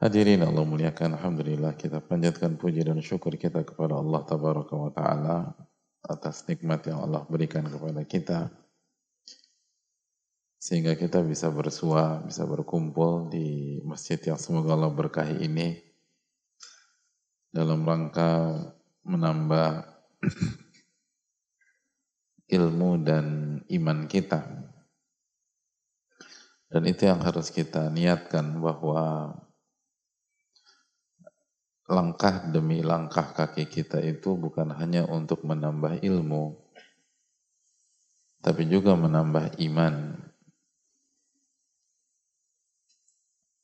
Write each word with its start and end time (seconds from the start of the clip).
Hadirin 0.00 0.40
Allah 0.40 0.64
muliakan, 0.64 1.20
Alhamdulillah 1.20 1.76
kita 1.76 2.00
panjatkan 2.00 2.56
puji 2.56 2.88
dan 2.88 3.04
syukur 3.04 3.36
kita 3.36 3.60
kepada 3.68 4.00
Allah 4.00 4.24
Tabaraka 4.24 4.72
wa 4.72 4.88
Ta'ala 4.88 5.52
atas 6.08 6.48
nikmat 6.48 6.88
yang 6.88 7.04
Allah 7.04 7.20
berikan 7.28 7.68
kepada 7.68 8.00
kita 8.08 8.48
sehingga 10.56 10.96
kita 10.96 11.20
bisa 11.20 11.52
bersua, 11.52 12.16
bisa 12.24 12.48
berkumpul 12.48 13.28
di 13.28 13.76
masjid 13.84 14.16
yang 14.16 14.40
semoga 14.40 14.72
Allah 14.72 14.88
berkahi 14.88 15.44
ini 15.44 15.76
dalam 17.52 17.84
rangka 17.84 18.56
menambah 19.04 19.84
ilmu 22.56 23.04
dan 23.04 23.26
iman 23.68 24.08
kita. 24.08 24.48
Dan 26.72 26.88
itu 26.88 27.04
yang 27.04 27.20
harus 27.20 27.52
kita 27.52 27.92
niatkan 27.92 28.64
bahwa 28.64 29.36
langkah 31.90 32.46
demi 32.46 32.86
langkah 32.86 33.34
kaki 33.34 33.66
kita 33.66 33.98
itu 33.98 34.38
bukan 34.38 34.70
hanya 34.78 35.10
untuk 35.10 35.42
menambah 35.42 35.98
ilmu, 36.06 36.54
tapi 38.38 38.62
juga 38.70 38.94
menambah 38.94 39.58
iman. 39.58 39.94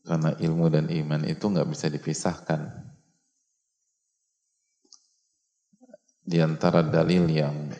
Karena 0.07 0.31
ilmu 0.39 0.67
dan 0.71 0.87
iman 0.91 1.23
itu 1.27 1.45
nggak 1.47 1.71
bisa 1.71 1.87
dipisahkan. 1.87 2.63
Di 6.27 6.43
antara 6.43 6.83
dalil 6.83 7.31
yang 7.31 7.71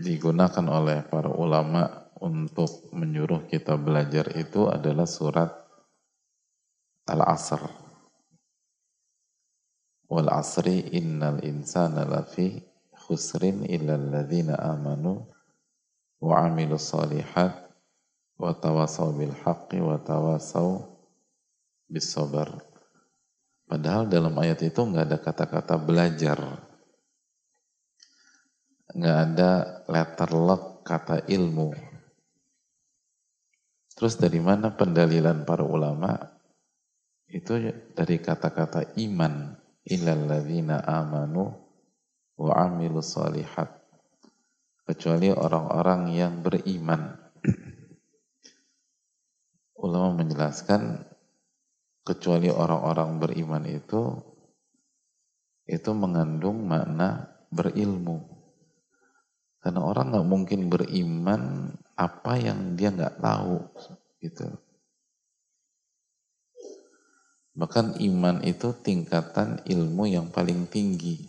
digunakan 0.00 0.64
oleh 0.64 1.04
para 1.04 1.28
ulama 1.28 2.08
untuk 2.24 2.88
menyuruh 2.96 3.44
kita 3.44 3.76
belajar 3.76 4.32
itu 4.40 4.72
adalah 4.72 5.04
surat 5.04 5.52
Al-Asr 7.04 7.85
wal 10.06 10.30
asri 10.30 10.86
innal 10.94 11.42
insana 11.42 12.06
lafi 12.06 12.62
khusrin 12.94 13.66
illa 13.66 13.98
alladhina 13.98 14.54
amanu 14.58 15.26
wa 16.22 16.46
amilu 16.46 16.78
salihat 16.78 17.70
wa 18.38 18.54
tawasaw 18.54 19.10
bil 19.14 19.34
haqqi 19.34 19.82
wa 19.82 19.98
tawasaw 19.98 20.82
bis 21.90 22.10
sabar 22.10 22.50
padahal 23.66 24.06
dalam 24.06 24.34
ayat 24.38 24.62
itu 24.62 24.78
nggak 24.78 25.04
ada 25.10 25.18
kata-kata 25.18 25.74
belajar. 25.82 26.38
Nggak 28.96 29.18
ada 29.18 29.50
letter 29.90 30.30
lock 30.32 30.86
kata 30.86 31.26
ilmu. 31.26 31.74
Terus 33.98 34.14
dari 34.16 34.38
mana 34.38 34.70
pendalilan 34.70 35.42
para 35.42 35.66
ulama? 35.66 36.14
Itu 37.26 37.58
dari 37.92 38.22
kata-kata 38.22 38.94
iman 39.02 39.65
amanu 39.86 41.54
wa 42.34 42.52
amilu 42.58 42.98
salihat. 42.98 43.70
Kecuali 44.86 45.34
orang-orang 45.34 46.14
yang 46.14 46.42
beriman. 46.42 47.18
Ulama 49.82 50.22
menjelaskan 50.22 51.02
kecuali 52.06 52.50
orang-orang 52.50 53.18
beriman 53.18 53.64
itu 53.66 54.02
itu 55.66 55.90
mengandung 55.90 56.66
makna 56.66 57.34
berilmu. 57.50 58.22
Karena 59.58 59.82
orang 59.82 60.14
nggak 60.14 60.28
mungkin 60.30 60.70
beriman 60.70 61.74
apa 61.98 62.38
yang 62.38 62.78
dia 62.78 62.94
nggak 62.94 63.18
tahu 63.18 63.58
gitu 64.22 64.46
Bahkan 67.56 68.04
iman 68.04 68.44
itu 68.44 68.76
tingkatan 68.84 69.64
ilmu 69.64 70.04
yang 70.04 70.28
paling 70.28 70.68
tinggi. 70.68 71.24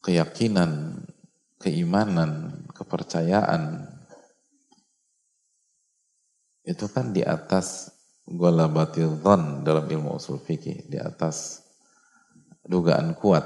Keyakinan, 0.00 1.04
keimanan, 1.60 2.64
kepercayaan, 2.72 3.84
itu 6.64 6.84
kan 6.88 7.12
di 7.12 7.20
atas 7.20 7.92
dhon 8.24 9.64
dalam 9.64 9.84
ilmu 9.84 10.16
usul 10.16 10.40
fikih, 10.40 10.88
di 10.88 10.96
atas 10.96 11.64
dugaan 12.64 13.12
kuat. 13.12 13.44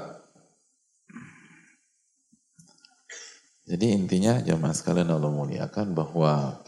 Jadi 3.63 3.95
intinya 3.95 4.43
jamaah 4.43 4.75
sekalian 4.75 5.07
Allah 5.07 5.31
muliakan 5.31 5.95
bahwa 5.95 6.59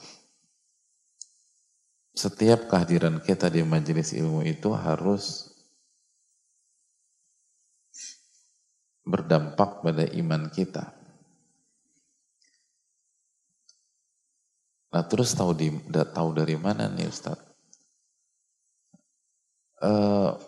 setiap 2.15 2.71
kehadiran 2.71 3.19
kita 3.19 3.51
di 3.51 3.59
majelis 3.67 4.15
ilmu 4.15 4.47
itu 4.47 4.71
harus 4.71 5.51
berdampak 9.03 9.83
pada 9.83 10.07
iman 10.15 10.47
kita. 10.49 10.95
Nah 14.95 15.03
terus 15.11 15.35
tahu 15.35 15.51
di 15.51 15.67
tahu 15.91 16.29
dari 16.31 16.55
mana 16.55 16.87
nih 16.87 17.11
Ustaz? 17.11 17.35
Uh, 19.83 20.39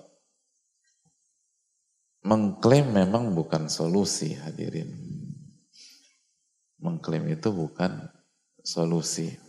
mengklaim 2.23 2.95
memang 2.95 3.35
bukan 3.35 3.67
solusi 3.67 4.39
hadirin. 4.39 4.87
Mengklaim 6.79 7.27
itu 7.27 7.51
bukan 7.51 8.07
solusi. 8.63 9.46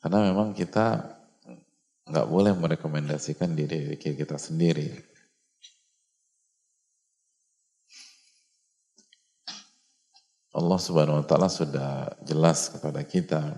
Karena 0.00 0.32
memang 0.32 0.56
kita 0.56 1.04
nggak 2.08 2.26
boleh 2.26 2.56
merekomendasikan 2.56 3.52
diri 3.52 3.94
kita 4.00 4.40
sendiri. 4.40 4.96
Allah 10.50 10.80
Subhanahu 10.82 11.22
wa 11.22 11.26
taala 11.28 11.46
sudah 11.46 12.10
jelas 12.26 12.74
kepada 12.74 13.06
kita 13.06 13.54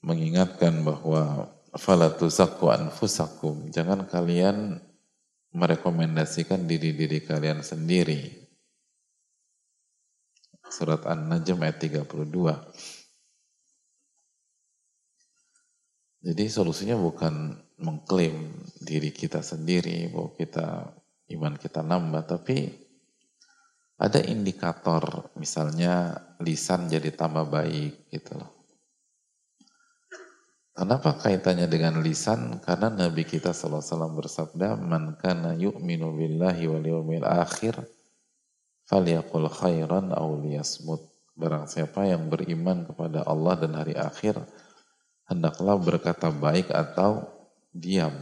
mengingatkan 0.00 0.80
bahwa 0.80 1.52
fala 1.76 2.08
tuzakku 2.08 2.72
anfusakum. 2.72 3.68
Jangan 3.68 4.08
kalian 4.08 4.80
merekomendasikan 5.52 6.64
diri-diri 6.64 7.20
kalian 7.20 7.60
sendiri. 7.60 8.48
Surat 10.72 11.04
An-Najm 11.04 11.60
ayat 11.60 11.78
32 11.84 13.03
Jadi 16.24 16.48
solusinya 16.48 16.96
bukan 16.96 17.52
mengklaim 17.84 18.48
diri 18.80 19.12
kita 19.12 19.44
sendiri 19.44 20.08
bahwa 20.08 20.32
kita 20.40 20.88
iman 21.36 21.54
kita 21.60 21.84
nambah, 21.84 22.24
tapi 22.24 22.72
ada 24.00 24.24
indikator, 24.24 25.28
misalnya 25.36 26.16
lisan 26.40 26.88
jadi 26.88 27.12
tambah 27.12 27.44
baik 27.44 28.08
gitu 28.08 28.40
loh. 28.40 28.50
Kenapa 30.74 31.14
kaitannya 31.14 31.70
dengan 31.70 32.02
lisan? 32.02 32.58
Karena 32.58 32.90
Nabi 32.90 33.22
kita 33.22 33.54
SAW 33.54 34.18
bersabda, 34.18 34.74
Man 34.74 35.14
kana 35.20 35.54
yu'minu 35.54 36.10
billahi 36.10 36.66
wal 36.66 36.82
yawmil 36.82 37.22
akhir, 37.22 37.78
falyakul 38.88 39.46
khairan 39.46 40.10
aw 40.10 40.34
liyasmut. 40.40 41.04
Barang 41.38 41.70
siapa 41.70 42.10
yang 42.10 42.26
beriman 42.26 42.90
kepada 42.90 43.22
Allah 43.22 43.54
dan 43.54 43.78
hari 43.78 43.94
akhir, 43.94 44.42
hendaklah 45.28 45.76
berkata 45.80 46.28
baik 46.32 46.72
atau 46.72 47.24
diam. 47.72 48.12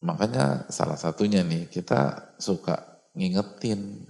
Makanya 0.00 0.68
salah 0.72 0.96
satunya 0.96 1.44
nih, 1.44 1.68
kita 1.68 2.32
suka 2.40 3.04
ngingetin 3.12 4.08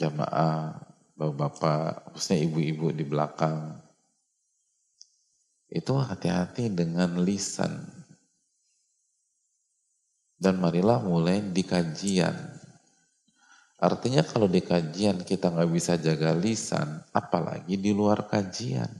jamaah 0.00 0.80
bapak-bapak, 1.20 2.16
khususnya 2.16 2.40
ibu-ibu 2.48 2.88
di 2.96 3.04
belakang, 3.04 3.76
itu 5.68 5.92
hati-hati 5.92 6.72
dengan 6.72 7.20
lisan. 7.20 7.84
Dan 10.40 10.56
marilah 10.56 11.04
mulai 11.04 11.44
di 11.44 11.60
kajian. 11.60 12.32
Artinya 13.80 14.22
kalau 14.22 14.46
di 14.46 14.60
kajian 14.60 15.24
kita 15.24 15.48
nggak 15.48 15.70
bisa 15.72 15.96
jaga 15.96 16.36
lisan, 16.36 17.00
apalagi 17.16 17.74
di 17.80 17.90
luar 17.96 18.28
kajian. 18.28 18.92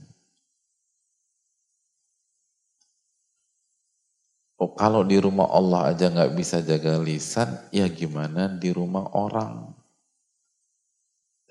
Oh, 4.61 4.73
kalau 4.77 5.01
di 5.05 5.17
rumah 5.17 5.49
Allah 5.49 5.93
aja 5.93 6.09
nggak 6.09 6.33
bisa 6.33 6.57
jaga 6.65 6.97
lisan, 6.97 7.49
ya 7.73 7.85
gimana 7.89 8.49
di 8.49 8.69
rumah 8.73 9.05
orang? 9.13 9.73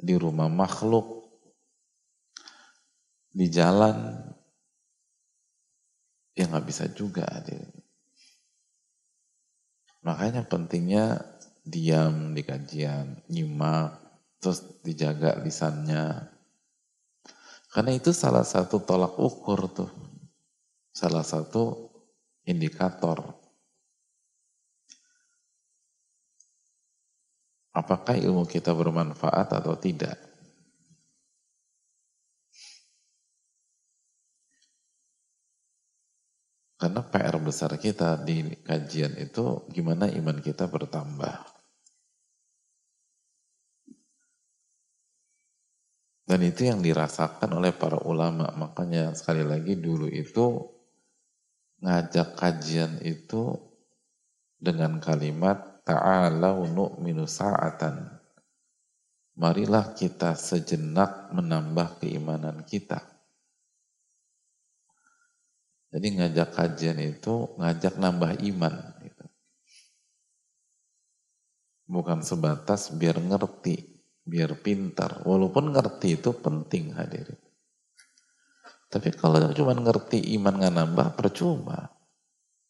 di 0.01 0.17
rumah 0.17 0.49
makhluk, 0.49 1.29
di 3.31 3.47
jalan, 3.53 4.17
ya 6.33 6.49
nggak 6.49 6.67
bisa 6.67 6.89
juga 6.91 7.29
hadir. 7.29 7.69
Makanya 10.01 10.49
pentingnya 10.49 11.21
diam 11.65 12.33
di 12.37 12.43
kajian, 12.45 13.25
nyimak, 13.31 13.97
terus 14.39 14.65
dijaga 14.85 15.41
lisannya. 15.41 16.31
Karena 17.71 17.93
itu 17.95 18.11
salah 18.11 18.43
satu 18.43 18.83
tolak 18.83 19.15
ukur 19.17 19.71
tuh. 19.71 19.91
Salah 20.91 21.23
satu 21.23 21.91
indikator 22.43 23.41
apakah 27.71 28.19
ilmu 28.19 28.47
kita 28.47 28.75
bermanfaat 28.75 29.49
atau 29.55 29.75
tidak. 29.79 30.30
Karena 36.81 37.05
PR 37.05 37.37
besar 37.45 37.77
kita 37.77 38.17
di 38.25 38.57
kajian 38.65 39.13
itu 39.21 39.69
gimana 39.69 40.09
iman 40.09 40.41
kita 40.41 40.65
bertambah. 40.65 41.45
Dan 46.25 46.41
itu 46.41 46.65
yang 46.65 46.81
dirasakan 46.81 47.53
oleh 47.53 47.77
para 47.77 48.01
ulama. 48.01 48.49
Makanya 48.57 49.13
sekali 49.13 49.45
lagi 49.45 49.77
dulu 49.77 50.09
itu 50.09 50.73
ngajak 51.85 52.33
kajian 52.41 52.97
itu 53.05 53.61
dengan 54.57 55.05
kalimat 55.05 55.85
ta'alau 55.85 56.65
nu'minu 56.65 57.29
sa'atan. 57.29 58.09
Marilah 59.37 59.93
kita 59.93 60.33
sejenak 60.33 61.29
menambah 61.37 62.01
keimanan 62.01 62.65
kita. 62.65 63.20
Jadi 65.91 66.07
ngajak 66.17 66.49
kajian 66.55 66.99
itu 67.03 67.51
ngajak 67.59 67.99
nambah 67.99 68.39
iman. 68.47 68.75
Gitu. 69.03 69.25
Bukan 71.91 72.23
sebatas 72.23 72.95
biar 72.95 73.19
ngerti, 73.19 74.07
biar 74.23 74.55
pintar. 74.63 75.27
Walaupun 75.27 75.75
ngerti 75.75 76.23
itu 76.23 76.31
penting 76.39 76.95
hadirin. 76.95 77.39
Tapi 78.91 79.15
kalau 79.15 79.39
cuma 79.55 79.75
ngerti 79.75 80.35
iman 80.39 80.55
nggak 80.59 80.75
nambah, 80.75 81.09
percuma. 81.15 81.95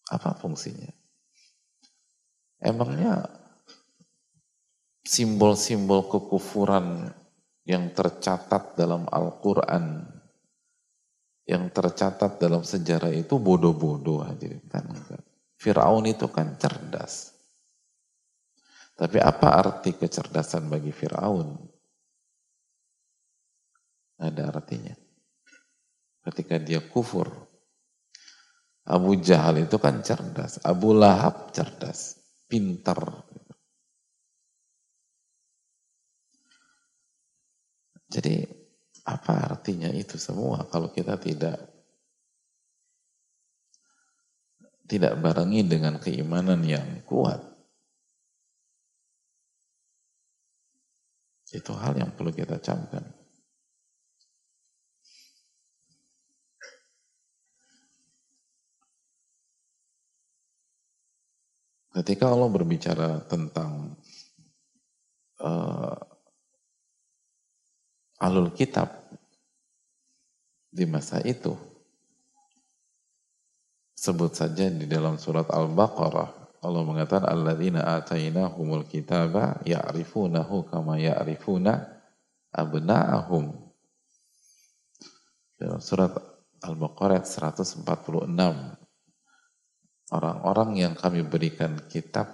Apa 0.08 0.36
fungsinya? 0.36 0.92
Emangnya 2.60 3.24
simbol-simbol 5.00 6.12
kekufuran 6.12 7.08
yang 7.64 7.88
tercatat 7.96 8.76
dalam 8.76 9.08
Al-Quran, 9.08 10.04
yang 11.50 11.66
tercatat 11.74 12.38
dalam 12.38 12.62
sejarah 12.62 13.10
itu 13.10 13.42
bodoh-bodoh 13.42 14.22
hadirin 14.22 14.62
kan. 14.70 14.86
Fir'aun 15.58 16.06
itu 16.06 16.30
kan 16.30 16.54
cerdas. 16.54 17.34
Tapi 18.94 19.18
apa 19.18 19.58
arti 19.58 19.98
kecerdasan 19.98 20.70
bagi 20.70 20.94
Fir'aun? 20.94 21.58
Ada 24.22 24.54
artinya. 24.54 24.94
Ketika 26.22 26.62
dia 26.62 26.78
kufur. 26.86 27.26
Abu 28.86 29.18
Jahal 29.18 29.66
itu 29.66 29.74
kan 29.82 30.06
cerdas. 30.06 30.62
Abu 30.62 30.94
Lahab 30.94 31.50
cerdas 31.50 32.14
pintar. 32.46 33.26
Jadi 38.10 38.59
apa 39.10 39.32
artinya 39.50 39.90
itu 39.90 40.14
semua 40.14 40.62
kalau 40.70 40.94
kita 40.94 41.18
tidak 41.18 41.58
tidak 44.90 45.14
barengi 45.22 45.62
dengan 45.62 46.02
keimanan 46.02 46.66
yang 46.66 47.06
kuat? 47.06 47.38
Itu 51.54 51.74
hal 51.78 51.94
yang 51.94 52.10
perlu 52.14 52.34
kita 52.34 52.58
camkan. 52.58 53.06
Ketika 61.90 62.30
Allah 62.30 62.50
berbicara 62.50 63.22
tentang 63.26 63.98
uh, 65.42 66.09
alul 68.20 68.52
kitab 68.52 68.92
di 70.70 70.84
masa 70.86 71.18
itu, 71.24 71.56
sebut 73.96 74.36
saja 74.36 74.70
di 74.70 74.84
dalam 74.84 75.18
surat 75.18 75.48
Al-Baqarah 75.50 76.40
Allah 76.60 76.84
mengatakan 76.84 77.24
alladzina 77.24 77.88
atainahumul 77.96 78.84
kitaba 78.84 79.64
ya'rifunahu 79.64 80.68
kama 80.68 81.00
ya'rifuna 81.00 81.88
abna'ahum. 82.52 83.48
Dalam 85.56 85.80
surat 85.80 86.12
Al-Baqarah 86.60 87.24
146 87.24 87.80
orang-orang 90.12 90.70
yang 90.76 90.92
kami 90.92 91.24
berikan 91.24 91.80
kitab 91.88 92.28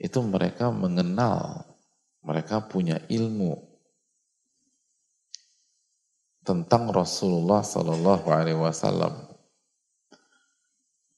itu 0.00 0.18
mereka 0.24 0.72
mengenal, 0.72 1.71
mereka 2.22 2.62
punya 2.62 3.02
ilmu 3.10 3.58
tentang 6.42 6.90
Rasulullah 6.90 7.62
Sallallahu 7.62 8.26
Alaihi 8.30 8.58
Wasallam. 8.58 9.30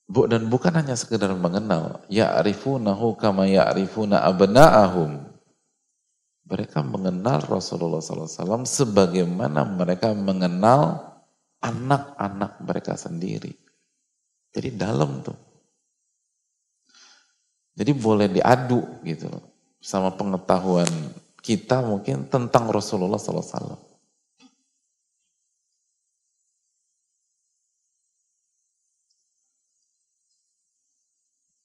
Dan 0.05 0.53
bukan 0.53 0.77
hanya 0.77 1.01
sekedar 1.01 1.33
mengenal, 1.33 2.05
ya'rifunahu 2.13 3.17
kama 3.17 3.49
ya'rifuna 3.49 4.21
abna'ahum. 4.21 5.33
Mereka 6.45 6.85
mengenal 6.85 7.41
Rasulullah 7.49 8.05
SAW 8.05 8.69
sebagaimana 8.69 9.65
mereka 9.65 10.13
mengenal 10.13 11.01
anak-anak 11.65 12.61
mereka 12.61 13.01
sendiri. 13.01 13.57
Jadi 14.53 14.77
dalam 14.77 15.25
tuh. 15.25 15.41
Jadi 17.73 17.97
boleh 17.97 18.29
diadu 18.29 19.01
gitu 19.09 19.33
loh. 19.33 19.54
Sama 19.85 20.17
pengetahuan 20.17 20.89
kita 21.45 21.85
mungkin 21.85 22.25
tentang 22.33 22.73
Rasulullah 22.73 23.21
SAW. 23.21 23.77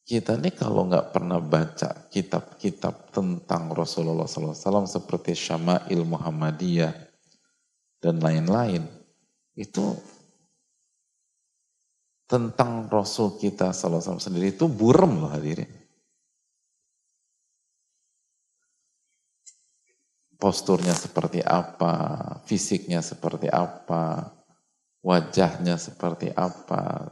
Kita 0.03 0.35
nih 0.35 0.51
kalau 0.51 0.91
nggak 0.91 1.15
pernah 1.15 1.39
baca 1.39 2.11
kitab-kitab 2.11 3.15
tentang 3.15 3.71
Rasulullah 3.71 4.27
SAW 4.27 4.83
seperti 4.83 5.31
Syama'il 5.38 6.03
Muhammadiyah 6.03 6.91
dan 8.03 8.19
lain-lain, 8.19 8.83
itu 9.55 9.95
tentang 12.27 12.91
Rasul 12.91 13.39
kita 13.39 13.71
SAW 13.71 14.19
sendiri 14.19 14.51
itu 14.51 14.67
burem 14.67 15.23
loh 15.23 15.31
hadirin. 15.31 15.78
Posturnya 20.39 20.96
seperti 20.96 21.43
apa, 21.43 21.93
fisiknya 22.48 23.03
seperti 23.03 23.51
apa, 23.51 24.31
wajahnya 25.03 25.75
seperti 25.75 26.31
apa, 26.31 27.12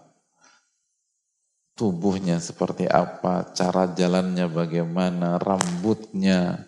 tubuhnya 1.76 2.40
seperti 2.40 2.88
apa, 2.88 3.52
cara 3.52 3.92
jalannya 3.92 4.48
bagaimana, 4.48 5.36
rambutnya, 5.44 6.68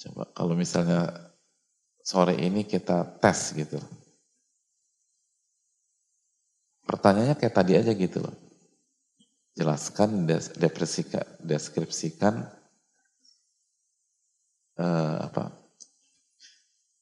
Coba 0.00 0.24
kalau 0.32 0.56
misalnya 0.56 1.12
sore 2.00 2.32
ini 2.40 2.64
kita 2.64 3.04
tes 3.20 3.52
gitu. 3.52 3.76
Pertanyaannya 6.88 7.36
kayak 7.36 7.54
tadi 7.54 7.76
aja 7.76 7.92
gitu 7.92 8.24
loh. 8.24 8.49
Jelaskan, 9.58 10.30
deskripsikan, 10.30 11.26
deskripsikan 11.42 12.34
uh, 14.78 15.16
apa 15.26 15.44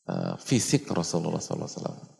uh, 0.08 0.34
fisik 0.40 0.88
Rasulullah 0.88 1.42
SAW. 1.44 2.16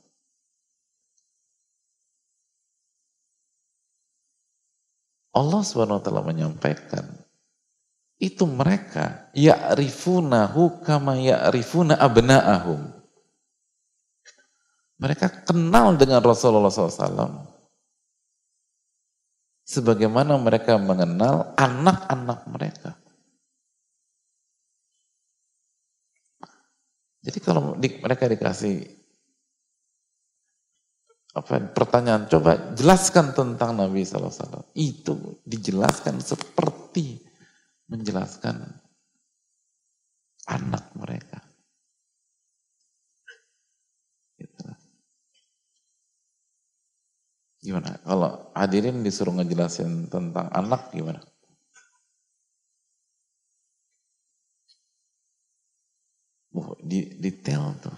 Allah 5.38 5.62
SWT 5.62 6.08
menyampaikan 6.26 7.06
itu 8.18 8.42
mereka 8.44 9.30
ya'rifunahu 9.32 10.82
kama 10.82 11.16
ya'rifuna 11.23 11.94
abna'ahum. 11.97 12.90
Mereka 14.99 15.47
kenal 15.47 15.94
dengan 15.94 16.18
Rasulullah 16.26 16.75
SAW 16.75 17.48
sebagaimana 19.68 20.40
mereka 20.40 20.80
mengenal 20.80 21.52
anak-anak 21.60 22.40
mereka. 22.48 22.90
Jadi 27.20 27.38
kalau 27.44 27.76
di, 27.76 28.00
mereka 28.00 28.25
dikasih 28.25 28.80
apa 31.37 31.60
pertanyaan, 31.76 32.25
coba 32.25 32.72
jelaskan 32.72 33.37
tentang 33.37 33.76
Nabi 33.76 34.00
SAW. 34.00 34.72
Itu 34.72 35.44
dijelaskan 35.44 36.25
seperti 36.25 37.20
menjelaskan 37.92 38.64
anak 40.48 40.96
mereka. 40.96 41.48
Gimana? 47.58 47.98
Kalau 48.06 48.54
hadirin 48.54 49.02
disuruh 49.02 49.34
ngejelasin 49.34 50.06
tentang 50.06 50.46
anak 50.54 50.94
gimana? 50.94 51.18
Oh, 56.54 56.74
di, 56.82 57.18
detail 57.18 57.74
tuh. 57.82 57.94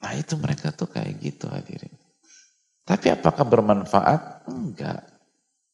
Nah 0.00 0.12
itu 0.14 0.34
mereka 0.38 0.70
tuh 0.72 0.88
kayak 0.88 1.18
gitu 1.20 1.50
hadirin. 1.50 1.92
Tapi 2.86 3.10
apakah 3.10 3.42
bermanfaat? 3.42 4.46
Enggak. 4.46 5.02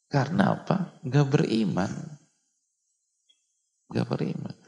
Karena 0.09 0.57
apa? 0.57 0.97
Enggak 1.05 1.27
beriman. 1.29 1.93
Enggak 3.93 4.07
beriman. 4.09 4.62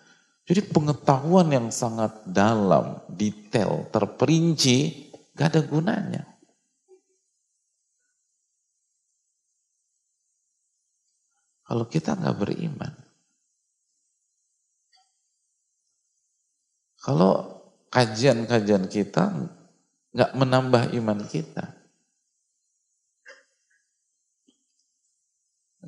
Jadi 0.45 0.61
pengetahuan 0.69 1.49
yang 1.49 1.69
sangat 1.73 2.21
dalam, 2.29 3.01
detail, 3.09 3.89
terperinci, 3.89 5.09
gak 5.33 5.57
ada 5.57 5.63
gunanya. 5.65 6.23
Kalau 11.65 11.89
kita 11.89 12.13
nggak 12.13 12.37
beriman, 12.37 12.93
kalau 17.01 17.65
kajian-kajian 17.89 18.85
kita 18.93 19.33
nggak 20.13 20.33
menambah 20.37 20.93
iman 20.93 21.25
kita. 21.25 21.73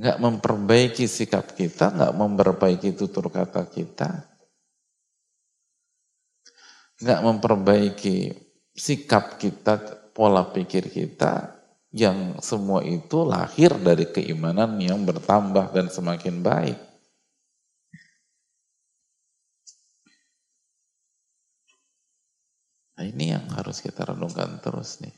Nggak 0.01 0.17
memperbaiki 0.17 1.05
sikap 1.05 1.53
kita, 1.53 1.93
nggak 1.93 2.17
memperbaiki 2.17 2.97
tutur 2.97 3.29
kata 3.29 3.69
kita. 3.69 4.36
Nggak 6.97 7.21
memperbaiki 7.29 8.17
sikap 8.73 9.37
kita, 9.37 9.77
pola 10.17 10.49
pikir 10.49 10.89
kita, 10.89 11.57
yang 11.93 12.41
semua 12.41 12.85
itu 12.85 13.25
lahir 13.25 13.73
dari 13.77 14.09
keimanan 14.09 14.81
yang 14.81 15.05
bertambah 15.05 15.73
dan 15.77 15.89
semakin 15.93 16.41
baik. 16.41 16.79
Nah 22.97 23.05
ini 23.05 23.33
yang 23.33 23.45
harus 23.53 23.85
kita 23.85 24.09
renungkan 24.09 24.57
terus 24.65 25.05
nih. 25.05 25.13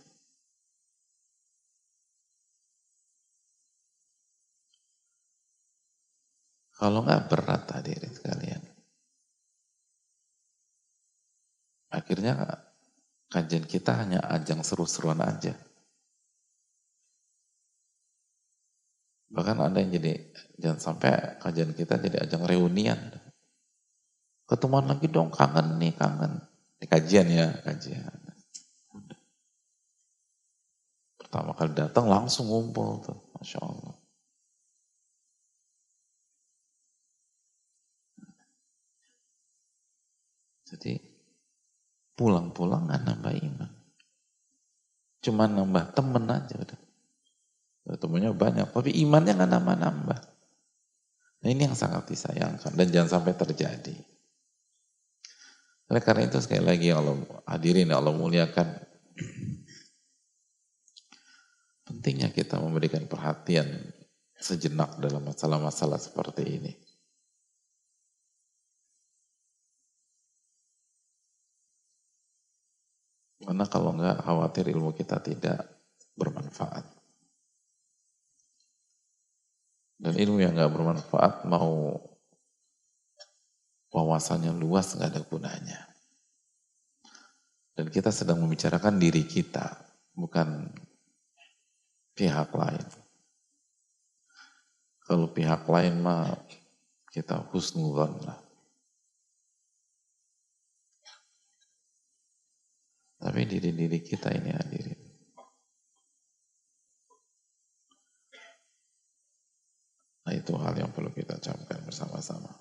Kalau 6.78 7.02
nggak 7.02 7.26
berat 7.26 7.66
hadirin 7.75 8.14
sekalian. 8.14 8.68
Akhirnya 11.88 12.64
kajian 13.33 13.64
kita 13.64 13.97
hanya 13.97 14.21
ajang 14.28 14.61
seru-seruan 14.61 15.21
aja. 15.25 15.57
Bahkan 19.28 19.57
ada 19.61 19.76
yang 19.80 19.92
jadi, 19.92 20.12
jangan 20.57 20.80
sampai 20.80 21.37
kajian 21.40 21.76
kita 21.76 22.00
jadi 22.00 22.25
ajang 22.25 22.49
reunian. 22.49 23.12
Ketemuan 24.49 24.88
lagi 24.88 25.12
dong, 25.12 25.28
kangen 25.28 25.76
nih, 25.76 25.92
kangen. 25.92 26.40
Ini 26.80 26.87
kajian 26.88 27.28
ya, 27.28 27.52
kajian. 27.61 28.16
Pertama 31.21 31.52
kali 31.52 31.76
datang 31.76 32.09
langsung 32.09 32.49
ngumpul 32.49 33.04
tuh, 33.04 33.21
Masya 33.37 33.61
Allah. 33.61 33.97
Jadi 40.68 41.00
pulang-pulang 42.19 42.91
nggak 42.91 43.03
nambah 43.07 43.35
iman. 43.47 43.71
Cuma 45.23 45.47
nambah 45.47 45.95
temen 45.95 46.27
aja 46.27 46.59
udah. 46.59 46.81
Temennya 47.89 48.37
banyak, 48.37 48.69
tapi 48.69 48.93
imannya 49.01 49.33
nggak 49.39 49.53
nambah-nambah. 49.55 50.21
Nah 51.39 51.49
ini 51.49 51.71
yang 51.71 51.79
sangat 51.79 52.11
disayangkan 52.11 52.75
dan 52.75 52.87
jangan 52.91 53.11
sampai 53.17 53.33
terjadi. 53.39 53.97
Oleh 55.89 56.03
karena 56.05 56.29
itu 56.29 56.37
sekali 56.43 56.67
lagi 56.67 56.93
Allah 56.93 57.17
hadirin 57.49 57.89
Allah 57.95 58.13
muliakan. 58.13 58.69
Pentingnya 61.89 62.29
kita 62.29 62.61
memberikan 62.61 63.09
perhatian 63.09 63.65
sejenak 64.37 65.01
dalam 65.01 65.25
masalah-masalah 65.25 65.97
seperti 65.97 66.45
ini. 66.45 66.73
Karena 73.49 73.64
kalau 73.64 73.97
enggak 73.97 74.21
khawatir 74.28 74.69
ilmu 74.69 74.93
kita 74.93 75.25
tidak 75.25 75.64
bermanfaat. 76.21 76.85
Dan 79.97 80.21
ilmu 80.21 80.37
yang 80.45 80.52
enggak 80.52 80.69
bermanfaat 80.69 81.49
mau 81.49 81.97
wawasannya 83.88 84.52
luas 84.52 84.93
nggak 84.93 85.17
ada 85.17 85.23
gunanya. 85.25 85.81
Dan 87.73 87.88
kita 87.88 88.12
sedang 88.12 88.45
membicarakan 88.45 89.00
diri 89.00 89.25
kita, 89.25 89.81
bukan 90.12 90.69
pihak 92.12 92.52
lain. 92.52 92.85
Kalau 95.09 95.33
pihak 95.33 95.64
lain 95.64 96.05
mah 96.05 96.37
kita 97.09 97.49
husnuzon 97.49 98.12
lah. 98.28 98.48
Tapi 103.19 103.41
diri-diri 103.51 103.99
kita 103.99 104.31
ini 104.31 104.51
hadirin. 104.55 105.01
Nah 110.29 110.35
itu 110.37 110.53
hal 110.55 110.75
yang 110.79 110.95
perlu 110.95 111.11
kita 111.11 111.43
camkan 111.43 111.83
bersama-sama. 111.83 112.53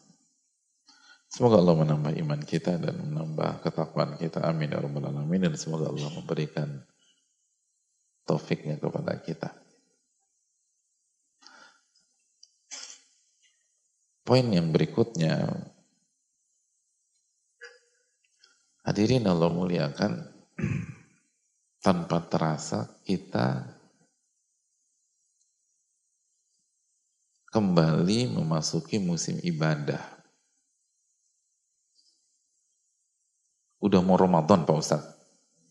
Semoga 1.27 1.61
Allah 1.61 1.75
menambah 1.77 2.13
iman 2.25 2.41
kita 2.41 2.79
dan 2.81 2.95
menambah 2.97 3.61
ketakwaan 3.61 4.17
kita. 4.17 4.41
Amin 4.41 4.73
ya. 4.73 4.81
Dan 4.81 5.53
semoga 5.59 5.93
Allah 5.93 6.09
memberikan 6.15 6.81
taufiknya 8.25 8.79
kepada 8.79 9.19
kita. 9.21 9.51
poin 14.27 14.43
yang 14.51 14.75
berikutnya, 14.75 15.47
hadirin 18.83 19.23
Allah 19.23 19.47
muliakan, 19.47 20.27
tanpa 21.85 22.21
terasa 22.25 22.89
kita 23.05 23.77
kembali 27.53 28.37
memasuki 28.37 29.01
musim 29.01 29.39
ibadah. 29.41 30.01
Udah 33.77 34.01
mau 34.01 34.17
Ramadan 34.17 34.65
Pak 34.65 34.77
Ustadz? 34.77 35.13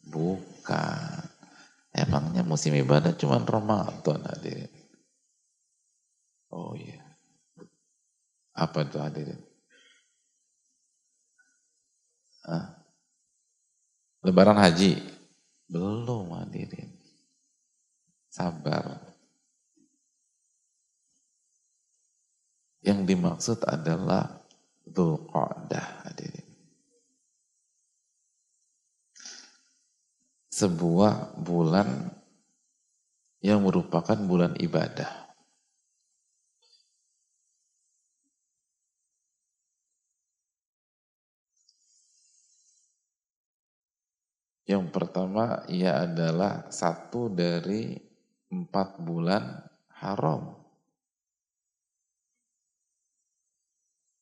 Bukan. 0.06 1.26
Emangnya 1.90 2.46
musim 2.46 2.76
ibadah 2.76 3.16
cuma 3.18 3.42
Ramadan 3.42 4.22
hadirin. 4.30 4.70
Oh 6.54 6.76
iya. 6.78 7.02
Apa 8.54 8.86
itu 8.86 8.96
hadirin? 9.02 9.40
Hah? 12.46 12.85
Lebaran 14.26 14.58
haji? 14.58 14.98
Belum 15.70 16.34
hadirin. 16.34 16.90
Sabar. 18.26 18.98
Yang 22.82 23.00
dimaksud 23.06 23.58
adalah 23.62 24.42
Dzulqa'dah 24.82 26.10
hadirin. 26.10 26.46
Sebuah 30.50 31.38
bulan 31.38 32.10
yang 33.46 33.62
merupakan 33.62 34.18
bulan 34.18 34.58
ibadah. 34.58 35.25
Yang 44.66 44.90
pertama, 44.90 45.62
ia 45.70 46.02
adalah 46.02 46.66
satu 46.74 47.30
dari 47.30 47.94
empat 48.50 48.98
bulan 48.98 49.62
haram. 50.02 50.58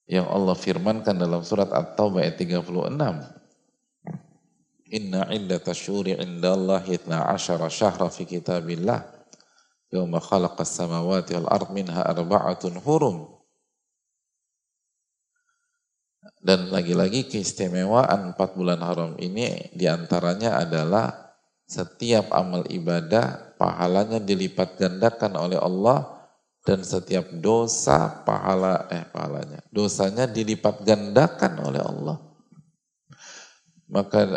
Yang 0.04 0.28
Allah 0.28 0.56
firmankan 0.56 1.16
dalam 1.16 1.40
surat 1.40 1.72
At-Taubah 1.72 2.28
ayat 2.28 2.36
36. 2.36 2.60
Inna 4.94 5.26
iddata 5.32 5.72
syuri 5.74 6.14
inda 6.14 6.54
Allah 6.54 6.78
hitna 6.84 7.24
asyara 7.32 7.72
syahra 7.72 8.12
fi 8.12 8.28
kitabillah. 8.28 9.00
Yawma 9.90 10.22
khalaqas 10.22 10.70
samawati 10.76 11.34
wal 11.40 11.48
ard 11.50 11.72
minha 11.74 12.04
arba'atun 12.04 12.78
hurum. 12.84 13.33
Dan 16.44 16.68
lagi-lagi 16.68 17.24
keistimewaan 17.24 18.36
empat 18.36 18.52
bulan 18.52 18.84
haram 18.84 19.16
ini 19.16 19.72
di 19.72 19.88
antaranya 19.88 20.60
adalah 20.60 21.32
setiap 21.64 22.28
amal 22.36 22.68
ibadah 22.68 23.56
pahalanya 23.56 24.20
dilipat 24.20 24.76
gandakan 24.76 25.40
oleh 25.40 25.56
Allah 25.56 26.04
dan 26.60 26.84
setiap 26.84 27.32
dosa 27.40 28.24
pahala 28.28 28.92
eh 28.92 29.08
pahalanya 29.08 29.64
dosanya 29.72 30.28
dilipat 30.28 30.84
gandakan 30.84 31.64
oleh 31.64 31.80
Allah. 31.80 32.20
Maka 33.88 34.28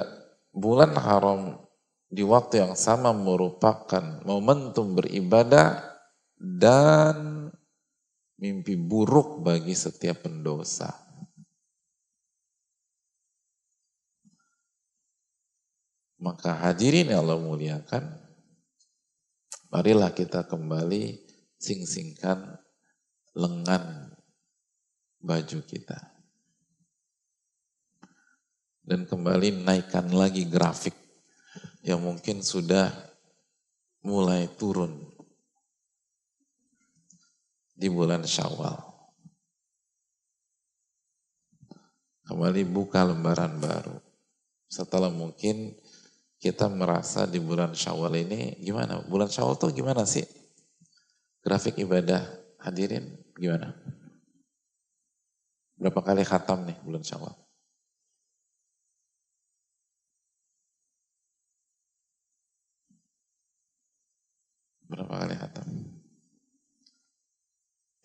bulan 0.55 0.95
haram 0.95 1.59
di 2.07 2.23
waktu 2.23 2.63
yang 2.63 2.79
sama 2.79 3.11
merupakan 3.11 4.23
momentum 4.23 4.95
beribadah 4.95 5.83
dan 6.39 7.51
mimpi 8.39 8.79
buruk 8.79 9.43
bagi 9.43 9.75
setiap 9.75 10.23
pendosa. 10.23 11.06
Maka 16.17 16.57
hadirin 16.65 17.13
yang 17.13 17.25
Allah 17.25 17.37
muliakan, 17.37 18.03
marilah 19.69 20.09
kita 20.09 20.49
kembali 20.49 21.13
sing-singkan 21.61 22.57
lengan 23.37 24.13
baju 25.21 25.59
kita. 25.61 25.99
Dan 28.81 29.05
kembali 29.05 29.61
naikkan 29.61 30.09
lagi 30.09 30.47
grafik 30.47 30.95
yang 31.85 32.01
mungkin 32.01 32.41
sudah 32.41 32.89
mulai 34.01 34.47
turun 34.57 35.05
di 37.77 37.91
bulan 37.93 38.25
Syawal. 38.25 38.79
Kembali 42.25 42.61
buka 42.67 43.05
lembaran 43.05 43.59
baru. 43.61 43.99
Setelah 44.67 45.07
mungkin 45.07 45.77
kita 46.37 46.69
merasa 46.69 47.25
di 47.25 47.41
bulan 47.41 47.73
Syawal 47.73 48.13
ini 48.21 48.61
gimana? 48.61 49.01
Bulan 49.05 49.29
Syawal 49.29 49.57
tuh 49.57 49.73
gimana 49.73 50.05
sih? 50.05 50.25
Grafik 51.41 51.81
ibadah 51.81 52.21
hadirin 52.61 53.17
gimana? 53.37 53.73
Berapa 55.77 56.01
kali 56.01 56.25
khatam 56.25 56.65
nih 56.65 56.77
bulan 56.81 57.01
Syawal? 57.05 57.33
Berapa 64.87 65.13
kali 65.19 65.35
khatam? 65.35 65.67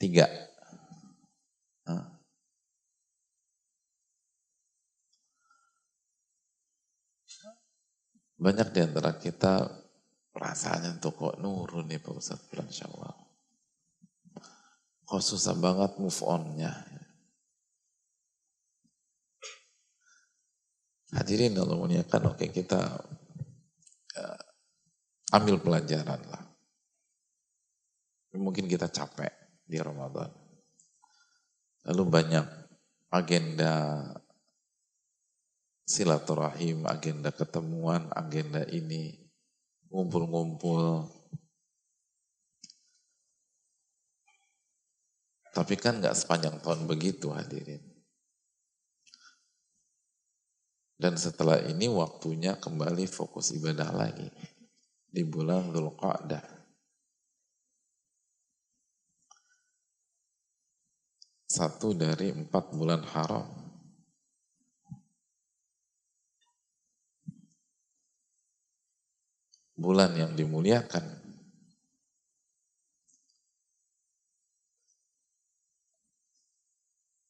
Tiga. 0.03 0.52
Banyak 8.43 8.75
di 8.75 8.81
antara 8.83 9.15
kita 9.15 9.71
rasanya 10.35 10.99
tuh 10.99 11.15
kok 11.15 11.39
nurun 11.39 11.87
nih 11.87 12.03
Pak 12.03 12.19
Ustadz 12.19 12.51
bulan 12.51 12.67
Syawal. 12.67 13.17
Kok 15.07 15.23
susah 15.23 15.55
banget 15.55 16.03
move 16.03 16.21
on-nya. 16.27 16.75
Hadirin 21.13 21.55
Allah 21.55 21.77
muliakan, 21.77 22.33
oke 22.33 22.49
kita 22.51 22.81
uh, 24.17 24.43
ambil 25.39 25.61
pelajaran 25.63 26.19
lah. 26.27 26.43
Mungkin 28.33 28.65
kita 28.65 28.89
capek 28.89 29.31
di 29.69 29.77
Ramadan. 29.77 30.33
Lalu 31.85 32.03
banyak 32.09 32.47
agenda 33.13 34.01
silaturahim, 35.87 36.87
agenda 36.87 37.35
ketemuan, 37.35 38.09
agenda 38.15 38.63
ini, 38.71 39.31
ngumpul-ngumpul. 39.91 41.11
Tapi 45.53 45.75
kan 45.77 46.01
nggak 46.01 46.17
sepanjang 46.17 46.65
tahun 46.65 46.89
begitu 46.89 47.29
hadirin. 47.29 47.93
Dan 50.97 51.19
setelah 51.19 51.61
ini 51.67 51.91
waktunya 51.91 52.57
kembali 52.57 53.05
fokus 53.11 53.53
ibadah 53.53 53.91
lagi 53.91 54.31
di 55.13 55.27
bulan 55.27 55.75
Dzulqa'dah. 55.75 56.47
Satu 61.53 61.93
dari 61.93 62.33
empat 62.33 62.73
bulan 62.73 63.05
haram 63.13 63.62
bulan 69.83 70.15
yang 70.15 70.33
dimuliakan. 70.39 71.03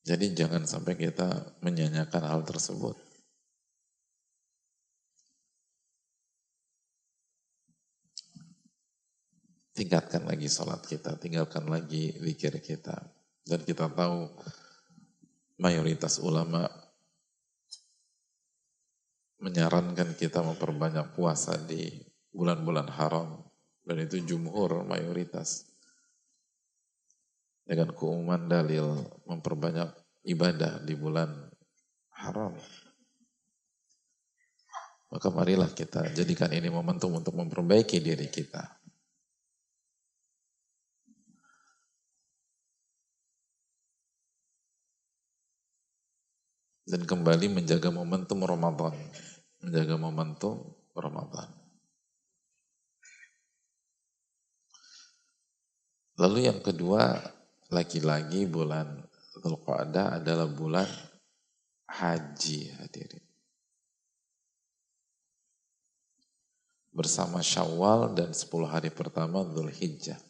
Jadi 0.02 0.36
jangan 0.36 0.68
sampai 0.68 0.98
kita 0.98 1.56
menyanyikan 1.64 2.26
hal 2.26 2.44
tersebut. 2.44 2.98
Tingkatkan 9.72 10.28
lagi 10.28 10.52
sholat 10.52 10.84
kita, 10.84 11.16
tinggalkan 11.16 11.64
lagi 11.64 12.12
zikir 12.20 12.60
kita. 12.60 12.98
Dan 13.40 13.64
kita 13.64 13.88
tahu 13.88 14.28
mayoritas 15.56 16.20
ulama 16.20 16.68
menyarankan 19.40 20.14
kita 20.18 20.44
memperbanyak 20.44 21.14
puasa 21.16 21.56
di 21.56 22.12
bulan-bulan 22.32 22.88
haram 22.92 23.44
dan 23.84 23.96
itu 24.02 24.24
jumhur 24.24 24.82
mayoritas 24.88 25.68
dengan 27.62 27.94
keumuman 27.94 28.50
dalil 28.50 28.98
memperbanyak 29.28 29.92
ibadah 30.26 30.82
di 30.82 30.94
bulan 30.98 31.30
haram 32.18 32.56
maka 35.12 35.28
marilah 35.28 35.68
kita 35.70 36.10
jadikan 36.16 36.50
ini 36.56 36.72
momentum 36.72 37.12
untuk 37.12 37.36
memperbaiki 37.36 38.00
diri 38.00 38.26
kita 38.32 38.82
kembali 47.12 47.46
menjaga 47.48 47.88
momentum 47.88 48.42
Ramadan. 48.42 48.96
Menjaga 49.62 49.96
momentum 49.96 50.74
Ramadan. 50.96 51.62
Lalu 56.20 56.44
yang 56.44 56.61
kedua, 56.61 57.16
lagi-lagi 57.72 58.44
bulan 58.44 59.01
Dzulqa'dah 59.33 60.20
adalah 60.20 60.44
bulan 60.44 60.85
haji 61.88 62.68
hadirin. 62.77 63.25
Bersama 66.92 67.40
Syawal 67.40 68.12
dan 68.12 68.37
10 68.37 68.68
hari 68.68 68.92
pertama 68.92 69.40
Dzulhijjah. 69.40 70.20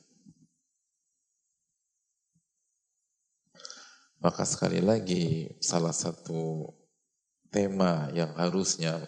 Maka 4.22 4.46
sekali 4.46 4.78
lagi 4.78 5.50
salah 5.58 5.90
satu 5.90 6.70
tema 7.50 8.06
yang 8.14 8.30
harusnya 8.38 9.02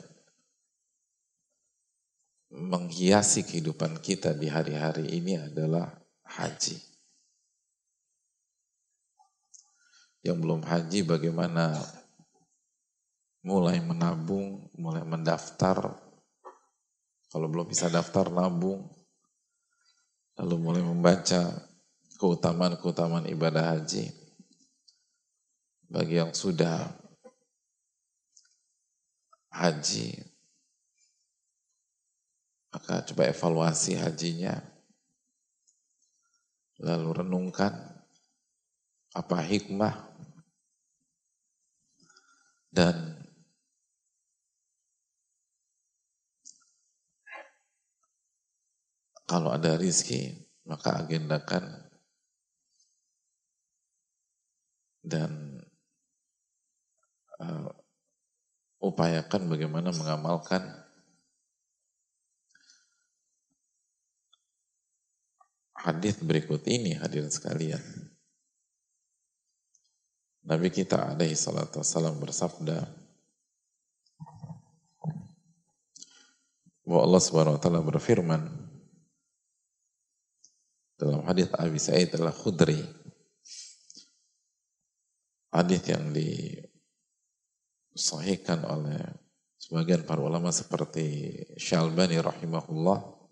menghiasi 2.51 3.47
kehidupan 3.47 4.03
kita 4.03 4.35
di 4.35 4.51
hari-hari 4.51 5.07
ini 5.07 5.39
adalah 5.39 6.04
haji. 6.25 6.81
Yang 10.25 10.39
belum 10.41 10.61
haji 10.65 11.01
bagaimana 11.05 11.77
mulai 13.45 13.77
menabung, 13.85 14.73
mulai 14.75 15.05
mendaftar. 15.05 16.01
Kalau 17.29 17.47
belum 17.51 17.69
bisa 17.69 17.93
daftar, 17.93 18.33
nabung. 18.33 18.89
Lalu 20.41 20.57
mulai 20.59 20.83
membaca 20.83 21.53
keutamaan-keutamaan 22.17 23.29
ibadah 23.29 23.77
haji. 23.77 24.11
Bagi 25.85 26.19
yang 26.19 26.33
sudah 26.33 26.91
haji, 29.53 30.19
maka 32.75 33.07
coba 33.07 33.31
evaluasi 33.31 33.95
hajinya 33.95 34.74
lalu 36.83 37.23
renungkan 37.23 37.73
apa 39.15 39.39
hikmah 39.47 39.95
dan 42.75 43.15
kalau 49.25 49.55
ada 49.55 49.79
rizki 49.79 50.45
maka 50.67 50.99
agendakan 50.99 51.85
dan 55.05 55.61
uh, 57.41 57.69
upayakan 58.81 59.49
bagaimana 59.49 59.93
mengamalkan 59.93 60.84
hadis 65.85 66.17
berikut 66.25 66.65
ini 66.65 66.97
hadirin 66.97 67.29
sekalian. 67.29 67.85
Nabi 70.45 70.69
kita 70.73 71.13
alaihi 71.13 71.37
salatu 71.37 71.81
wassalam 71.81 72.21
bersabda 72.21 72.85
bahwa 76.85 77.01
Allah 77.01 77.21
Subhanahu 77.21 77.57
wa 77.57 77.61
taala 77.61 77.81
berfirman 77.81 78.45
dalam 81.01 81.25
hadis 81.25 81.49
Abi 81.57 81.81
Sa'id 81.81 82.13
al-Khudri 82.13 82.77
hadis 85.49 85.81
yang 85.89 86.13
disahihkan 87.97 88.69
oleh 88.69 89.01
sebagian 89.57 90.05
para 90.05 90.21
ulama 90.21 90.53
seperti 90.53 91.41
Syalbani 91.57 92.21
rahimahullah 92.21 93.24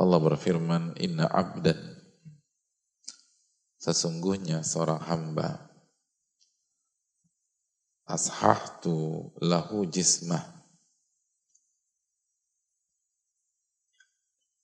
Allah 0.00 0.16
berfirman, 0.16 0.96
Inna 0.96 1.28
abdan, 1.28 1.76
sesungguhnya 3.76 4.64
seorang 4.64 4.96
hamba, 5.04 5.68
ashahtu 8.08 9.28
lahu 9.44 9.84
jismah, 9.84 10.40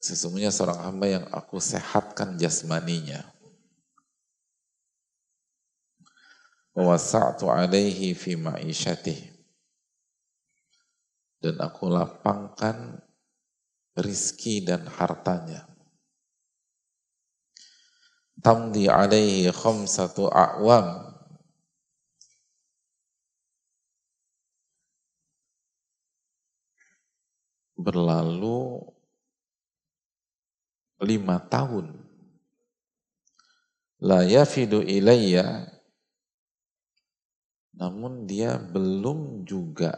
sesungguhnya 0.01 0.49
seorang 0.49 0.81
hamba 0.89 1.07
yang 1.21 1.25
aku 1.29 1.61
sehatkan 1.61 2.41
jasmaninya. 2.41 3.29
Wasa'tu 6.77 7.49
alaihi 7.49 8.13
fi 8.13 8.37
ma'isyatih. 8.37 9.37
Dan 11.41 11.61
aku 11.61 11.89
lapangkan 11.89 13.06
rizki 13.97 14.61
dan 14.61 14.85
hartanya. 14.87 15.65
Tamdi 18.45 18.87
alaihi 18.87 19.49
khamsatu 19.49 20.29
a'wam. 20.29 21.17
Berlalu 27.77 28.85
lima 31.01 31.41
tahun. 31.49 31.97
La 34.01 34.25
yafidu 34.25 34.85
ilayya. 34.85 35.73
Namun 37.77 38.25
dia 38.25 38.57
belum 38.57 39.45
juga 39.45 39.93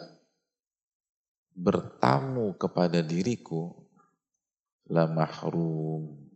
bertamu 1.55 2.55
kepada 2.59 3.03
diriku 3.03 3.78
la 4.88 5.05
mahrum 5.05 6.29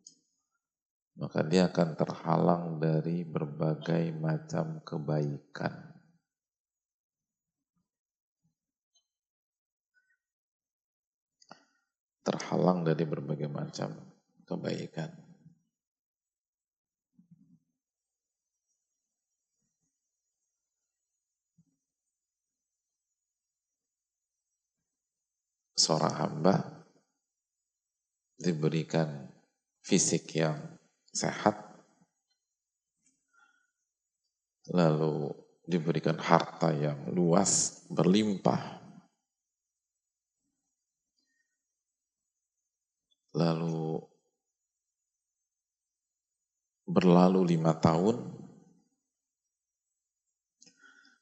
maka 1.12 1.44
dia 1.44 1.68
akan 1.68 1.88
terhalang 1.92 2.64
dari 2.80 3.22
berbagai 3.22 4.16
macam 4.16 4.80
kebaikan. 4.80 5.92
Terhalang 12.22 12.86
dari 12.86 13.04
berbagai 13.04 13.50
macam 13.50 13.92
kebaikan. 14.46 15.10
Seorang 25.76 26.14
hamba 26.14 26.81
diberikan 28.42 29.30
fisik 29.86 30.34
yang 30.34 30.58
sehat, 31.14 31.54
lalu 34.74 35.30
diberikan 35.62 36.18
harta 36.18 36.74
yang 36.74 36.98
luas, 37.14 37.86
berlimpah, 37.86 38.82
lalu 43.32 44.02
berlalu 46.82 47.56
lima 47.56 47.78
tahun, 47.78 48.18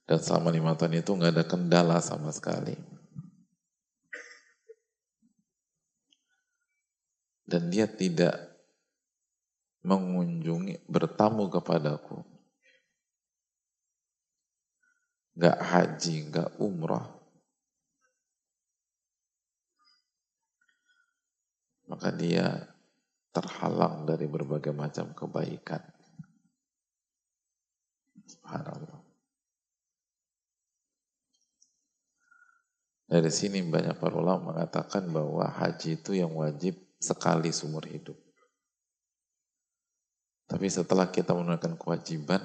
dan 0.08 0.18
selama 0.18 0.50
lima 0.50 0.72
tahun 0.74 1.04
itu 1.04 1.14
nggak 1.14 1.32
ada 1.36 1.44
kendala 1.46 1.98
sama 2.02 2.34
sekali. 2.34 2.99
Dan 7.50 7.66
dia 7.66 7.90
tidak 7.90 8.38
mengunjungi, 9.82 10.86
bertamu 10.86 11.50
kepadaku. 11.50 12.22
Gak 15.34 15.58
haji, 15.58 16.30
gak 16.30 16.50
umrah. 16.62 17.10
Maka 21.90 22.14
dia 22.14 22.70
terhalang 23.34 24.06
dari 24.06 24.30
berbagai 24.30 24.70
macam 24.70 25.10
kebaikan. 25.10 25.82
Subhanallah. 28.30 29.02
Dari 33.10 33.30
sini 33.34 33.58
banyak 33.58 33.98
para 33.98 34.14
ulama 34.14 34.54
mengatakan 34.54 35.10
bahwa 35.10 35.50
haji 35.50 35.98
itu 35.98 36.14
yang 36.14 36.30
wajib 36.38 36.78
sekali 37.00 37.48
seumur 37.48 37.88
hidup. 37.88 38.14
Tapi 40.44 40.66
setelah 40.68 41.08
kita 41.08 41.32
menunaikan 41.32 41.80
kewajiban, 41.80 42.42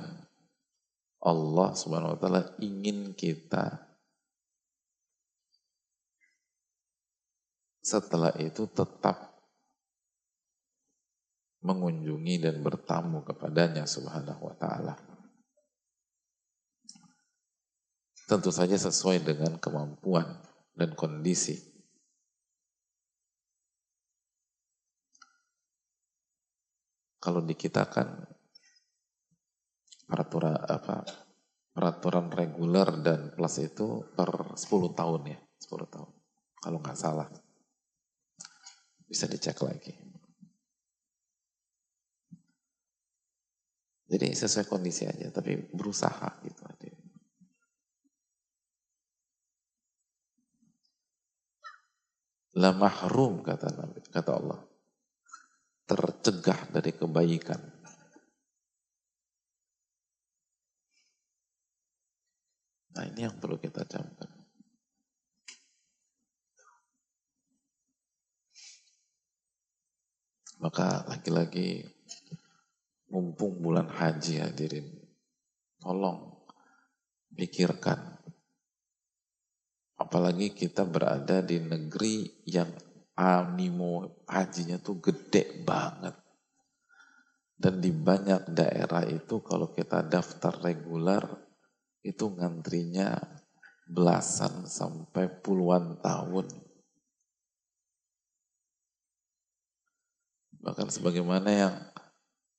Allah 1.20 1.70
Subhanahu 1.76 2.16
wa 2.16 2.20
taala 2.22 2.42
ingin 2.64 3.18
kita 3.18 3.82
setelah 7.82 8.34
itu 8.38 8.70
tetap 8.70 9.36
mengunjungi 11.66 12.46
dan 12.46 12.56
bertamu 12.62 13.26
kepadanya 13.26 13.90
Subhanahu 13.90 14.54
wa 14.54 14.56
taala. 14.56 14.96
Tentu 18.30 18.50
saja 18.54 18.78
sesuai 18.78 19.22
dengan 19.22 19.58
kemampuan 19.58 20.26
dan 20.78 20.94
kondisi. 20.94 21.75
Kalau 27.26 27.42
di 27.42 27.58
kita 27.58 27.90
kan 27.90 28.22
peraturan 30.06 30.62
apa 30.62 31.02
peraturan 31.74 32.30
reguler 32.30 33.02
dan 33.02 33.34
plus 33.34 33.58
itu 33.66 34.06
per 34.14 34.54
10 34.54 34.94
tahun 34.94 35.22
ya, 35.34 35.40
10 35.58 35.90
tahun. 35.90 36.12
Kalau 36.62 36.78
nggak 36.78 36.94
salah. 36.94 37.26
Bisa 39.10 39.26
dicek 39.26 39.58
lagi. 39.66 39.94
Jadi 44.06 44.28
sesuai 44.38 44.70
kondisi 44.70 45.10
aja, 45.10 45.34
tapi 45.34 45.58
berusaha 45.74 46.30
gitu. 46.46 46.62
La 52.56 52.72
mahrum 52.72 53.44
kata 53.44 53.68
Nabi, 53.76 54.00
kata 54.08 54.32
Allah. 54.32 54.75
Tercegah 55.86 56.60
dari 56.74 56.92
kebaikan. 56.98 57.62
Nah 62.96 63.04
ini 63.12 63.28
yang 63.28 63.36
perlu 63.38 63.60
kita 63.60 63.86
camkan. 63.86 64.32
Maka 70.64 71.04
lagi-lagi 71.12 71.84
mumpung 73.12 73.60
bulan 73.62 73.92
haji 73.92 74.42
hadirin, 74.42 74.88
tolong 75.78 76.42
pikirkan. 77.36 78.18
Apalagi 80.00 80.56
kita 80.56 80.88
berada 80.88 81.44
di 81.44 81.60
negeri 81.60 82.48
yang 82.48 82.72
animo 83.16 84.24
hajinya 84.28 84.80
tuh 84.80 85.00
gede 85.00 85.64
banget. 85.64 86.16
Dan 87.56 87.80
di 87.80 87.88
banyak 87.88 88.52
daerah 88.52 89.08
itu 89.08 89.40
kalau 89.40 89.72
kita 89.72 90.04
daftar 90.04 90.52
reguler 90.60 91.24
itu 92.04 92.28
ngantrinya 92.36 93.16
belasan 93.88 94.68
sampai 94.68 95.32
puluhan 95.40 95.96
tahun. 96.04 96.52
Bahkan 100.60 100.90
sebagaimana 100.92 101.50
yang 101.50 101.76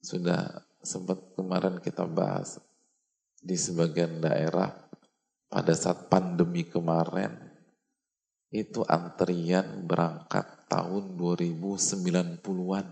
sudah 0.00 0.64
sempat 0.80 1.18
kemarin 1.34 1.82
kita 1.82 2.06
bahas 2.06 2.62
di 3.42 3.58
sebagian 3.58 4.22
daerah 4.22 4.70
pada 5.50 5.74
saat 5.74 6.06
pandemi 6.06 6.62
kemarin 6.62 7.45
itu 8.50 8.86
antrian 8.86 9.86
berangkat 9.86 10.70
tahun 10.70 11.18
2090-an. 11.18 12.86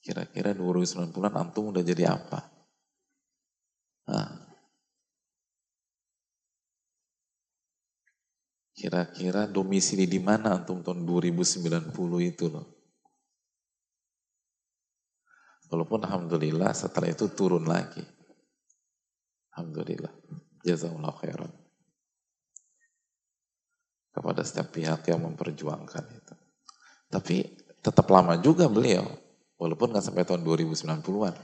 Kira-kira 0.00 0.50
2090-an 0.56 1.34
antum 1.36 1.70
udah 1.70 1.84
jadi 1.84 2.16
apa? 2.16 2.40
Kira-kira 8.80 9.44
domisili 9.44 10.08
di 10.08 10.16
mana 10.16 10.56
antum 10.56 10.80
tahun 10.80 11.04
2090 11.04 11.92
itu 12.24 12.48
loh? 12.48 12.64
Walaupun 15.70 16.02
Alhamdulillah 16.02 16.72
setelah 16.72 17.12
itu 17.12 17.28
turun 17.30 17.68
lagi. 17.68 18.02
Alhamdulillah. 19.54 20.10
Jazakallah 20.64 21.14
khairan. 21.20 21.59
Kepada 24.10 24.42
setiap 24.42 24.74
pihak 24.74 25.06
yang 25.06 25.22
memperjuangkan 25.22 26.04
itu. 26.10 26.34
Tapi 27.10 27.36
tetap 27.78 28.06
lama 28.10 28.38
juga 28.38 28.66
beliau. 28.66 29.06
Walaupun 29.60 29.92
nggak 29.92 30.04
sampai 30.04 30.24
tahun 30.26 30.42
2090-an. 30.42 31.36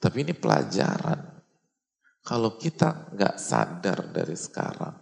Tapi 0.00 0.16
ini 0.20 0.34
pelajaran. 0.36 1.20
Kalau 2.24 2.56
kita 2.56 3.12
nggak 3.12 3.36
sadar 3.36 4.08
dari 4.08 4.32
sekarang, 4.32 4.96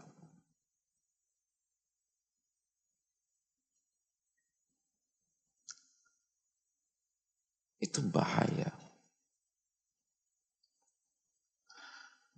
itu 7.83 7.99
bahaya. 8.11 8.82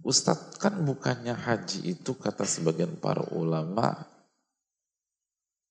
Ustadz 0.04 0.60
kan 0.60 0.84
bukannya 0.84 1.32
haji 1.32 1.96
itu 1.96 2.12
kata 2.12 2.44
sebagian 2.44 3.00
para 3.00 3.24
ulama 3.32 4.04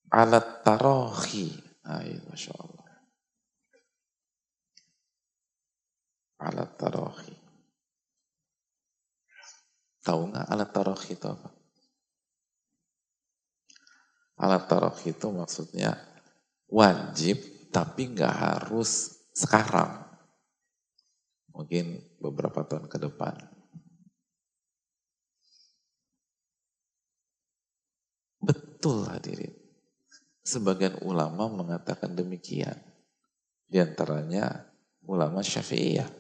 alat 0.10 0.66
tarohi. 0.66 1.54
Ay, 1.86 2.18
Masya 2.18 2.54
Allah. 2.58 2.90
Alat 6.50 6.72
tarohi. 6.82 7.36
Tahu 10.02 10.22
nggak 10.34 10.48
alat 10.50 10.70
tarohi 10.74 11.12
itu 11.14 11.28
apa? 11.30 11.50
Alat 14.42 14.66
tarohi 14.66 15.14
itu 15.14 15.28
maksudnya 15.30 15.94
wajib 16.74 17.38
tapi 17.70 18.18
nggak 18.18 18.34
harus 18.34 19.14
sekarang. 19.30 20.10
Mungkin 21.54 22.18
beberapa 22.18 22.66
tahun 22.66 22.90
ke 22.90 22.98
depan. 22.98 23.53
Betul 28.84 29.08
hadirin. 29.08 29.56
Sebagian 30.44 31.00
ulama 31.08 31.48
mengatakan 31.48 32.20
demikian. 32.20 32.76
Di 33.64 33.80
antaranya 33.80 34.60
ulama 35.08 35.40
syafi'iyah. 35.40 36.12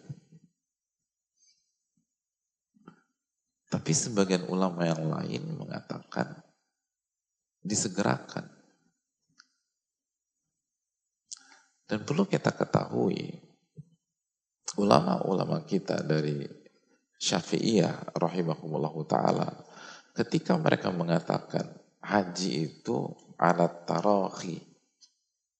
Tapi 3.68 3.92
sebagian 3.92 4.48
ulama 4.48 4.88
yang 4.88 5.04
lain 5.12 5.44
mengatakan 5.60 6.40
disegerakan. 7.60 8.48
Dan 11.84 12.08
perlu 12.08 12.24
kita 12.24 12.56
ketahui, 12.56 13.44
ulama-ulama 14.80 15.68
kita 15.68 16.00
dari 16.00 16.48
Syafi'iyah 17.20 18.16
rahimahumullah 18.16 18.96
ta'ala, 19.04 19.52
ketika 20.16 20.56
mereka 20.56 20.96
mengatakan 20.96 21.83
haji 22.04 22.50
itu 22.68 23.08
alat 23.40 23.88
tarohi. 23.88 24.60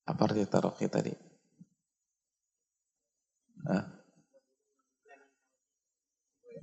Apa 0.04 0.28
arti 0.28 0.44
tarohi 0.44 0.86
tadi? 0.92 1.14
Hah? 3.64 3.84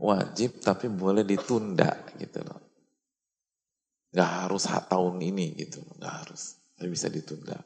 Wajib 0.00 0.60
tapi 0.60 0.88
boleh 0.88 1.24
ditunda 1.24 1.92
gitu 2.16 2.40
loh. 2.44 2.60
Gak 4.12 4.30
harus 4.44 4.64
tahun 4.68 5.16
ini 5.20 5.56
gitu, 5.56 5.80
gak 6.00 6.24
harus. 6.24 6.56
Tapi 6.76 6.88
bisa 6.88 7.08
ditunda. 7.12 7.56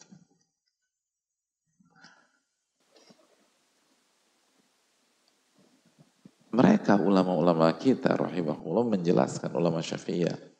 Mereka 6.54 7.02
ulama-ulama 7.02 7.74
kita 7.74 8.14
rahimahullah 8.14 8.86
menjelaskan 8.86 9.50
ulama 9.58 9.82
syafi'iyah. 9.82 10.53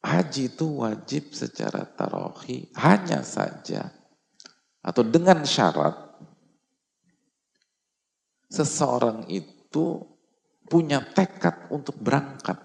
Haji 0.00 0.56
itu 0.56 0.80
wajib 0.80 1.36
secara 1.36 1.84
tarohi 1.84 2.72
hanya 2.80 3.20
saja 3.20 3.92
atau 4.80 5.04
dengan 5.04 5.44
syarat 5.44 5.92
seseorang 8.50 9.28
itu 9.28 10.02
punya 10.66 11.02
tekad 11.02 11.70
untuk 11.70 11.94
berangkat. 11.98 12.58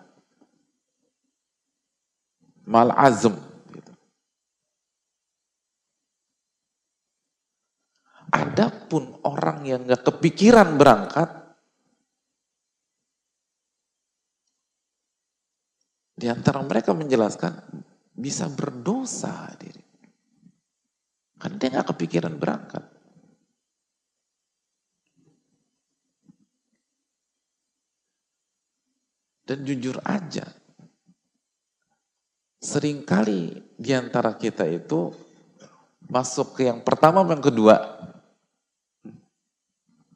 Mal 2.65 2.89
azm. 2.93 3.37
Gitu. 3.69 3.93
Adapun 8.33 9.21
orang 9.21 9.65
yang 9.65 9.85
gak 9.85 10.01
kepikiran 10.01 10.77
berangkat, 10.77 11.44
Di 16.25 16.33
antara 16.33 16.57
mereka 16.65 16.89
menjelaskan 16.97 17.53
bisa 18.17 18.49
berdosa 18.49 19.45
diri. 19.61 19.85
Karena 21.37 21.55
dia 21.61 21.69
nggak 21.69 21.93
kepikiran 21.93 22.33
berangkat. 22.41 22.81
Dan 29.45 29.61
jujur 29.69 30.01
aja, 30.01 30.49
sering 32.57 33.05
kali 33.05 33.61
di 33.77 33.93
antara 33.93 34.33
kita 34.33 34.65
itu 34.65 35.13
masuk 36.09 36.57
ke 36.57 36.65
yang 36.65 36.81
pertama 36.81 37.21
yang 37.21 37.37
kedua. 37.37 37.77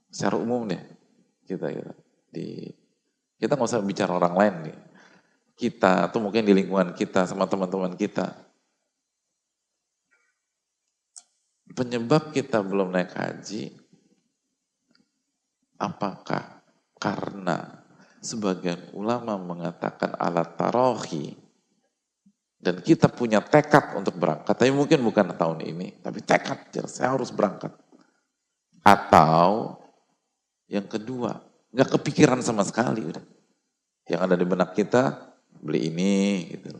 Secara 0.10 0.41
umum 0.41 0.65
deh, 0.65 0.82
kita, 1.45 1.69
kita 1.69 1.93
di 2.34 2.74
Kita 3.38 3.54
nggak 3.54 3.69
usah 3.69 3.86
bicara 3.86 4.17
orang 4.17 4.34
lain 4.34 4.56
nih. 4.74 4.88
Kita, 5.60 6.08
atau 6.08 6.24
mungkin 6.24 6.48
di 6.48 6.56
lingkungan 6.56 6.95
kita, 6.95 7.28
sama 7.28 7.43
teman-teman 7.43 8.00
kita. 8.00 8.32
Penyebab 11.76 12.32
kita 12.32 12.63
belum 12.63 12.95
naik 12.95 13.12
haji, 13.12 13.76
apakah 15.76 16.63
karena 16.95 17.84
sebagian 18.24 18.95
ulama 18.95 19.36
mengatakan 19.36 20.15
alat 20.15 20.56
tarohi, 20.56 21.36
dan 22.60 22.80
kita 22.80 23.08
punya 23.12 23.43
tekad 23.43 23.95
untuk 23.95 24.15
berangkat, 24.15 24.56
tapi 24.56 24.72
mungkin 24.72 25.04
bukan 25.04 25.36
tahun 25.36 25.60
ini, 25.63 26.00
tapi 26.00 26.24
tekad, 26.24 26.72
saya 26.88 27.15
harus 27.15 27.36
berangkat. 27.36 27.72
Atau 28.84 29.76
yang 30.72 30.88
kedua, 30.88 31.39
nggak 31.72 32.00
kepikiran 32.00 32.39
sama 32.43 32.63
sekali 32.63 33.04
udah. 33.04 33.24
Yang 34.10 34.22
ada 34.26 34.36
di 34.36 34.45
benak 34.48 34.74
kita, 34.74 35.29
beli 35.60 35.91
ini, 35.91 36.15
gitu. 36.56 36.72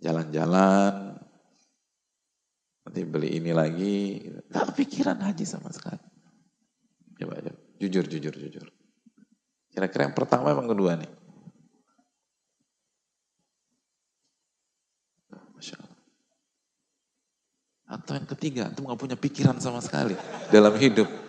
Jalan-jalan, 0.00 1.20
nanti 2.88 3.00
beli 3.04 3.36
ini 3.36 3.52
lagi, 3.52 4.24
gitu. 4.24 4.40
nggak 4.48 4.64
kepikiran 4.72 5.20
haji 5.20 5.44
sama 5.44 5.68
sekali. 5.68 6.00
Coba, 7.20 7.36
coba, 7.36 7.60
jujur, 7.76 8.08
jujur, 8.08 8.32
jujur. 8.32 8.66
Kira-kira 9.70 10.08
yang 10.08 10.16
pertama 10.16 10.56
yang 10.56 10.66
kedua 10.66 10.96
nih? 10.96 11.10
Masya 15.52 15.76
Allah. 15.76 16.00
Atau 18.00 18.12
yang 18.16 18.28
ketiga, 18.32 18.72
itu 18.72 18.80
nggak 18.80 18.96
punya 18.96 19.16
pikiran 19.20 19.60
sama 19.60 19.84
sekali 19.84 20.16
dalam 20.48 20.72
hidup. 20.80 21.19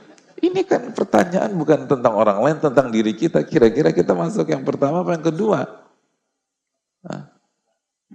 Ini 0.51 0.67
kan 0.67 0.91
pertanyaan 0.91 1.55
bukan 1.55 1.87
tentang 1.87 2.11
orang 2.11 2.43
lain, 2.43 2.59
tentang 2.59 2.91
diri 2.91 3.15
kita. 3.15 3.47
Kira-kira 3.47 3.95
kita 3.95 4.11
masuk 4.11 4.51
yang 4.51 4.67
pertama 4.67 4.99
apa 4.99 5.15
yang 5.15 5.23
kedua? 5.23 5.63
Nah, 7.07 7.31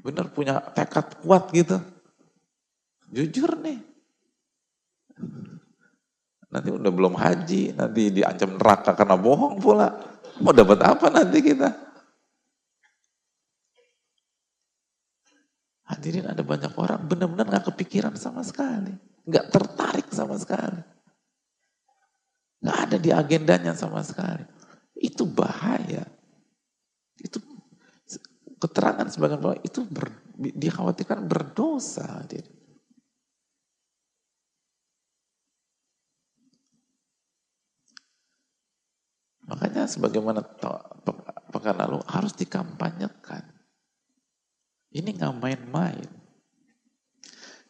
benar 0.05 0.29
punya 0.29 0.61
tekad 0.77 1.16
kuat 1.25 1.49
gitu. 1.57 1.81
Jujur 3.09 3.57
nih. 3.64 3.81
Nanti 6.53 6.68
udah 6.68 6.92
belum 6.92 7.16
haji, 7.16 7.72
nanti 7.72 8.12
diancam 8.12 8.61
neraka 8.61 8.92
karena 8.92 9.16
bohong 9.16 9.57
pula. 9.57 9.88
Mau 10.44 10.53
dapat 10.53 10.85
apa 10.85 11.09
nanti 11.09 11.40
kita? 11.40 11.72
Hadirin 15.88 16.29
ada 16.29 16.44
banyak 16.44 16.77
orang 16.77 17.01
benar-benar 17.09 17.49
gak 17.49 17.72
kepikiran 17.72 18.12
sama 18.20 18.44
sekali. 18.44 18.92
Gak 19.25 19.49
tertarik 19.49 20.05
sama 20.12 20.37
sekali. 20.37 20.95
Gak 22.66 22.79
ada 22.90 22.96
di 22.98 23.14
agendanya 23.14 23.72
sama 23.79 24.02
sekali. 24.02 24.42
Itu 24.98 25.22
bahaya. 25.22 26.02
Itu 27.22 27.38
keterangan 28.59 29.07
sebagian 29.07 29.38
orang 29.38 29.62
itu 29.62 29.87
ber, 29.87 30.11
dikhawatirkan 30.35 31.31
berdosa. 31.31 32.26
Makanya 39.46 39.87
sebagaimana 39.87 40.42
pekan 41.55 41.76
lalu 41.79 42.02
harus 42.11 42.35
dikampanyekan. 42.35 43.46
Ini 44.90 45.07
nggak 45.14 45.38
main-main. 45.38 46.26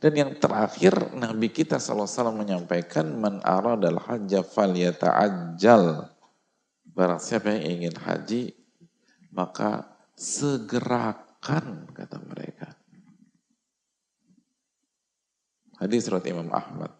Dan 0.06 0.14
yang 0.14 0.32
terakhir 0.38 1.18
Nabi 1.18 1.50
kita 1.50 1.82
SAW 1.82 2.30
menyampaikan 2.30 3.10
man 3.18 3.42
aradal 3.42 3.98
hajja 3.98 4.46
falyata'ajjal. 4.46 6.06
Barang 6.94 7.18
siapa 7.18 7.50
yang 7.50 7.82
ingin 7.82 7.94
haji 7.98 8.54
maka 9.34 9.82
segerakan 10.14 11.90
kata 11.90 12.22
mereka. 12.22 12.70
Hadis 15.82 16.06
surat 16.06 16.22
Imam 16.30 16.54
Ahmad. 16.54 16.94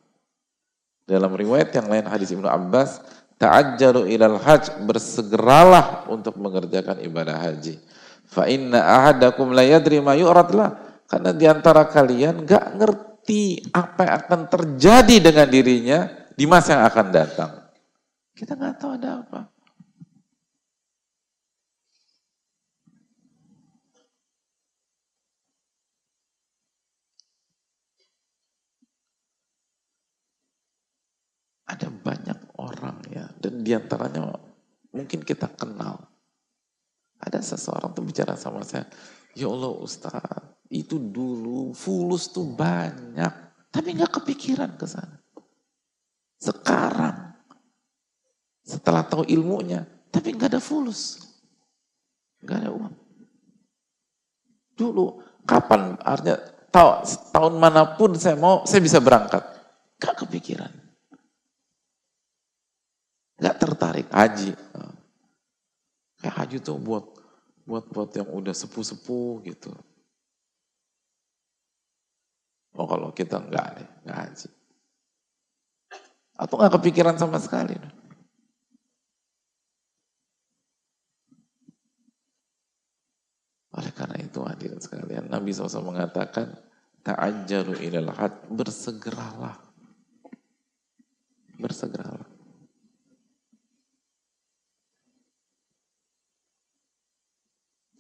Dalam 1.06 1.30
riwayat 1.30 1.70
yang 1.78 1.86
lain 1.86 2.10
hadis 2.10 2.34
Ibnu 2.34 2.50
Abbas, 2.50 3.06
ta'ajjalu 3.38 4.10
ilal 4.18 4.42
hajj, 4.42 4.82
bersegeralah 4.82 6.10
untuk 6.10 6.34
mengerjakan 6.42 6.98
ibadah 7.06 7.38
haji. 7.38 7.78
Fa 8.26 8.50
inna 8.50 8.82
ahadakum 8.82 9.54
la 9.54 9.62
yadri 9.62 10.02
ma 10.02 10.18
yu'rad 10.18 10.50
lah. 10.58 10.95
Karena 11.06 11.30
di 11.30 11.46
antara 11.46 11.86
kalian 11.86 12.42
gak 12.42 12.76
ngerti 12.76 13.62
apa 13.74 14.00
yang 14.06 14.14
akan 14.26 14.40
terjadi 14.50 15.16
dengan 15.30 15.46
dirinya 15.46 15.98
di 16.36 16.44
masa 16.44 16.76
yang 16.76 16.84
akan 16.90 17.06
datang. 17.14 17.52
Kita 18.36 18.52
nggak 18.52 18.76
tahu 18.76 18.90
ada 19.00 19.24
apa. 19.24 19.40
Ada 31.66 31.90
banyak 31.90 32.40
orang 32.62 33.02
ya, 33.10 33.26
dan 33.42 33.66
di 33.66 33.74
antaranya 33.74 34.38
mungkin 34.94 35.26
kita 35.26 35.50
kenal. 35.56 35.98
Ada 37.18 37.42
seseorang 37.42 37.90
tuh 37.96 38.06
bicara 38.06 38.36
sama 38.38 38.62
saya, 38.62 38.86
ya 39.36 39.52
Allah 39.52 39.72
Ustaz, 39.76 40.16
itu 40.72 40.96
dulu 40.96 41.76
fulus 41.76 42.32
tuh 42.32 42.48
banyak, 42.56 43.32
tapi 43.68 43.92
nggak 43.92 44.24
kepikiran 44.24 44.80
ke 44.80 44.88
sana. 44.88 45.20
Sekarang, 46.40 47.36
setelah 48.64 49.04
tahu 49.04 49.28
ilmunya, 49.28 49.84
tapi 50.08 50.32
nggak 50.32 50.56
ada 50.56 50.60
fulus, 50.64 51.20
nggak 52.40 52.58
ada 52.64 52.70
uang. 52.72 52.94
Dulu, 54.76 55.20
kapan 55.44 56.00
artinya 56.00 56.40
tahu 56.72 57.04
tahun 57.32 57.54
mana 57.60 57.96
pun 57.96 58.16
saya 58.16 58.40
mau, 58.40 58.64
saya 58.64 58.80
bisa 58.80 59.04
berangkat, 59.04 59.44
nggak 60.00 60.16
kepikiran, 60.24 60.72
nggak 63.36 63.56
tertarik 63.60 64.08
haji. 64.08 64.56
Kayak 66.16 66.36
haji 66.40 66.56
tuh 66.64 66.80
buat 66.80 67.04
buat 67.66 67.90
buat 67.90 68.14
yang 68.14 68.30
udah 68.30 68.54
sepuh-sepuh 68.54 69.42
gitu. 69.50 69.74
Oh 72.78 72.86
kalau 72.86 73.10
kita 73.10 73.42
enggak 73.42 73.82
nih, 73.82 73.88
enggak 74.06 74.18
haji. 74.22 74.48
Atau 76.38 76.54
enggak 76.62 76.74
kepikiran 76.78 77.16
sama 77.18 77.42
sekali. 77.42 77.74
Oleh 83.76 83.92
karena 83.92 84.16
itu 84.22 84.40
hadirin 84.40 84.80
sekalian, 84.80 85.28
Nabi 85.28 85.52
SAW 85.52 85.84
mengatakan, 85.84 86.48
ta'ajjaru 87.04 87.76
ilal 87.84 88.08
had, 88.14 88.32
bersegeralah. 88.48 89.60
Bersegeralah. 91.60 92.35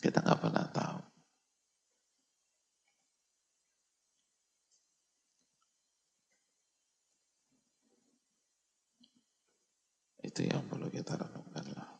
Kita 0.06 0.22
nggak 0.22 0.38
pernah 0.38 0.66
tahu. 0.70 0.98
Itu 10.22 10.46
yang 10.46 10.62
perlu 10.70 10.86
kita 10.94 11.18
renungkan 11.18 11.66
lah. 11.74 11.90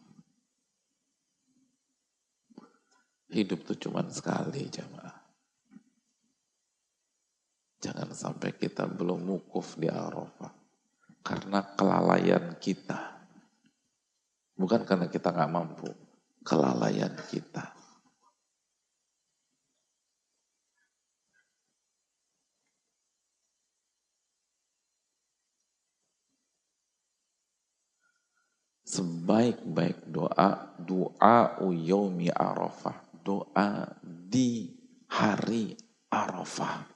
Hidup 3.35 3.67
itu 3.67 3.91
cuma 3.91 4.07
sekali 4.07 4.71
jamaah. 4.71 5.19
Jangan 7.83 8.15
sampai 8.15 8.55
kita 8.55 8.87
belum 8.87 9.27
mukuf 9.27 9.75
di 9.83 9.91
Arafah. 9.91 10.55
Karena 11.27 11.75
kelalaian 11.75 12.55
kita. 12.63 13.19
Bukan 14.55 14.87
karena 14.87 15.11
kita 15.11 15.35
nggak 15.35 15.51
mampu. 15.51 15.91
Kelalaian 16.47 17.19
kita. 17.27 17.76
Sebaik-baik 29.27 30.07
doa, 30.07 30.70
doa 30.79 31.59
yaumi 31.59 32.31
arafah. 32.31 32.95
Doa 33.27 33.91
di 34.07 34.70
hari 35.11 35.74
arafah. 36.07 36.87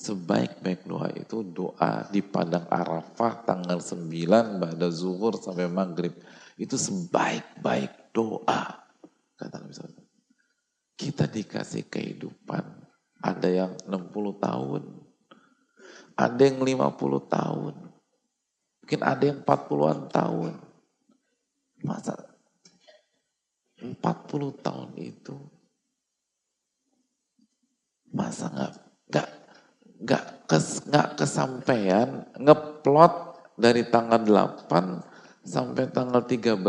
Sebaik-baik 0.00 0.88
doa 0.88 1.12
itu 1.12 1.44
doa 1.44 2.08
di 2.08 2.24
padang 2.24 2.64
arafah 2.64 3.44
tanggal 3.44 3.76
9 3.76 4.56
pada 4.56 4.88
zuhur 4.88 5.36
sampai 5.36 5.68
maghrib. 5.68 6.16
Itu 6.56 6.80
sebaik-baik 6.80 8.16
doa. 8.16 8.88
Kata 9.36 9.60
Nabi 9.60 9.76
SAW. 9.76 10.00
Kita 10.96 11.28
dikasih 11.28 11.92
kehidupan. 11.92 12.64
Ada 13.20 13.48
yang 13.52 13.72
60 13.84 14.40
tahun. 14.40 14.82
Ada 16.16 16.40
yang 16.40 16.64
50 16.64 17.28
tahun 17.28 17.85
Mungkin 18.86 19.02
ada 19.02 19.24
yang 19.26 19.42
40-an 19.42 20.06
tahun. 20.14 20.54
Masa 21.82 22.14
40 23.82 23.98
tahun 24.62 24.90
itu 24.94 25.34
masa 28.14 28.46
nggak 28.46 28.72
nggak 29.10 29.28
nggak 30.06 30.24
kes, 30.46 30.86
nggak 30.86 31.08
kesampaian 31.18 32.30
ngeplot 32.38 33.42
dari 33.58 33.90
tanggal 33.90 34.22
8 34.22 34.70
sampai 35.42 35.90
tanggal 35.90 36.22
13 36.22 36.62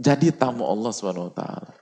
jadi 0.00 0.32
tamu 0.32 0.64
Allah 0.64 0.94
taala. 1.34 1.74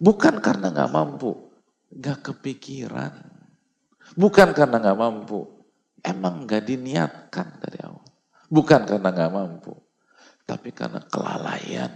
Bukan 0.00 0.40
karena 0.40 0.72
nggak 0.72 0.92
mampu, 0.94 1.52
nggak 1.92 2.32
kepikiran. 2.32 3.12
Bukan 4.16 4.54
karena 4.56 4.80
nggak 4.80 4.98
mampu, 4.98 5.44
emang 6.00 6.48
nggak 6.48 6.64
diniatkan 6.64 7.60
dari 7.60 7.78
awal. 7.84 7.95
Bukan 8.46 8.86
karena 8.86 9.10
nggak 9.10 9.32
mampu, 9.34 9.74
tapi 10.46 10.70
karena 10.70 11.02
kelalaian. 11.02 11.90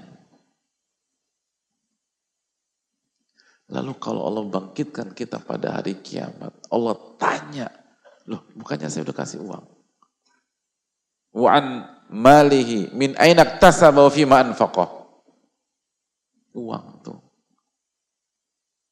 Lalu 3.70 3.92
kalau 4.02 4.26
Allah 4.26 4.50
bangkitkan 4.50 5.14
kita 5.14 5.38
pada 5.38 5.78
hari 5.78 6.02
kiamat, 6.02 6.50
Allah 6.74 6.96
tanya, 7.14 7.70
loh 8.26 8.42
bukannya 8.58 8.90
saya 8.90 9.06
udah 9.06 9.14
kasih 9.14 9.46
uang? 9.46 9.64
Wa'an 11.30 11.86
malihi 12.10 12.90
min 12.90 13.14
ainak 13.14 13.62
tasaba 13.62 14.10
fima 14.10 14.42
anfaqah. 14.42 14.90
Uang 16.58 16.86
tuh. 17.06 17.22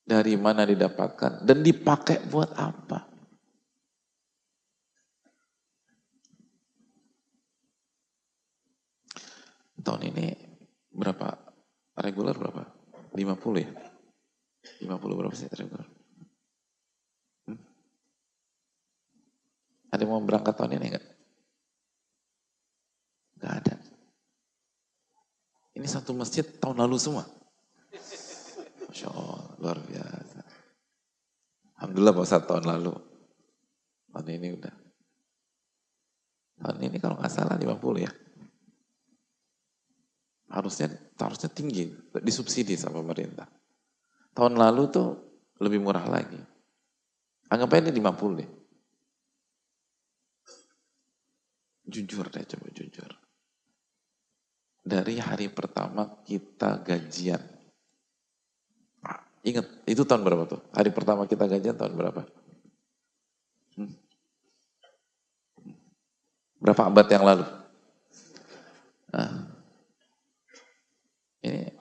Dari 0.06 0.38
mana 0.38 0.62
didapatkan 0.62 1.42
dan 1.42 1.58
dipakai 1.60 2.22
buat 2.30 2.54
apa? 2.54 3.07
Tahun 9.78 10.02
ini 10.10 10.34
berapa? 10.90 11.38
Reguler 11.98 12.34
berapa? 12.34 12.62
50 13.14 13.64
ya? 13.64 13.70
50 14.86 15.18
berapa 15.18 15.34
sih 15.34 15.50
reguler? 15.50 15.86
Hmm? 17.46 17.60
Ada 19.94 20.02
yang 20.02 20.10
mau 20.14 20.22
berangkat 20.22 20.54
tahun 20.54 20.78
ini 20.78 20.86
enggak? 20.94 21.06
Enggak 23.38 23.52
ada. 23.62 23.74
Ini 25.78 25.86
satu 25.86 26.10
masjid 26.14 26.42
tahun 26.42 26.82
lalu 26.82 26.98
semua. 26.98 27.24
Masya 28.90 29.08
Allah, 29.14 29.42
luar 29.62 29.78
biasa. 29.78 30.40
Alhamdulillah 31.78 32.14
Pak 32.18 32.26
Ustadz 32.26 32.48
tahun 32.50 32.66
lalu. 32.66 32.94
Tahun 34.10 34.26
ini 34.26 34.48
udah. 34.58 34.74
Tahun 36.58 36.78
ini 36.82 36.98
kalau 36.98 37.14
nggak 37.14 37.30
salah 37.30 37.54
50 37.54 37.78
ya 38.02 38.10
harusnya 40.48 40.88
harusnya 41.20 41.50
tinggi, 41.52 41.92
disubsidi 42.24 42.76
sama 42.76 43.04
pemerintah. 43.04 43.48
Tahun 44.32 44.54
lalu 44.56 44.82
tuh 44.88 45.08
lebih 45.60 45.82
murah 45.82 46.06
lagi. 46.08 46.38
Anggap 47.48 47.80
aja 47.80 47.88
ini 47.88 48.00
50 48.00 48.38
deh. 48.38 48.50
Jujur 51.88 52.28
deh, 52.28 52.44
coba 52.44 52.68
jujur. 52.72 53.10
Dari 54.84 55.16
hari 55.20 55.48
pertama 55.52 56.20
kita 56.24 56.80
gajian. 56.84 57.40
Ingat, 59.44 59.66
itu 59.88 60.02
tahun 60.04 60.26
berapa 60.26 60.44
tuh? 60.44 60.60
Hari 60.76 60.90
pertama 60.92 61.24
kita 61.24 61.48
gajian 61.48 61.76
tahun 61.76 61.96
berapa? 61.96 62.22
Hmm? 63.80 63.92
Berapa 66.60 66.82
abad 66.90 67.06
yang 67.08 67.24
lalu? 67.24 67.46
Ini 71.48 71.72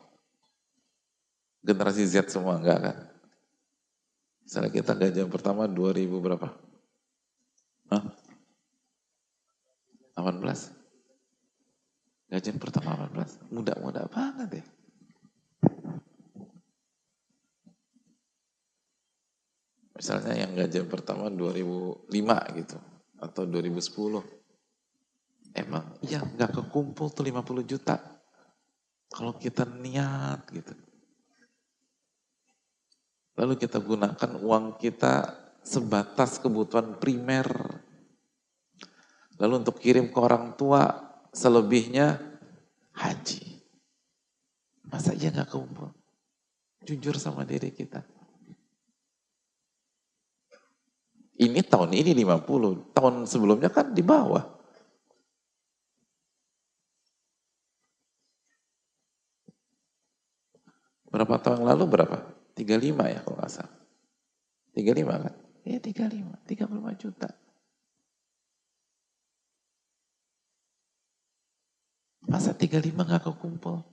generasi 1.62 2.08
Z 2.08 2.32
semua 2.32 2.56
enggak 2.56 2.80
kan? 2.80 2.98
Misalnya 4.48 4.72
kita 4.72 4.96
gajian 4.96 5.28
pertama 5.28 5.68
2000 5.68 6.24
berapa? 6.24 6.48
Hah? 7.92 8.04
18? 10.16 12.32
Gajian 12.32 12.58
pertama 12.60 12.96
18? 13.12 13.52
Muda-muda 13.52 14.08
banget 14.08 14.64
ya. 14.64 14.66
Misalnya 19.98 20.48
yang 20.48 20.56
gajian 20.56 20.88
pertama 20.88 21.28
2005 21.28 22.08
gitu. 22.56 22.78
Atau 23.20 23.44
2010. 23.50 24.24
Emang, 25.58 25.90
iya 26.06 26.22
nggak 26.22 26.54
kekumpul 26.54 27.10
tuh 27.10 27.26
50 27.26 27.66
juta. 27.66 28.17
Kalau 29.12 29.34
kita 29.40 29.64
niat 29.66 30.46
gitu. 30.52 30.74
Lalu 33.38 33.54
kita 33.62 33.78
gunakan 33.78 34.32
uang 34.42 34.82
kita 34.82 35.30
sebatas 35.62 36.42
kebutuhan 36.42 36.98
primer. 36.98 37.46
Lalu 39.38 39.54
untuk 39.62 39.78
kirim 39.78 40.10
ke 40.10 40.18
orang 40.18 40.58
tua, 40.58 40.90
selebihnya 41.30 42.18
haji. 42.98 43.62
Masa 44.90 45.14
iya 45.14 45.30
gak 45.30 45.54
kumpul? 45.54 45.94
Jujur 46.82 47.14
sama 47.20 47.46
diri 47.46 47.70
kita. 47.70 48.02
Ini 51.38 51.62
tahun 51.62 51.94
ini 51.94 52.18
50, 52.18 52.98
tahun 52.98 53.16
sebelumnya 53.30 53.70
kan 53.70 53.94
di 53.94 54.02
bawah. 54.02 54.42
Berapa 61.14 61.38
tahun 61.38 61.67
lalu 61.78 61.94
berapa? 61.94 62.18
35 62.58 63.14
ya 63.14 63.22
kalau 63.22 63.38
nggak 63.38 63.54
salah. 63.54 63.78
35 64.74 65.26
kan? 65.30 65.34
Iya 65.62 65.78
35, 65.78 66.42
35 66.50 67.02
juta. 67.06 67.30
Masa 72.26 72.58
35 72.58 72.98
nggak 72.98 73.24
kekumpul? 73.30 73.86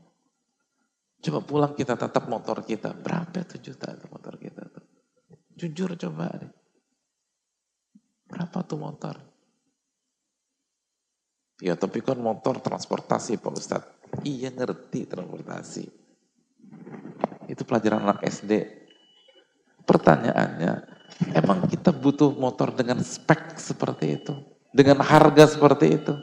Coba 1.24 1.40
pulang 1.44 1.72
kita 1.76 1.96
tetap 1.96 2.24
motor 2.26 2.64
kita. 2.64 2.96
Berapa 2.96 3.44
itu 3.44 3.60
juta 3.60 3.92
itu 3.92 4.08
motor 4.08 4.40
kita 4.40 4.64
tuh? 4.64 4.84
Jujur 5.54 5.92
coba 6.00 6.32
deh. 6.40 6.52
Berapa 8.28 8.64
tuh 8.64 8.80
motor? 8.80 9.16
Ya 11.62 11.78
tapi 11.78 12.02
kan 12.02 12.18
motor 12.18 12.58
transportasi 12.58 13.38
Pak 13.38 13.54
Ustadz. 13.54 13.92
Iya 14.26 14.50
ngerti 14.50 15.06
transportasi. 15.06 16.03
Itu 17.54 17.62
pelajaran 17.62 18.02
anak 18.02 18.26
SD. 18.26 18.66
Pertanyaannya, 19.86 20.72
emang 21.38 21.70
kita 21.70 21.94
butuh 21.94 22.34
motor 22.34 22.74
dengan 22.74 22.98
spek 22.98 23.54
seperti 23.54 24.18
itu? 24.18 24.34
Dengan 24.74 24.98
harga 25.06 25.54
seperti 25.54 25.86
itu? 25.94 26.14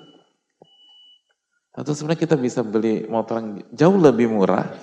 Atau 1.71 1.95
sebenarnya 1.95 2.27
kita 2.27 2.35
bisa 2.35 2.67
beli 2.67 3.07
motor 3.07 3.39
yang 3.39 3.63
jauh 3.71 3.95
lebih 3.95 4.27
murah 4.27 4.75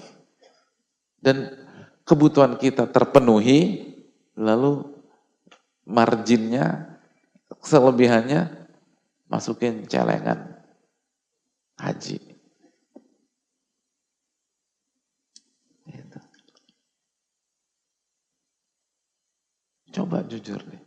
dan 1.20 1.52
kebutuhan 2.08 2.56
kita 2.56 2.88
terpenuhi, 2.88 3.92
lalu 4.32 4.88
marginnya, 5.84 6.96
selebihannya 7.60 8.48
masukin 9.28 9.84
celengan 9.84 10.56
haji. 11.76 12.37
Coba 19.98 20.22
jujur 20.22 20.62
deh. 20.62 20.82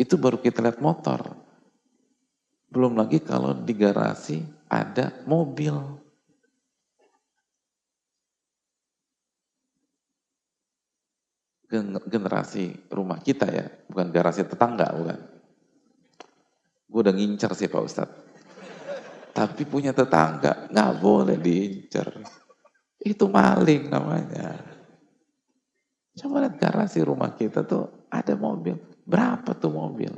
Itu 0.00 0.16
baru 0.16 0.40
kita 0.40 0.64
lihat 0.64 0.80
motor. 0.80 1.36
Belum 2.72 2.96
lagi 2.96 3.20
kalau 3.20 3.52
di 3.52 3.76
garasi 3.76 4.40
ada 4.72 5.12
mobil. 5.28 5.76
Generasi 12.08 12.88
rumah 12.88 13.20
kita 13.20 13.44
ya, 13.52 13.68
bukan 13.92 14.08
garasi 14.08 14.48
tetangga, 14.48 14.88
bukan. 14.96 15.20
Gue 16.88 17.00
udah 17.04 17.12
ngincer 17.12 17.52
sih 17.52 17.68
Pak 17.68 17.82
Ustadz. 17.84 18.18
Tapi 19.36 19.68
punya 19.68 19.92
tetangga, 19.92 20.72
nggak 20.72 20.92
boleh 20.96 21.36
diincer. 21.36 22.08
Itu 23.04 23.28
maling 23.28 23.92
namanya. 23.92 24.75
Coba 26.16 26.48
lihat 26.48 26.56
garasi 26.56 27.04
rumah 27.04 27.36
kita 27.36 27.60
tuh 27.60 28.08
ada 28.08 28.32
mobil. 28.40 28.80
Berapa 29.04 29.52
tuh 29.52 29.68
mobil? 29.68 30.12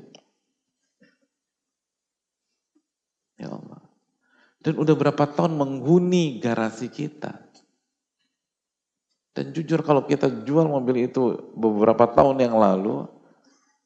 Ya 3.35 3.51
Allah. 3.51 3.83
Dan 4.63 4.79
udah 4.79 4.95
berapa 4.95 5.25
tahun 5.27 5.59
menghuni 5.59 6.39
garasi 6.39 6.87
kita. 6.87 7.35
Dan 9.35 9.55
jujur 9.55 9.87
kalau 9.87 10.03
kita 10.03 10.27
jual 10.43 10.67
mobil 10.67 11.07
itu 11.07 11.55
beberapa 11.55 12.11
tahun 12.11 12.43
yang 12.43 12.59
lalu, 12.59 13.07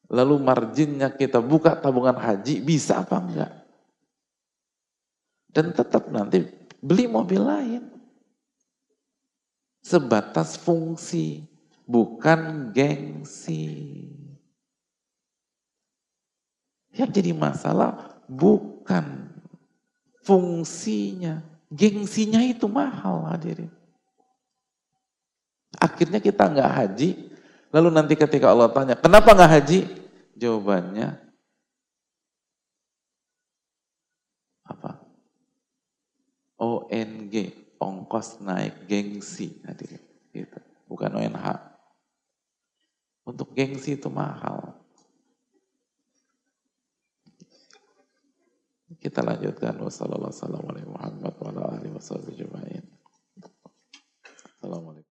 lalu 0.09 0.41
marginnya 0.41 1.13
kita 1.13 1.45
buka 1.45 1.77
tabungan 1.77 2.17
haji, 2.17 2.65
bisa 2.65 3.05
apa 3.05 3.21
enggak? 3.21 3.53
Dan 5.53 5.77
tetap 5.77 6.09
nanti 6.09 6.49
beli 6.81 7.05
mobil 7.05 7.45
lain. 7.45 7.83
Sebatas 9.85 10.57
fungsi, 10.57 11.45
bukan 11.93 12.73
gengsi. 12.73 14.09
Yang 16.97 17.11
jadi 17.21 17.33
masalah 17.37 18.25
bukan 18.25 19.29
fungsinya, 20.25 21.45
gengsinya 21.69 22.41
itu 22.41 22.65
mahal 22.69 23.29
hadirin. 23.29 23.69
Akhirnya 25.77 26.21
kita 26.21 26.49
nggak 26.53 26.73
haji, 26.73 27.33
lalu 27.73 27.89
nanti 27.93 28.13
ketika 28.17 28.53
Allah 28.53 28.73
tanya, 28.73 28.97
kenapa 28.97 29.33
nggak 29.33 29.53
haji? 29.61 29.81
Jawabannya 30.37 31.17
apa? 34.69 35.01
ONG, 36.61 37.35
ongkos 37.81 38.41
naik 38.45 38.85
gengsi 38.85 39.61
hadirin. 39.65 40.01
Gitu. 40.33 40.61
Bukan 40.89 41.09
ONH. 41.17 41.72
Untuk 43.23 43.55
gengsi 43.55 43.95
itu 43.95 44.11
mahal. 44.11 44.75
Kita 48.99 49.23
lanjutkan 49.23 49.79
wassalamualaikum 49.83 50.95
warahmatullahi 50.95 51.91
wabarakatuh. 51.91 52.83
Assalamualaikum. 54.63 55.11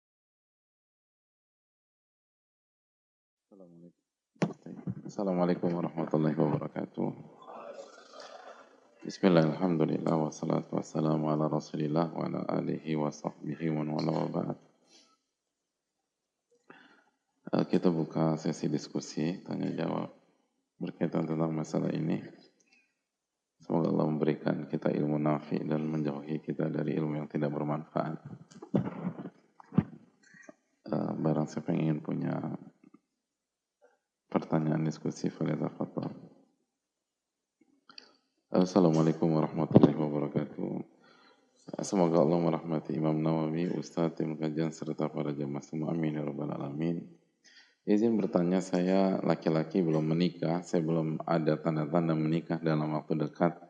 Assalamualaikum 5.05 5.69
warahmatullahi 5.69 6.37
wabarakatuh. 6.37 7.09
Bismillah, 9.05 9.53
alhamdulillah, 9.53 10.17
wassalatu 10.17 10.81
wassalamu 10.81 11.29
ala 11.29 11.45
rasulillah 11.45 12.09
wa 12.09 12.25
ala 12.25 12.41
alihi 12.49 12.97
wa 12.97 13.13
sahbihi 13.13 13.69
wa 13.69 13.85
wala 14.01 14.13
wa 14.17 14.29
ba'd. 14.33 14.74
Eh, 17.55 17.65
kita 17.71 17.87
buka 17.87 18.35
sesi 18.35 18.67
diskusi, 18.67 19.39
tanya 19.47 19.71
jawab 19.71 20.11
berkaitan 20.75 21.23
tentang 21.23 21.55
masalah 21.55 21.87
ini. 21.95 22.19
Semoga 23.63 23.95
Allah 23.95 24.11
memberikan 24.11 24.67
kita 24.67 24.91
ilmu 24.91 25.23
nafi 25.23 25.63
dan 25.63 25.87
menjauhi 25.87 26.43
kita 26.43 26.67
dari 26.67 26.99
ilmu 26.99 27.15
yang 27.15 27.31
tidak 27.31 27.55
bermanfaat. 27.55 28.19
Eh, 30.85 31.13
barang 31.15 31.47
siapa 31.47 31.71
yang 31.71 31.95
ingin 31.95 32.01
punya 32.03 32.35
pertanyaan 34.27 34.83
diskusi 34.83 35.31
falyatafaddal. 35.31 36.11
Assalamualaikum 38.51 39.31
warahmatullahi 39.31 39.95
wabarakatuh. 39.95 40.75
Semoga 41.87 42.19
Allah 42.19 42.39
merahmati 42.43 42.99
Imam 42.99 43.15
Nawawi, 43.15 43.71
Ustadz, 43.79 44.19
tim 44.19 44.35
kajian, 44.35 44.75
serta 44.75 45.07
para 45.07 45.31
jemaah 45.31 45.63
semua. 45.63 45.95
Amin 45.95 46.19
ya 46.19 46.27
rabbal 46.27 46.51
alamin. 46.51 47.24
Izin 47.85 48.17
bertanya, 48.17 48.65
saya 48.65 49.21
laki-laki 49.21 49.85
belum 49.85 50.17
menikah, 50.17 50.65
saya 50.65 50.81
belum 50.81 51.21
ada 51.29 51.61
tanda-tanda 51.61 52.17
menikah 52.17 52.57
dalam 52.57 52.97
waktu 52.97 53.29
dekat. 53.29 53.61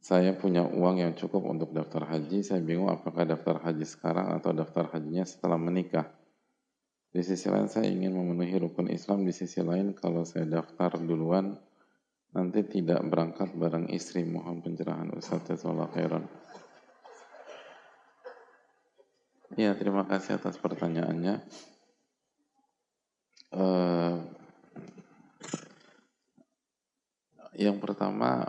Saya 0.00 0.36
punya 0.36 0.68
uang 0.68 1.00
yang 1.00 1.16
cukup 1.16 1.40
untuk 1.48 1.72
daftar 1.72 2.04
haji, 2.04 2.44
saya 2.44 2.60
bingung 2.60 2.92
apakah 2.92 3.24
daftar 3.24 3.64
haji 3.64 3.88
sekarang 3.88 4.36
atau 4.36 4.52
daftar 4.52 4.92
hajinya 4.92 5.24
setelah 5.24 5.56
menikah. 5.56 6.12
Di 7.10 7.24
sisi 7.24 7.48
lain 7.48 7.72
saya 7.72 7.88
ingin 7.88 8.12
memenuhi 8.12 8.54
rukun 8.60 8.92
Islam, 8.92 9.24
di 9.24 9.32
sisi 9.32 9.64
lain 9.64 9.96
kalau 9.96 10.28
saya 10.28 10.44
daftar 10.44 11.00
duluan 11.00 11.56
nanti 12.30 12.60
tidak 12.68 13.00
berangkat 13.08 13.56
bareng 13.56 13.88
istri. 13.90 14.22
Mohon 14.28 14.62
pencerahan 14.62 15.08
Ustaz 15.16 15.48
Jazakallah 15.48 15.88
khairan. 15.96 16.24
Ya, 19.58 19.74
terima 19.74 20.06
kasih 20.06 20.38
atas 20.38 20.54
pertanyaannya. 20.62 21.42
Uh, 23.50 24.22
yang 27.58 27.82
pertama, 27.82 28.46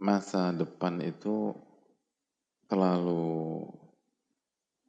masa 0.00 0.48
depan 0.56 0.96
itu 1.04 1.52
terlalu 2.66 3.68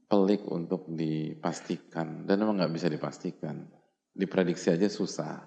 pelik 0.08 0.48
untuk 0.48 0.88
dipastikan. 0.88 2.24
Dan 2.24 2.48
memang 2.48 2.64
nggak 2.64 2.74
bisa 2.74 2.88
dipastikan. 2.88 3.68
Diprediksi 4.16 4.72
aja 4.72 4.88
susah. 4.88 5.44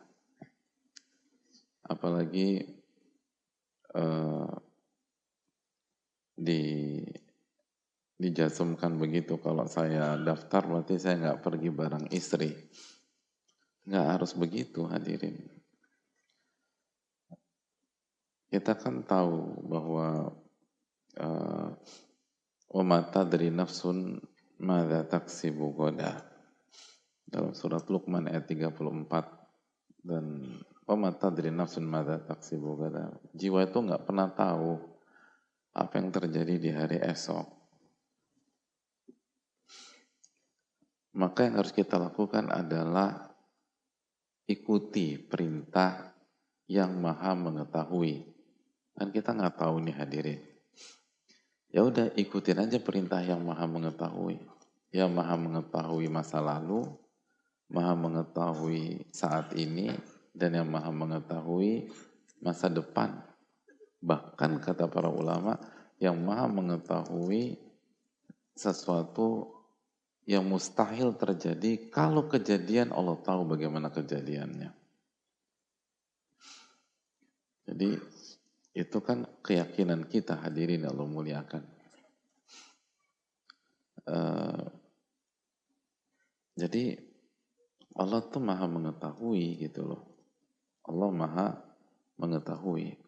Apalagi 1.88 2.60
uh, 3.96 4.52
di 6.36 6.62
dijasumkan 8.20 9.00
begitu. 9.00 9.40
Kalau 9.40 9.64
saya 9.64 10.14
daftar 10.20 10.68
berarti 10.68 11.00
saya 11.00 11.16
nggak 11.18 11.40
pergi 11.40 11.68
bareng 11.72 12.06
istri 12.12 12.52
nggak 13.88 14.06
harus 14.18 14.32
begitu 14.36 14.84
hadirin 14.88 15.40
kita 18.50 18.74
kan 18.74 19.06
tahu 19.06 19.62
bahwa 19.70 20.34
uh, 21.20 22.82
mata 22.82 23.22
dari 23.22 23.48
nafsun 23.54 24.18
Mada 24.60 25.08
taksibu 25.08 25.72
goda. 25.72 26.20
Dalam 27.24 27.56
surat 27.56 27.88
Luqman 27.88 28.28
ayat 28.28 28.44
34 28.44 28.76
dan 30.04 30.44
pemata 30.84 31.32
dari 31.32 31.48
nafsun 31.48 31.88
mada 31.88 32.20
taksibu 32.20 32.76
goda. 32.76 33.08
Jiwa 33.32 33.64
itu 33.64 33.80
nggak 33.80 34.04
pernah 34.04 34.28
tahu 34.28 34.76
apa 35.72 35.92
yang 35.96 36.12
terjadi 36.12 36.54
di 36.60 36.70
hari 36.76 37.00
esok. 37.00 37.48
Maka 41.16 41.48
yang 41.48 41.56
harus 41.56 41.72
kita 41.72 41.96
lakukan 41.96 42.52
adalah 42.52 43.29
ikuti 44.50 45.14
perintah 45.14 46.10
yang 46.66 46.98
maha 46.98 47.38
mengetahui. 47.38 48.26
Dan 48.90 49.14
kita 49.14 49.30
nggak 49.30 49.54
tahu 49.62 49.78
nih 49.86 49.94
hadirin. 49.94 50.40
Ya 51.70 51.86
udah 51.86 52.10
ikutin 52.18 52.66
aja 52.66 52.82
perintah 52.82 53.22
yang 53.22 53.46
maha 53.46 53.70
mengetahui. 53.70 54.42
Ya 54.90 55.06
maha 55.06 55.38
mengetahui 55.38 56.10
masa 56.10 56.42
lalu, 56.42 56.82
maha 57.70 57.94
mengetahui 57.94 59.06
saat 59.14 59.54
ini, 59.54 59.94
dan 60.34 60.58
yang 60.58 60.66
maha 60.66 60.90
mengetahui 60.90 61.94
masa 62.42 62.66
depan. 62.66 63.22
Bahkan 64.02 64.58
kata 64.58 64.90
para 64.90 65.06
ulama, 65.06 65.62
yang 66.02 66.18
maha 66.18 66.50
mengetahui 66.50 67.54
sesuatu 68.58 69.59
yang 70.30 70.46
mustahil 70.46 71.10
terjadi 71.18 71.90
kalau 71.90 72.30
kejadian 72.30 72.94
Allah 72.94 73.18
tahu 73.18 73.50
bagaimana 73.50 73.90
kejadiannya. 73.90 74.70
Jadi 77.66 77.98
itu 78.78 78.98
kan 79.02 79.26
keyakinan 79.42 80.06
kita 80.06 80.38
hadirin 80.38 80.86
Allah 80.86 81.02
muliakan. 81.02 81.66
Uh, 84.06 84.70
jadi 86.54 87.02
Allah 87.98 88.22
tuh 88.30 88.38
maha 88.38 88.70
mengetahui 88.70 89.66
gitu 89.66 89.82
loh. 89.82 90.02
Allah 90.86 91.10
maha 91.10 91.48
mengetahui. 92.22 92.99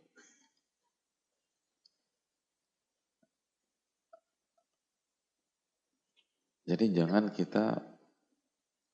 Jadi 6.72 6.88
jangan 6.96 7.28
kita 7.28 7.84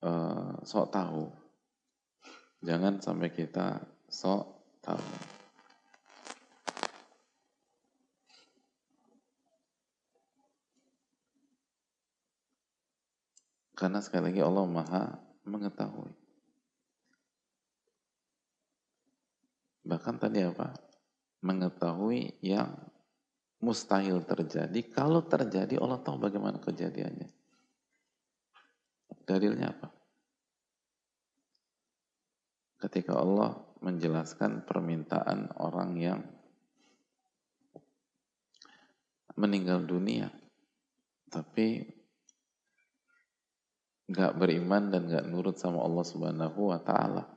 uh, 0.03 0.59
sok 0.67 0.91
tahu. 0.91 1.31
Jangan 2.67 2.99
sampai 2.99 3.31
kita 3.31 3.79
sok 4.11 4.43
tahu. 4.83 5.07
Karena 13.79 14.03
sekali 14.03 14.35
lagi 14.35 14.43
Allah 14.43 14.67
maha 14.67 15.15
mengetahui. 15.47 16.11
Bahkan 19.87 20.15
tadi 20.19 20.43
apa? 20.43 20.75
Mengetahui 21.47 22.43
yang 22.43 22.75
mustahil 23.63 24.27
terjadi. 24.27 24.83
Kalau 24.91 25.23
terjadi 25.23 25.79
Allah 25.79 26.03
tahu 26.03 26.19
bagaimana 26.19 26.59
kejadiannya. 26.59 27.39
Dalilnya 29.29 29.69
apa? 29.77 29.93
Ketika 32.81 33.21
Allah 33.21 33.61
menjelaskan 33.85 34.65
permintaan 34.65 35.53
orang 35.61 35.91
yang 36.01 36.21
meninggal 39.37 39.85
dunia, 39.85 40.33
tapi 41.29 41.85
nggak 44.09 44.33
beriman 44.41 44.89
dan 44.89 45.05
nggak 45.05 45.29
nurut 45.29 45.61
sama 45.61 45.85
Allah 45.85 46.07
Subhanahu 46.09 46.73
wa 46.73 46.81
taala. 46.81 47.29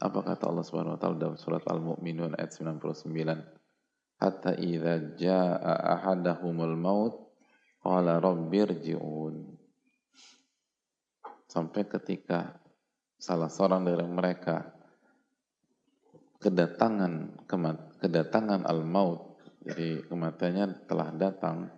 Apa 0.00 0.18
kata 0.24 0.48
Allah 0.48 0.64
Subhanahu 0.64 0.96
wa 0.96 1.00
taala 1.00 1.20
dalam 1.20 1.36
surat 1.36 1.60
Al-Mu'minun 1.68 2.32
ayat 2.40 2.56
99? 2.56 3.56
hatta 4.16 4.56
idza 4.56 5.16
jaa 5.20 5.76
ahadahumul 6.00 6.76
maut 6.76 7.14
qala 7.84 8.16
rabbirji'un 8.16 9.55
sampai 11.56 11.88
ketika 11.88 12.60
salah 13.16 13.48
seorang 13.48 13.88
dari 13.88 14.04
mereka 14.04 14.76
kedatangan 16.36 17.40
kedatangan 17.96 18.68
al-maut 18.68 19.40
jadi 19.64 20.04
kematiannya 20.04 20.84
telah 20.84 21.08
datang 21.16 21.72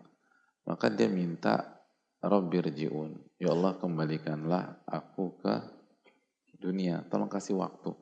maka 0.66 0.91
dia 0.91 1.07
minta 1.07 1.79
Rabbirji'un 2.18 3.39
ya 3.39 3.55
Allah 3.55 3.79
kembalikanlah 3.79 4.83
aku 4.91 5.39
ke 5.39 5.79
dunia. 6.59 7.07
Tolong 7.07 7.31
kasih 7.31 7.57
waktu. 7.57 7.95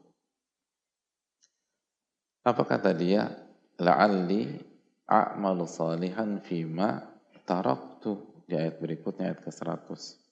Apa 2.42 2.62
kata 2.64 2.96
dia? 2.96 3.28
La'alli 3.76 4.56
a'malu 5.04 5.68
salihan 5.68 6.40
fima 6.40 7.04
taraktu. 7.44 8.16
Di 8.48 8.56
ayat 8.56 8.80
berikutnya 8.80 9.34
ayat 9.34 9.42
ke-100 9.42 10.25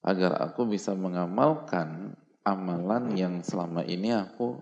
agar 0.00 0.40
aku 0.40 0.64
bisa 0.64 0.96
mengamalkan 0.96 2.16
amalan 2.44 3.12
yang 3.16 3.34
selama 3.44 3.84
ini 3.84 4.16
aku 4.16 4.56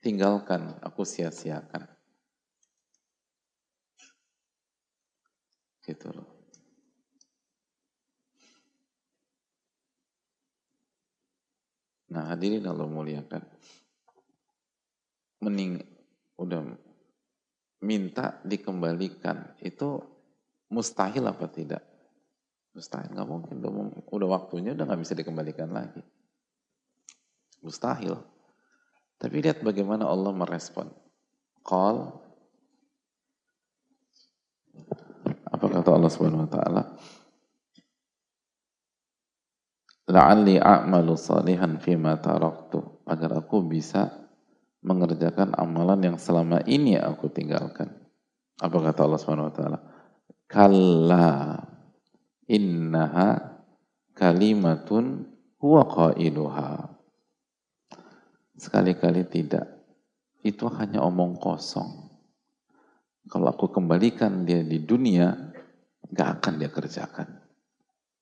tinggalkan, 0.00 0.76
aku 0.80 1.04
sia-siakan. 1.04 1.84
Gitu 5.84 6.08
loh. 6.12 6.28
Nah 12.14 12.32
hadirin 12.32 12.64
Allah 12.64 12.88
muliakan. 12.88 13.42
Mening, 15.44 15.76
udah 16.40 16.64
minta 17.84 18.40
dikembalikan 18.48 19.60
itu 19.60 20.00
mustahil 20.72 21.28
apa 21.28 21.44
tidak? 21.52 21.93
Mustahil, 22.74 23.10
nggak 23.14 23.28
mungkin. 23.30 23.54
Udah, 23.62 23.70
udah 24.10 24.28
waktunya 24.28 24.74
udah 24.74 24.84
nggak 24.84 25.00
bisa 25.06 25.14
dikembalikan 25.14 25.70
lagi. 25.70 26.02
Mustahil. 27.62 28.18
Tapi 29.16 29.36
lihat 29.40 29.62
bagaimana 29.62 30.10
Allah 30.10 30.34
merespon. 30.34 30.90
Qal 31.64 32.12
apa 35.54 35.66
kata 35.70 35.90
Allah 35.94 36.10
Subhanahu 36.12 36.44
wa 36.44 36.50
taala? 36.50 36.82
La'alli 40.10 40.60
a'malu 40.60 41.16
salihan 41.16 41.80
fima 41.80 42.20
taraktu 42.20 43.06
agar 43.08 43.40
aku 43.40 43.64
bisa 43.64 44.12
mengerjakan 44.84 45.56
amalan 45.56 46.12
yang 46.12 46.16
selama 46.20 46.60
ini 46.68 47.00
aku 47.00 47.32
tinggalkan. 47.32 47.88
Apa 48.60 48.76
kata 48.92 49.08
Allah 49.08 49.16
Subhanahu 49.22 49.48
wa? 49.48 49.80
Kalla 50.44 51.56
innaha 52.48 53.60
kalimatun 54.14 55.28
huwa 55.60 55.82
qailuha. 55.88 56.94
Sekali-kali 58.54 59.26
tidak. 59.26 59.66
Itu 60.44 60.68
hanya 60.68 61.00
omong 61.02 61.40
kosong. 61.40 62.12
Kalau 63.24 63.48
aku 63.48 63.72
kembalikan 63.72 64.44
dia 64.44 64.60
di 64.60 64.84
dunia, 64.84 65.32
gak 66.12 66.40
akan 66.40 66.60
dia 66.60 66.68
kerjakan. 66.68 67.28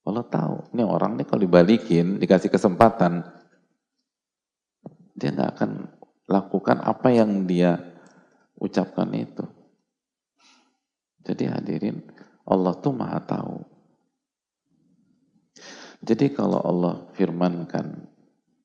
Allah 0.03 0.25
tahu, 0.27 0.55
ini 0.75 0.83
orang 0.83 1.19
nih 1.19 1.27
kalau 1.27 1.43
dibalikin, 1.43 2.19
dikasih 2.19 2.47
kesempatan, 2.47 3.23
dia 5.15 5.35
gak 5.35 5.59
akan 5.59 5.71
lakukan 6.31 6.79
apa 6.79 7.11
yang 7.11 7.43
dia 7.43 7.75
ucapkan 8.55 9.11
itu. 9.11 9.43
Jadi 11.23 11.43
hadirin, 11.51 11.99
Allah 12.47 12.73
tuh 12.79 12.95
maha 12.95 13.19
tahu. 13.23 13.72
Jadi 16.03 16.35
kalau 16.35 16.59
Allah 16.59 17.07
firmankan 17.15 18.03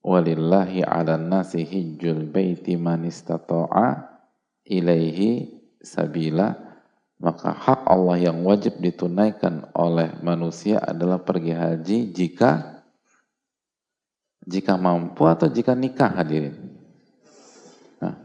walillahi 0.03 0.83
ala 0.83 1.15
nasi 1.15 1.63
hijjul 1.63 2.27
baiti 2.27 2.75
man 2.75 3.07
istata'a 3.07 4.11
ilaihi 4.67 5.47
sabila 5.79 6.69
maka 7.19 7.51
hak 7.51 7.87
Allah 7.87 8.31
yang 8.31 8.43
wajib 8.47 8.79
ditunaikan 8.79 9.71
oleh 9.75 10.19
manusia 10.23 10.79
adalah 10.83 11.19
pergi 11.19 11.55
haji 11.55 11.99
jika 12.15 12.83
jika 14.43 14.75
mampu 14.79 15.27
atau 15.27 15.51
jika 15.51 15.75
nikah 15.75 16.15
hadirin. 16.15 16.57
Nah, 18.01 18.17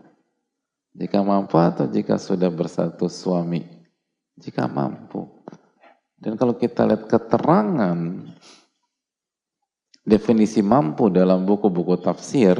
jika 0.93 1.19
mampu 1.25 1.57
atau 1.57 1.89
jika 1.89 2.21
sudah 2.21 2.53
bersatu 2.53 3.09
suami 3.09 3.65
jika 4.37 4.69
mampu. 4.69 5.25
Dan 6.15 6.39
kalau 6.39 6.55
kita 6.55 6.87
lihat 6.87 7.09
keterangan 7.11 7.97
definisi 10.03 10.59
mampu 10.59 11.07
dalam 11.07 11.47
buku-buku 11.47 11.99
tafsir 12.03 12.59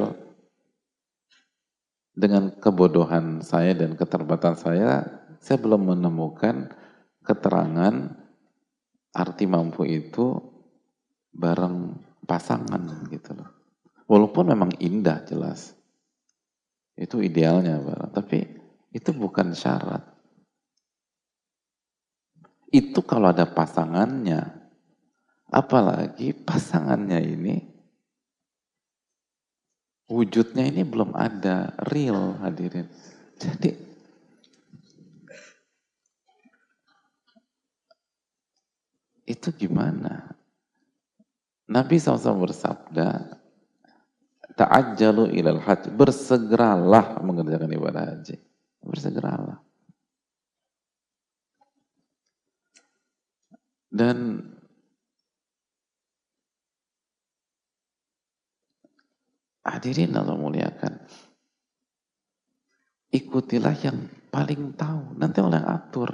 dengan 2.14 2.56
kebodohan 2.56 3.44
saya 3.44 3.76
dan 3.76 4.00
keterbatasan 4.00 4.58
saya, 4.60 4.90
saya 5.44 5.58
belum 5.60 5.92
menemukan 5.92 6.72
keterangan 7.24 8.16
arti 9.14 9.46
mampu 9.46 9.84
itu 9.86 10.40
bareng 11.34 12.00
pasangan 12.24 13.10
gitu 13.12 13.36
loh. 13.36 13.50
Walaupun 14.08 14.54
memang 14.54 14.72
indah 14.80 15.26
jelas. 15.26 15.76
Itu 16.94 17.26
idealnya 17.26 17.82
tapi 18.14 18.46
itu 18.94 19.10
bukan 19.10 19.58
syarat. 19.58 20.06
Itu 22.70 23.02
kalau 23.02 23.34
ada 23.34 23.50
pasangannya, 23.50 24.63
Apalagi 25.54 26.34
pasangannya 26.34 27.22
ini 27.22 27.56
wujudnya 30.10 30.66
ini 30.66 30.82
belum 30.82 31.14
ada 31.14 31.78
real 31.94 32.42
hadirin. 32.42 32.90
Jadi 33.38 33.70
itu 39.30 39.50
gimana? 39.54 40.34
Nabi 41.70 41.96
SAW 41.96 42.44
bersabda, 42.44 43.40
Ta'ajjalu 44.54 45.34
ilal 45.34 45.58
haji, 45.58 45.90
bersegeralah 45.98 47.18
mengerjakan 47.26 47.74
ibadah 47.74 48.04
haji. 48.14 48.38
Bersegeralah. 48.84 49.58
Dan 53.90 54.46
Hadirin 59.64 60.20
Allah 60.20 60.36
muliakan. 60.36 61.00
Ikutilah 63.14 63.78
yang 63.80 64.12
paling 64.28 64.76
tahu. 64.76 65.16
Nanti 65.16 65.40
oleh 65.40 65.64
atur. 65.64 66.12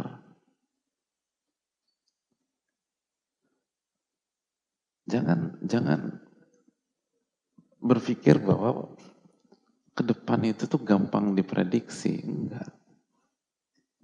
Jangan 5.10 5.58
jangan 5.66 6.22
berpikir 7.82 8.38
bahwa 8.38 8.94
ke 9.98 10.06
depan 10.06 10.46
itu 10.46 10.70
tuh 10.70 10.86
gampang 10.86 11.34
diprediksi. 11.34 12.22
Enggak. 12.22 12.70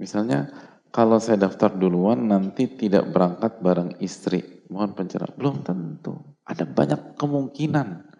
Misalnya 0.01 0.49
kalau 0.89 1.21
saya 1.21 1.45
daftar 1.45 1.69
duluan 1.69 2.25
nanti 2.31 2.65
tidak 2.65 3.13
berangkat 3.13 3.61
bareng 3.61 3.91
istri. 4.01 4.65
Mohon 4.73 4.91
pencerahan. 4.97 5.37
Belum 5.37 5.61
tentu. 5.61 6.17
Ada 6.41 6.65
banyak 6.65 7.19
kemungkinan. 7.19 8.14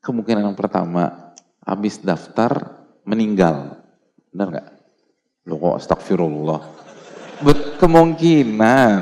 Kemungkinan 0.00 0.48
yang 0.48 0.56
pertama, 0.56 1.36
habis 1.60 2.00
daftar 2.00 2.80
meninggal. 3.04 3.84
Benar 4.32 4.46
nggak? 4.48 4.68
Lo 5.44 5.60
kok 5.60 5.76
astagfirullah. 5.80 6.60
Bet 7.44 7.76
kemungkinan. 7.76 9.00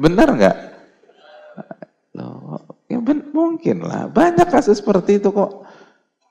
Benar 0.00 0.28
nggak? 0.32 0.56
Lo, 2.16 2.56
ya 2.88 2.98
ben, 3.04 3.28
mungkin 3.36 3.84
lah. 3.84 4.08
Banyak 4.08 4.48
kasus 4.48 4.80
seperti 4.80 5.20
itu 5.20 5.28
kok. 5.28 5.64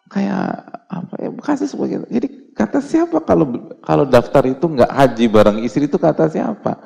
Kayak 0.09 0.73
apa 0.93 1.13
ya 1.17 1.29
kasus 1.41 1.73
begitu. 1.73 2.05
Jadi 2.05 2.53
kata 2.53 2.77
siapa 2.85 3.17
kalau 3.25 3.73
kalau 3.81 4.05
daftar 4.05 4.45
itu 4.45 4.69
nggak 4.69 4.93
haji 4.93 5.25
bareng 5.25 5.57
istri 5.65 5.89
itu 5.89 5.97
kata 5.97 6.29
siapa? 6.29 6.77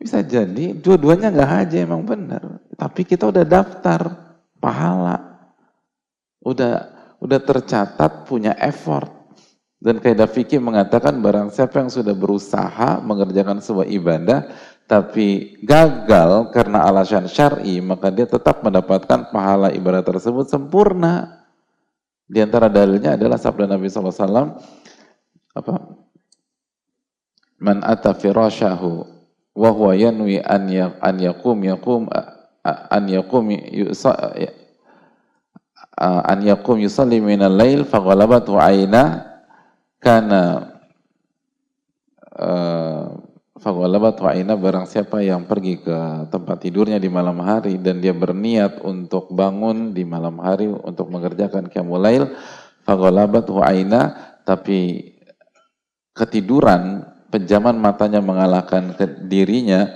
Bisa 0.00 0.24
jadi 0.24 0.72
dua-duanya 0.72 1.28
nggak 1.28 1.50
haji 1.52 1.76
emang 1.84 2.08
benar. 2.08 2.64
Tapi 2.80 3.04
kita 3.04 3.28
udah 3.28 3.44
daftar 3.44 4.00
pahala 4.56 5.27
udah 6.48 6.74
udah 7.20 7.40
tercatat 7.44 8.24
punya 8.24 8.56
effort. 8.56 9.12
Dan 9.78 10.02
kaidah 10.02 10.26
fikih 10.26 10.58
mengatakan 10.58 11.22
barang 11.22 11.54
siapa 11.54 11.78
yang 11.78 11.86
sudah 11.92 12.10
berusaha 12.10 12.98
mengerjakan 12.98 13.62
sebuah 13.62 13.86
ibadah 13.86 14.40
tapi 14.88 15.60
gagal 15.62 16.50
karena 16.50 16.88
alasan 16.88 17.28
syar'i, 17.28 17.78
maka 17.78 18.08
dia 18.08 18.24
tetap 18.24 18.64
mendapatkan 18.64 19.28
pahala 19.28 19.68
ibadah 19.70 20.00
tersebut 20.00 20.48
sempurna. 20.48 21.44
Di 22.24 22.40
antara 22.40 22.72
dalilnya 22.72 23.14
adalah 23.14 23.36
sabda 23.36 23.68
Nabi 23.68 23.86
SAW, 23.86 24.56
apa? 25.54 25.74
man 27.58 27.82
ata 27.82 28.14
firashahu 28.14 29.04
wa 29.58 29.70
huwa 29.74 29.92
yanwi 29.98 30.38
an 30.38 30.70
ya, 30.70 30.94
yaqum 31.02 31.58
yaqum 31.66 32.06
an 32.62 33.04
yaqum 33.10 33.50
yusa, 35.98 36.22
an 36.30 36.46
yaqum 36.46 36.78
yusalli 36.78 37.18
min 37.18 37.42
al-lail 37.42 37.82
fa 37.82 37.98
ghalabathu 37.98 38.54
aina 38.54 39.26
kana 39.98 40.70
uh, 42.38 43.18
Fagwalabat 43.58 44.22
wa'ina 44.22 44.54
barang 44.54 44.86
siapa 44.86 45.18
yang 45.18 45.42
pergi 45.42 45.82
ke 45.82 46.30
tempat 46.30 46.62
tidurnya 46.62 47.02
di 47.02 47.10
malam 47.10 47.42
hari 47.42 47.74
dan 47.82 47.98
dia 47.98 48.14
berniat 48.14 48.86
untuk 48.86 49.34
bangun 49.34 49.90
di 49.90 50.06
malam 50.06 50.38
hari 50.38 50.70
untuk 50.70 51.10
mengerjakan 51.10 51.66
qiyamulail 51.66 52.38
fagwalabat 52.86 53.50
wa'ina 53.50 54.14
tapi 54.46 55.10
ketiduran 56.14 57.02
penjaman 57.34 57.74
matanya 57.82 58.22
mengalahkan 58.22 58.94
dirinya. 59.26 59.90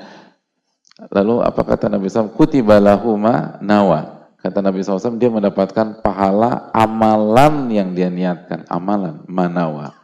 Lalu 1.14 1.46
apa 1.46 1.62
kata 1.62 1.86
Nabi 1.86 2.11
SAW 2.11 2.34
kutibalahuma 2.34 3.62
nawa 3.62 4.21
kata 4.43 4.59
Nabi 4.59 4.82
SAW 4.82 5.16
dia 5.16 5.30
mendapatkan 5.30 6.03
pahala 6.03 6.68
amalan 6.74 7.70
yang 7.70 7.95
dia 7.95 8.11
niatkan. 8.11 8.66
Amalan 8.66 9.22
manawa. 9.30 9.95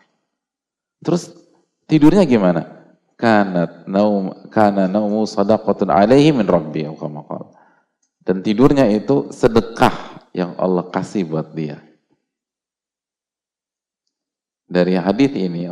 Terus 1.02 1.34
tidurnya 1.90 2.22
gimana? 2.22 2.78
Kanat 3.18 3.90
naum 3.90 4.46
kana 4.46 4.86
naumu 4.86 5.26
sadaqatun 5.26 5.90
alaihi 5.90 6.30
min 6.30 6.46
rabbi 6.46 6.86
dan 8.28 8.44
tidurnya 8.44 8.84
itu 8.92 9.32
sedekah 9.32 10.28
yang 10.36 10.52
Allah 10.60 10.86
kasih 10.92 11.24
buat 11.24 11.50
dia. 11.56 11.80
Dari 14.68 15.00
hadis 15.00 15.32
ini 15.32 15.64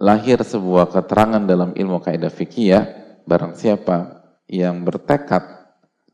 lahir 0.00 0.40
sebuah 0.40 0.88
keterangan 0.88 1.44
dalam 1.44 1.76
ilmu 1.76 2.00
kaidah 2.00 2.32
fikih 2.32 2.80
barang 3.28 3.60
siapa 3.60 4.24
yang 4.48 4.80
bertekad 4.88 5.57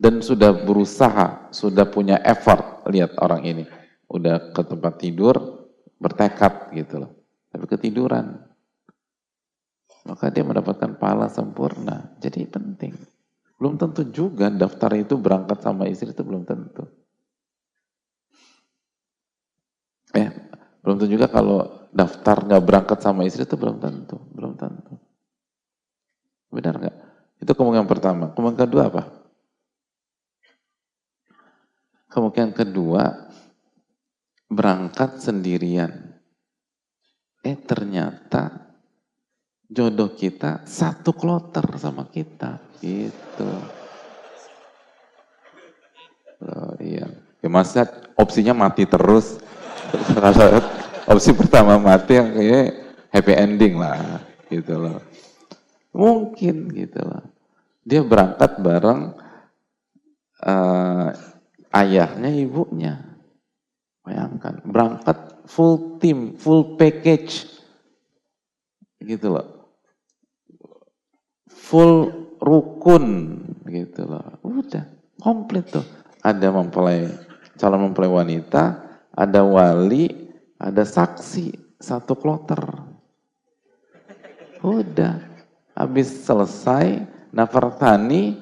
dan 0.05 0.21
sudah 0.21 0.53
berusaha, 0.53 1.49
sudah 1.49 1.89
punya 1.89 2.21
effort, 2.21 2.85
lihat 2.93 3.17
orang 3.25 3.41
ini, 3.49 3.65
udah 4.13 4.53
ke 4.53 4.61
tempat 4.61 5.01
tidur, 5.01 5.65
bertekad 5.97 6.77
gitu 6.77 7.01
loh, 7.01 7.17
tapi 7.49 7.65
ketiduran, 7.65 8.37
maka 10.05 10.29
dia 10.29 10.45
mendapatkan 10.45 11.01
pahala 11.01 11.33
sempurna. 11.33 12.13
Jadi 12.21 12.45
penting. 12.45 12.93
Belum 13.57 13.81
tentu 13.81 14.05
juga 14.13 14.53
daftar 14.53 14.93
itu 14.93 15.17
berangkat 15.17 15.65
sama 15.65 15.89
istri 15.89 16.13
itu 16.13 16.21
belum 16.21 16.45
tentu. 16.45 16.85
Eh, 20.13 20.29
belum 20.85 21.01
tentu 21.01 21.17
juga 21.17 21.33
kalau 21.33 21.89
daftar 21.97 22.45
nggak 22.45 22.61
berangkat 22.61 22.99
sama 23.01 23.25
istri 23.25 23.49
itu 23.49 23.57
belum 23.57 23.81
tentu, 23.81 24.21
belum 24.37 24.53
tentu. 24.61 25.01
Benar 26.53 26.77
nggak? 26.77 26.97
Itu 27.41 27.57
kemungkinan 27.57 27.89
pertama. 27.89 28.29
Kemungkinan 28.37 28.69
kedua 28.69 28.93
apa? 28.93 29.03
Kemungkinan 32.15 32.55
kedua 32.55 33.27
berangkat 34.47 35.19
sendirian. 35.19 36.15
Eh 37.43 37.59
ternyata 37.59 38.71
jodoh 39.67 40.15
kita 40.15 40.63
satu 40.63 41.11
kloter 41.11 41.67
sama 41.75 42.07
kita 42.07 42.63
gitu. 42.79 43.51
Oh, 46.39 46.79
iya. 46.79 47.11
Ya 47.43 47.49
masa 47.51 47.83
opsinya 48.15 48.55
mati 48.55 48.87
terus. 48.87 49.43
Opsi 51.11 51.35
pertama 51.35 51.83
mati 51.83 52.15
yang 52.15 52.31
kayak 52.31 52.69
happy 53.11 53.33
ending 53.35 53.75
lah 53.75 54.23
gitu 54.47 54.79
loh. 54.79 55.03
Mungkin 55.91 56.71
gitu 56.71 57.03
loh. 57.03 57.27
Dia 57.83 58.07
berangkat 58.07 58.63
bareng 58.63 59.19
uh, 60.47 61.34
ayahnya 61.75 62.31
ibunya 62.31 63.03
bayangkan 64.07 64.63
berangkat 64.63 65.19
full 65.51 65.99
team 65.99 66.39
full 66.39 66.79
package 66.79 67.51
gitu 69.03 69.35
loh 69.35 69.55
full 71.65 72.25
rukun 72.45 73.05
gitu 73.65 74.05
loh. 74.05 74.37
Udah 74.45 74.85
komplit 75.17 75.73
tuh. 75.73 75.85
Ada 76.21 76.53
mempelai 76.53 77.09
calon 77.57 77.91
mempelai 77.91 78.11
wanita, 78.13 78.65
ada 79.13 79.41
wali, 79.45 80.13
ada 80.61 80.85
saksi, 80.85 81.77
satu 81.81 82.13
kloter. 82.17 82.61
Udah. 84.61 85.33
Habis 85.75 86.23
selesai 86.23 87.03
nafartani 87.35 88.39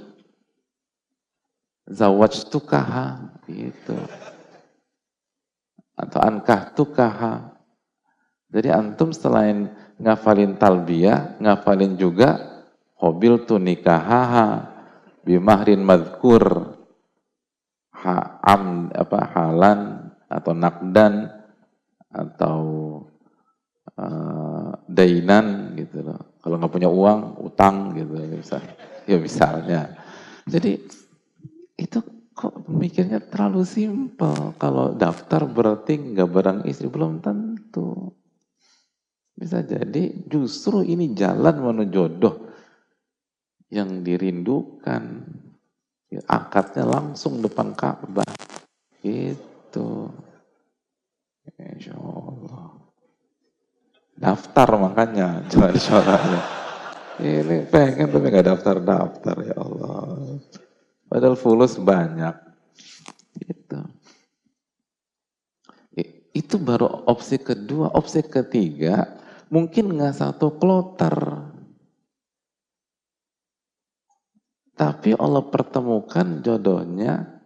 zawaj 1.92 2.48
tukaha 2.48 3.36
gitu. 3.46 3.96
Atau 5.92 6.18
ankah 6.24 6.72
tukaha. 6.72 7.52
Jadi 8.52 8.68
antum 8.72 9.12
selain 9.12 9.68
ngafalin 10.00 10.56
talbiyah, 10.56 11.40
ngafalin 11.40 11.96
juga 12.00 12.52
Hobil 13.02 13.42
tu 13.50 13.58
nikahaha 13.58 14.70
bimahrin 15.26 15.82
madkur 15.82 16.78
ha, 17.90 18.38
am, 18.38 18.94
apa, 18.94 19.20
halan 19.34 20.06
atau 20.30 20.54
nakdan 20.54 21.26
atau 22.06 22.58
uh, 23.98 24.70
dainan 24.86 25.74
gitu 25.74 26.06
loh. 26.06 26.38
Kalau 26.38 26.62
nggak 26.62 26.70
punya 26.70 26.86
uang, 26.86 27.42
utang 27.42 27.90
gitu 27.98 28.22
ya 28.22 28.26
bisa. 28.38 28.58
Ya 29.10 29.18
misalnya. 29.18 29.98
Jadi 30.46 30.78
itu 31.76 31.98
kok 32.32 32.64
mikirnya 32.68 33.20
terlalu 33.20 33.62
simpel. 33.62 34.56
Kalau 34.56 34.96
daftar 34.96 35.44
berarti 35.44 36.00
nggak 36.00 36.28
barang 36.28 36.58
istri 36.68 36.88
belum 36.88 37.20
tentu. 37.20 38.12
Bisa 39.32 39.64
jadi 39.64 40.28
justru 40.28 40.84
ini 40.84 41.16
jalan 41.16 41.56
menuju 41.60 41.90
jodoh 41.92 42.36
yang 43.72 44.04
dirindukan. 44.04 45.02
Ya, 46.12 46.20
akadnya 46.28 46.84
langsung 46.84 47.40
depan 47.40 47.72
Ka'bah. 47.72 48.28
Itu. 49.00 50.12
Insya 51.56 51.96
Allah. 51.96 52.68
Daftar 54.12 54.68
makanya, 54.76 55.40
jangan 55.50 55.74
suaranya. 55.80 56.40
Ini 57.16 57.68
pengen 57.68 58.08
tapi 58.12 58.26
nggak 58.28 58.46
daftar-daftar 58.52 59.36
ya 59.40 59.56
Allah. 59.56 59.96
Padahal 61.12 61.36
fulus 61.36 61.76
banyak. 61.76 62.32
Itu. 63.36 63.80
Itu 66.32 66.56
baru 66.56 67.04
opsi 67.04 67.36
kedua. 67.36 67.92
Opsi 67.92 68.24
ketiga, 68.24 69.20
mungkin 69.52 69.92
nggak 69.92 70.16
satu 70.16 70.56
kloter. 70.56 71.12
Tapi 74.72 75.12
Allah 75.20 75.44
pertemukan 75.52 76.40
jodohnya 76.40 77.44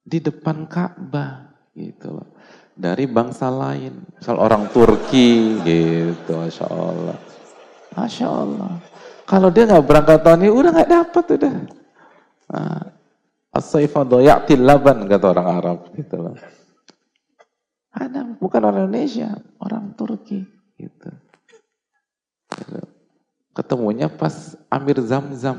di 0.00 0.16
depan 0.24 0.64
Ka'bah 0.64 1.52
gitu 1.76 2.16
loh. 2.16 2.32
Dari 2.72 3.04
bangsa 3.04 3.52
lain. 3.52 4.08
Misal 4.16 4.40
orang 4.40 4.72
Turki 4.72 5.60
gitu, 5.60 6.32
Masya 6.32 6.64
Allah. 6.64 7.18
Masya 7.92 8.24
Allah. 8.24 8.72
Kalau 9.28 9.52
dia 9.52 9.68
nggak 9.68 9.84
berangkat 9.84 10.24
tahun 10.24 10.48
ini, 10.48 10.50
udah 10.56 10.70
nggak 10.72 10.92
dapat 10.96 11.24
udah. 11.36 11.79
Nah, 12.50 13.00
As-saifadu 13.50 14.22
ya'til 14.22 14.62
laban, 14.62 15.10
kata 15.10 15.26
orang 15.34 15.48
Arab 15.58 15.78
gitu 15.98 16.22
loh. 16.22 16.38
Ada, 17.90 18.38
bukan 18.38 18.62
orang 18.62 18.86
Indonesia, 18.86 19.34
orang 19.58 19.90
Turki 19.98 20.46
gitu. 20.78 21.10
Ketemunya 23.50 24.06
pas 24.06 24.54
Amir 24.70 25.02
Zamzam. 25.02 25.58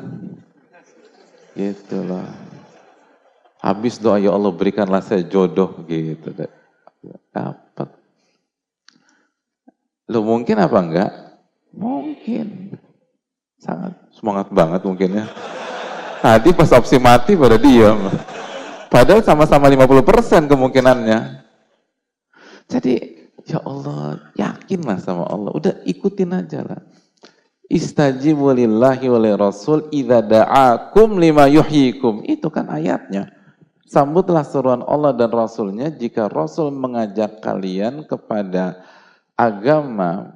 Gitu 1.52 2.00
loh. 2.00 2.24
Habis 3.60 4.00
doa 4.00 4.18
ya 4.24 4.32
Allah 4.32 4.56
berikanlah 4.56 5.04
saya 5.04 5.28
jodoh 5.28 5.84
gitu. 5.84 6.32
Dapat. 7.36 7.90
Lo 10.08 10.24
mungkin 10.24 10.64
apa 10.64 10.80
enggak? 10.80 11.12
Mungkin. 11.76 12.80
Sangat 13.60 14.00
semangat 14.16 14.48
banget 14.48 14.82
mungkin 14.88 15.12
ya. 15.22 15.26
Tadi 16.22 16.54
pas 16.54 16.70
opsi 16.78 17.02
mati 17.02 17.34
pada 17.34 17.58
diam. 17.58 18.14
Padahal 18.94 19.26
sama-sama 19.26 19.66
50% 19.74 20.46
kemungkinannya. 20.46 21.20
Jadi 22.70 22.94
ya 23.50 23.58
Allah, 23.66 24.22
yakinlah 24.38 25.02
sama 25.02 25.26
Allah. 25.26 25.50
Udah 25.58 25.74
ikutin 25.82 26.38
aja 26.38 26.62
lah. 26.62 26.82
Istajibu 27.72 28.54
lillahi 28.54 29.08
wa 29.10 29.20
rasul 29.40 29.90
idza 29.90 30.22
da'akum 30.22 31.18
lima 31.18 31.50
yuhyikum. 31.50 32.22
Itu 32.30 32.54
kan 32.54 32.70
ayatnya. 32.70 33.32
Sambutlah 33.88 34.48
seruan 34.48 34.84
Allah 34.88 35.12
dan 35.12 35.36
Rasulnya 35.36 35.92
jika 35.92 36.32
Rasul 36.32 36.72
mengajak 36.72 37.44
kalian 37.44 38.08
kepada 38.08 38.80
agama, 39.36 40.32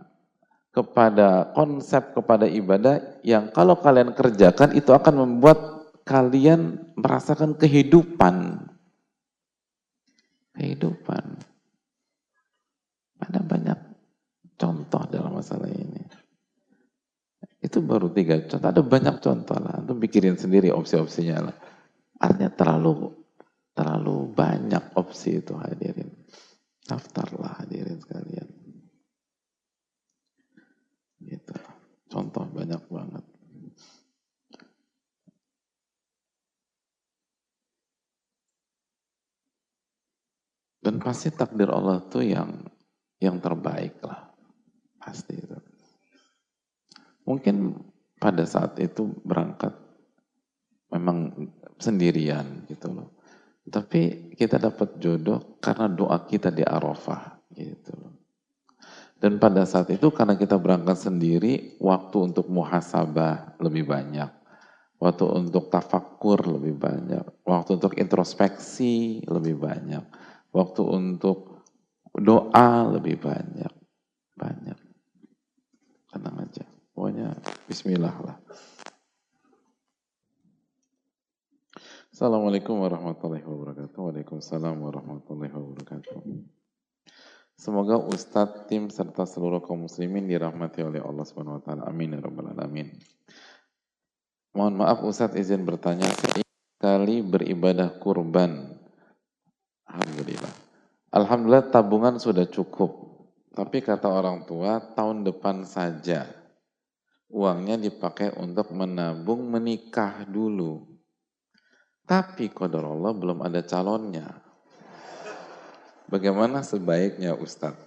kepada 0.75 1.55
konsep 1.55 2.11
kepada 2.11 2.51
ibadah 2.51 2.99
yang 3.23 3.47
kalau 3.55 3.79
kalian 3.79 4.11
kerjakan 4.11 4.75
itu 4.75 4.91
akan 4.91 5.23
membuat 5.23 5.74
kalian 6.05 6.93
merasakan 6.95 7.57
kehidupan. 7.57 8.61
Kehidupan. 10.55 11.25
Ada 13.19 13.41
banyak 13.41 13.79
contoh 14.55 15.03
dalam 15.09 15.35
masalah 15.35 15.67
ini. 15.67 16.05
Itu 17.59 17.81
baru 17.81 18.13
tiga 18.13 18.45
contoh, 18.45 18.69
ada 18.69 18.83
banyak 18.85 19.15
contoh 19.19 19.57
lah. 19.57 19.81
Itu 19.81 19.97
pikirin 19.97 20.37
sendiri 20.37 20.69
opsi-opsinya 20.69 21.49
lah. 21.49 21.57
Artinya 22.21 22.53
terlalu 22.53 23.11
terlalu 23.75 24.31
banyak 24.31 24.95
opsi 24.95 25.43
itu 25.43 25.57
hadirin. 25.57 26.07
Daftarlah 26.85 27.65
hadirin 27.65 27.97
sekalian. 27.97 28.47
Gitu. 31.25 31.57
Contoh 32.07 32.45
banyak 32.45 32.85
banget. 32.87 33.25
Dan 40.85 41.01
pasti 41.01 41.33
takdir 41.33 41.73
Allah 41.73 41.97
tuh 42.05 42.21
yang 42.21 42.61
yang 43.17 43.41
terbaik 43.41 43.97
lah. 44.05 44.29
Pasti 45.01 45.33
itu. 45.33 45.57
Mungkin 47.25 47.73
pada 48.21 48.45
saat 48.45 48.77
itu 48.77 49.09
berangkat 49.25 49.73
memang 50.93 51.49
sendirian 51.81 52.69
gitu 52.69 52.93
loh. 52.93 53.17
Tapi 53.65 54.29
kita 54.37 54.61
dapat 54.61 55.01
jodoh 55.01 55.57
karena 55.57 55.89
doa 55.89 56.21
kita 56.21 56.53
di 56.53 56.61
Arafah 56.61 57.49
gitu 57.57 57.91
loh. 57.97 58.13
Dan 59.17 59.41
pada 59.41 59.65
saat 59.65 59.89
itu 59.89 60.13
karena 60.13 60.37
kita 60.37 60.61
berangkat 60.61 61.01
sendiri, 61.01 61.81
waktu 61.81 62.29
untuk 62.29 62.45
muhasabah 62.45 63.57
lebih 63.57 63.89
banyak. 63.89 64.29
Waktu 65.01 65.25
untuk 65.33 65.73
tafakur 65.73 66.45
lebih 66.45 66.77
banyak. 66.77 67.25
Waktu 67.41 67.81
untuk 67.81 67.97
introspeksi 67.97 69.25
lebih 69.25 69.57
banyak. 69.57 70.03
Waktu 70.55 70.81
untuk 70.87 71.67
doa 72.15 72.87
lebih 72.95 73.19
banyak. 73.19 73.73
Banyak. 74.39 74.79
Tenang 76.15 76.35
aja. 76.47 76.63
Pokoknya 76.95 77.35
bismillah 77.67 78.15
lah. 78.23 78.39
Assalamualaikum 82.15 82.79
warahmatullahi 82.79 83.43
wabarakatuh. 83.43 83.99
Waalaikumsalam 83.99 84.79
warahmatullahi 84.79 85.51
wabarakatuh. 85.51 86.23
Semoga 87.59 87.99
Ustadz, 87.99 88.71
tim, 88.71 88.87
serta 88.87 89.27
seluruh 89.27 89.59
kaum 89.59 89.91
muslimin 89.91 90.23
dirahmati 90.23 90.79
oleh 90.87 91.03
Allah 91.03 91.27
Subhanahu 91.27 91.59
wa 91.59 91.63
taala. 91.67 91.83
Amin 91.83 92.15
ya 92.15 92.23
rabbal 92.23 92.55
alamin. 92.55 92.95
Mohon 94.55 94.75
maaf 94.79 95.03
Ustadz 95.03 95.35
izin 95.35 95.67
bertanya, 95.67 96.07
sekali 96.07 97.19
beribadah 97.19 97.99
kurban. 97.99 98.74
Alhamdulillah. 99.95 100.53
Alhamdulillah 101.15 101.65
tabungan 101.71 102.15
sudah 102.19 102.43
cukup. 102.51 102.91
Tapi 103.55 103.79
kata 103.79 104.11
orang 104.11 104.43
tua, 104.43 104.83
tahun 104.91 105.23
depan 105.23 105.63
saja 105.63 106.27
uangnya 107.31 107.79
dipakai 107.79 108.35
untuk 108.37 108.71
menabung 108.75 109.47
menikah 109.49 110.27
dulu. 110.27 110.85
Tapi 112.05 112.53
kodor 112.53 112.85
Allah 112.85 113.11
belum 113.17 113.41
ada 113.41 113.65
calonnya. 113.65 114.29
Bagaimana 116.05 116.61
sebaiknya 116.61 117.33
Ustadz? 117.33 117.81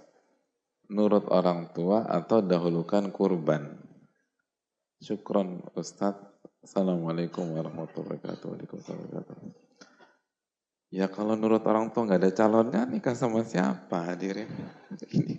Nurut 0.91 1.29
orang 1.31 1.71
tua 1.71 2.03
atau 2.09 2.43
dahulukan 2.43 3.15
kurban? 3.15 3.79
Syukron 4.99 5.63
Ustadz. 5.79 6.27
Assalamualaikum 6.59 7.55
warahmatullahi 7.55 8.19
wabarakatuh. 8.19 9.68
Ya 10.89 11.05
kalau 11.05 11.37
nurut 11.37 11.61
orang 11.69 11.93
tua 11.93 12.09
nggak 12.09 12.21
ada 12.25 12.33
calonnya 12.33 12.83
nikah 12.89 13.13
sama 13.13 13.45
siapa 13.45 14.09
hadirin? 14.09 14.49
Ini 15.13 15.37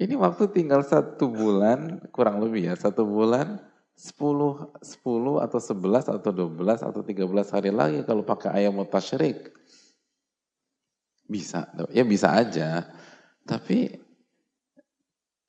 ini 0.00 0.14
waktu 0.16 0.48
tinggal 0.48 0.80
satu 0.80 1.28
bulan, 1.28 2.00
kurang 2.08 2.40
lebih 2.40 2.72
ya, 2.72 2.74
satu 2.78 3.04
bulan, 3.04 3.60
10, 3.92 4.72
10 4.80 5.44
atau 5.44 5.60
11 5.60 6.08
atau 6.08 6.32
12 6.32 6.80
atau 6.80 7.02
13 7.04 7.52
hari 7.52 7.68
lagi 7.68 8.00
kalau 8.08 8.24
pakai 8.24 8.64
ayam 8.64 8.80
mutasyrik. 8.80 9.52
Bisa, 11.28 11.68
ya 11.92 12.00
bisa 12.00 12.32
aja. 12.32 12.88
Tapi 13.44 13.92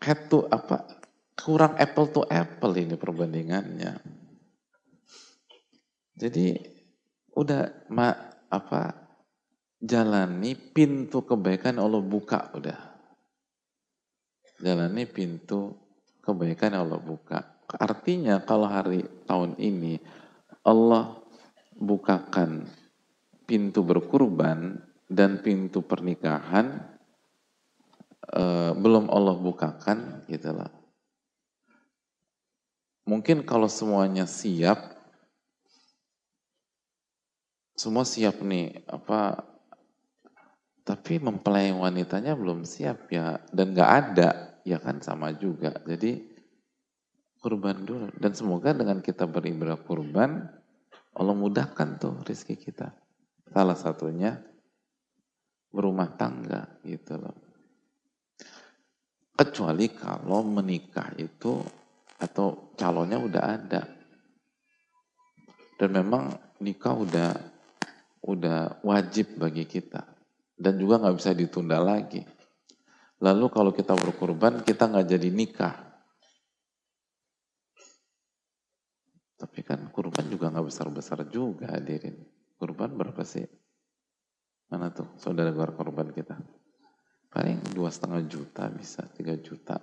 head 0.03 0.27
to 0.27 0.43
apa 0.51 0.99
kurang 1.39 1.79
apple 1.79 2.11
to 2.11 2.21
apple 2.27 2.75
ini 2.75 2.99
perbandingannya. 2.99 3.95
Jadi 6.19 6.59
udah 7.39 7.87
ma, 7.87 8.11
apa 8.51 9.00
jalani 9.81 10.53
pintu 10.53 11.25
kebaikan 11.25 11.81
Allah 11.81 11.99
buka 11.99 12.53
udah 12.53 12.91
jalani 14.61 15.09
pintu 15.09 15.73
kebaikan 16.21 16.77
Allah 16.77 17.01
buka. 17.01 17.57
Artinya 17.67 18.39
kalau 18.45 18.69
hari 18.69 19.03
tahun 19.25 19.57
ini 19.57 19.97
Allah 20.61 21.17
bukakan 21.73 22.69
pintu 23.49 23.81
berkurban 23.81 24.77
dan 25.09 25.41
pintu 25.41 25.81
pernikahan 25.81 26.77
eh, 28.31 28.71
belum 28.77 29.09
Allah 29.09 29.35
bukakan 29.35 30.29
gitu 30.29 30.53
lah. 30.53 30.69
Mungkin 33.01 33.43
kalau 33.43 33.65
semuanya 33.65 34.29
siap, 34.29 34.77
semua 37.73 38.05
siap 38.05 38.45
nih 38.45 38.85
apa 38.85 39.50
tapi 40.81 41.21
mempelai 41.21 41.69
wanitanya 41.69 42.33
belum 42.33 42.65
siap 42.65 43.13
ya 43.13 43.37
dan 43.53 43.77
nggak 43.77 43.91
ada 43.91 44.29
ya 44.65 44.81
kan 44.81 45.01
sama 45.01 45.33
juga. 45.37 45.77
Jadi 45.85 46.17
kurban 47.41 47.85
dulu. 47.85 48.09
Dan 48.17 48.33
semoga 48.33 48.73
dengan 48.73 49.01
kita 49.01 49.29
beribadah 49.29 49.77
kurban, 49.81 50.49
Allah 51.17 51.35
mudahkan 51.37 52.01
tuh 52.01 52.15
rezeki 52.25 52.55
kita. 52.57 52.93
Salah 53.51 53.77
satunya 53.77 54.41
berumah 55.69 56.17
tangga 56.17 56.81
gitu 56.85 57.17
loh. 57.17 57.37
Kecuali 59.37 59.89
kalau 59.89 60.45
menikah 60.45 61.13
itu 61.17 61.61
atau 62.21 62.73
calonnya 62.77 63.17
udah 63.17 63.43
ada. 63.43 63.81
Dan 65.77 65.89
memang 65.97 66.29
nikah 66.61 66.93
udah 66.93 67.31
udah 68.21 68.85
wajib 68.85 69.41
bagi 69.41 69.65
kita 69.65 70.10
dan 70.61 70.77
juga 70.77 71.01
nggak 71.01 71.17
bisa 71.17 71.33
ditunda 71.33 71.81
lagi. 71.81 72.21
Lalu 73.21 73.45
kalau 73.49 73.71
kita 73.73 73.97
berkurban, 73.97 74.61
kita 74.61 74.85
nggak 74.85 75.07
jadi 75.09 75.29
nikah. 75.33 75.75
Tapi 79.41 79.65
kan 79.65 79.89
kurban 79.89 80.29
juga 80.29 80.53
nggak 80.53 80.69
besar-besar 80.69 81.25
juga 81.25 81.73
hadirin. 81.73 82.21
Kurban 82.61 82.93
berapa 82.93 83.25
sih? 83.25 83.45
Mana 84.69 84.93
tuh 84.93 85.09
saudara 85.17 85.49
keluar 85.49 85.73
kurban 85.73 86.13
kita? 86.13 86.37
Paling 87.33 87.73
dua 87.73 87.89
setengah 87.89 88.21
juta 88.29 88.69
bisa, 88.69 89.01
tiga 89.17 89.33
juta. 89.41 89.81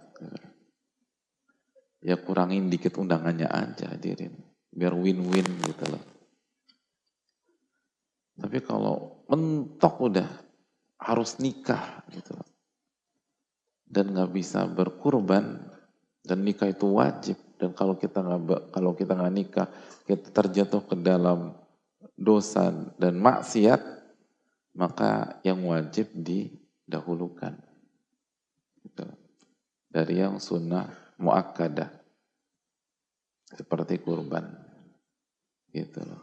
Ya 1.98 2.14
kurangin 2.22 2.70
dikit 2.70 2.94
undangannya 3.02 3.50
aja 3.50 3.98
hadirin. 3.98 4.38
Biar 4.70 4.94
win-win 4.94 5.46
gitu 5.66 5.84
loh. 5.90 6.04
Tapi 8.38 8.62
kalau 8.62 9.26
mentok 9.26 9.94
udah 10.06 10.47
harus 10.98 11.38
nikah 11.38 12.02
gitu. 12.10 12.34
Dan 13.88 14.12
nggak 14.12 14.34
bisa 14.34 14.66
berkurban 14.68 15.62
dan 16.26 16.44
nikah 16.44 16.68
itu 16.68 16.98
wajib. 16.98 17.38
Dan 17.56 17.72
kalau 17.72 17.96
kita 17.96 18.20
nggak 18.20 18.74
kalau 18.74 18.92
kita 18.92 19.16
nggak 19.16 19.34
nikah 19.34 19.68
kita 20.04 20.28
terjatuh 20.34 20.82
ke 20.84 20.94
dalam 20.98 21.56
dosa 22.18 22.70
dan 22.98 23.16
maksiat 23.16 23.80
maka 24.76 25.40
yang 25.46 25.62
wajib 25.64 26.10
didahulukan. 26.12 27.54
Gitu. 28.78 29.04
dari 29.88 30.20
yang 30.20 30.36
sunnah 30.36 30.86
muakkadah. 31.16 31.88
Seperti 33.48 33.98
kurban. 34.04 34.44
Gitu 35.72 36.04
loh. 36.04 36.22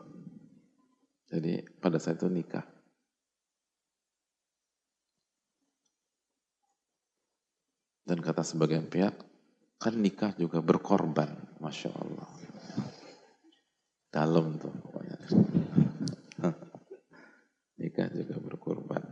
Jadi 1.25 1.65
pada 1.81 1.97
saat 1.97 2.21
itu 2.21 2.29
nikah 2.29 2.74
Dan 8.05 8.21
kata 8.21 8.45
sebagian 8.45 8.85
pihak, 8.85 9.17
kan 9.81 9.93
nikah 9.97 10.37
juga 10.37 10.61
berkorban, 10.61 11.33
Masya 11.57 11.89
Allah. 11.89 12.29
Dalam 14.13 14.61
tuh 14.61 14.69
pokoknya. 14.69 15.17
nikah 17.81 18.07
juga 18.13 18.35
berkorban. 18.37 19.03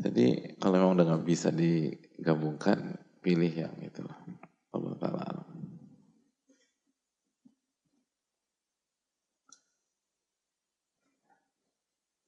Jadi 0.00 0.56
kalau 0.56 0.72
memang 0.78 0.94
udah 0.96 1.04
nggak 1.10 1.26
bisa 1.26 1.50
digabungkan, 1.50 2.96
pilih 3.20 3.52
yang 3.52 3.74
itulah. 3.84 4.16
Allah 4.70 4.94
Ta'ala. 4.96 5.49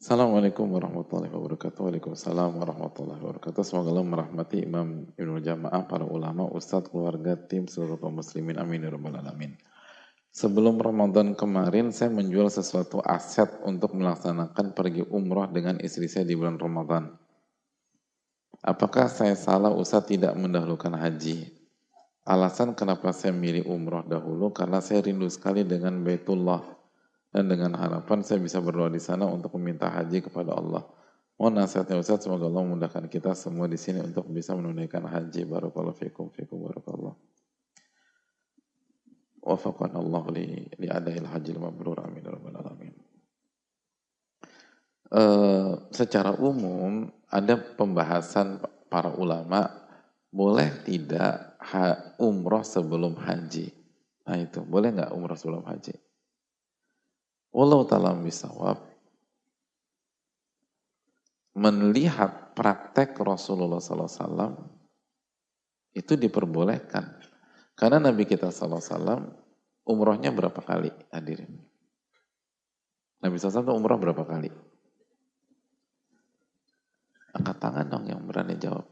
Assalamualaikum 0.02 0.66
warahmatullahi 0.66 1.30
wabarakatuh. 1.30 1.78
Waalaikumsalam 1.78 2.58
warahmatullahi 2.58 3.22
wabarakatuh. 3.22 3.62
Semoga 3.62 3.94
Allah 3.94 4.02
merahmati 4.02 4.66
Imam 4.66 5.06
Ibnu 5.14 5.38
Jamaah, 5.38 5.86
para 5.86 6.02
ulama, 6.02 6.42
ustadz, 6.50 6.90
keluarga, 6.90 7.38
tim, 7.38 7.70
seluruh 7.70 8.02
kaum 8.02 8.18
muslimin. 8.18 8.58
Amin 8.58 8.82
ya 8.82 8.90
rabbal 8.90 9.14
alamin. 9.14 9.54
Sebelum 10.34 10.82
Ramadan 10.82 11.38
kemarin, 11.38 11.94
saya 11.94 12.10
menjual 12.10 12.50
sesuatu 12.50 12.98
aset 12.98 13.62
untuk 13.62 13.94
melaksanakan 13.94 14.74
pergi 14.74 15.06
umroh 15.06 15.46
dengan 15.46 15.78
istri 15.78 16.10
saya 16.10 16.26
di 16.26 16.34
bulan 16.34 16.58
Ramadan. 16.58 17.14
Apakah 18.58 19.06
saya 19.06 19.38
salah 19.38 19.70
Ustaz 19.70 20.10
tidak 20.10 20.34
mendahulukan 20.34 20.98
haji? 20.98 21.46
Alasan 22.26 22.74
kenapa 22.74 23.14
saya 23.14 23.30
milih 23.30 23.70
umroh 23.70 24.02
dahulu, 24.02 24.50
karena 24.50 24.82
saya 24.82 25.06
rindu 25.06 25.30
sekali 25.30 25.62
dengan 25.62 26.02
Baitullah 26.02 26.81
dan 27.32 27.48
dengan 27.48 27.72
harapan 27.80 28.20
saya 28.20 28.44
bisa 28.44 28.60
berdoa 28.60 28.92
di 28.92 29.00
sana 29.00 29.24
untuk 29.24 29.56
meminta 29.56 29.88
haji 29.88 30.20
kepada 30.20 30.52
Allah. 30.52 30.84
Mohon 31.40 31.64
nasihatnya 31.64 31.96
Ustaz, 31.96 32.28
semoga 32.28 32.44
Allah 32.44 32.62
memudahkan 32.68 33.08
kita 33.08 33.32
semua 33.32 33.64
di 33.66 33.80
sini 33.80 34.04
untuk 34.04 34.28
bisa 34.28 34.52
menunaikan 34.52 35.08
haji. 35.08 35.48
Barakallahu 35.48 35.96
fikum, 35.96 36.28
fikum 36.28 36.68
barakallah. 36.68 37.16
Wafaqan 39.42 39.96
Allah 39.96 40.24
li, 40.30 40.70
li 40.76 40.86
adail 40.86 41.26
haji 41.26 41.50
mabrur 41.58 42.04
amin 42.04 42.22
ya 42.22 42.30
rabbal 42.30 42.56
alamin. 42.62 42.94
Uh, 45.12 45.88
secara 45.90 46.36
umum 46.36 47.10
ada 47.26 47.58
pembahasan 47.58 48.62
para 48.86 49.10
ulama 49.16 49.66
boleh 50.30 50.84
tidak 50.84 51.58
umroh 52.20 52.62
sebelum 52.62 53.16
haji. 53.18 53.72
Nah 54.28 54.36
itu, 54.38 54.62
boleh 54.62 54.94
nggak 54.94 55.10
umroh 55.10 55.34
sebelum 55.34 55.64
haji? 55.66 56.11
Wallahu 57.52 57.84
ta'ala 57.84 58.16
bisawab 58.16 58.80
melihat 61.52 62.56
praktek 62.56 63.12
Rasulullah 63.20 63.76
SAW 63.76 64.56
itu 65.92 66.16
diperbolehkan. 66.16 67.20
Karena 67.76 68.00
Nabi 68.00 68.24
kita 68.24 68.48
SAW 68.48 69.36
umrohnya 69.84 70.32
berapa 70.32 70.60
kali 70.64 70.88
hadirin? 71.12 71.60
Nabi 73.22 73.36
SAW 73.36 73.68
itu 73.68 73.72
umroh 73.76 74.00
berapa 74.00 74.24
kali? 74.24 74.50
Angkat 77.32 77.56
tangan 77.60 77.86
dong 77.88 78.04
yang 78.08 78.24
berani 78.24 78.56
jawab. 78.60 78.88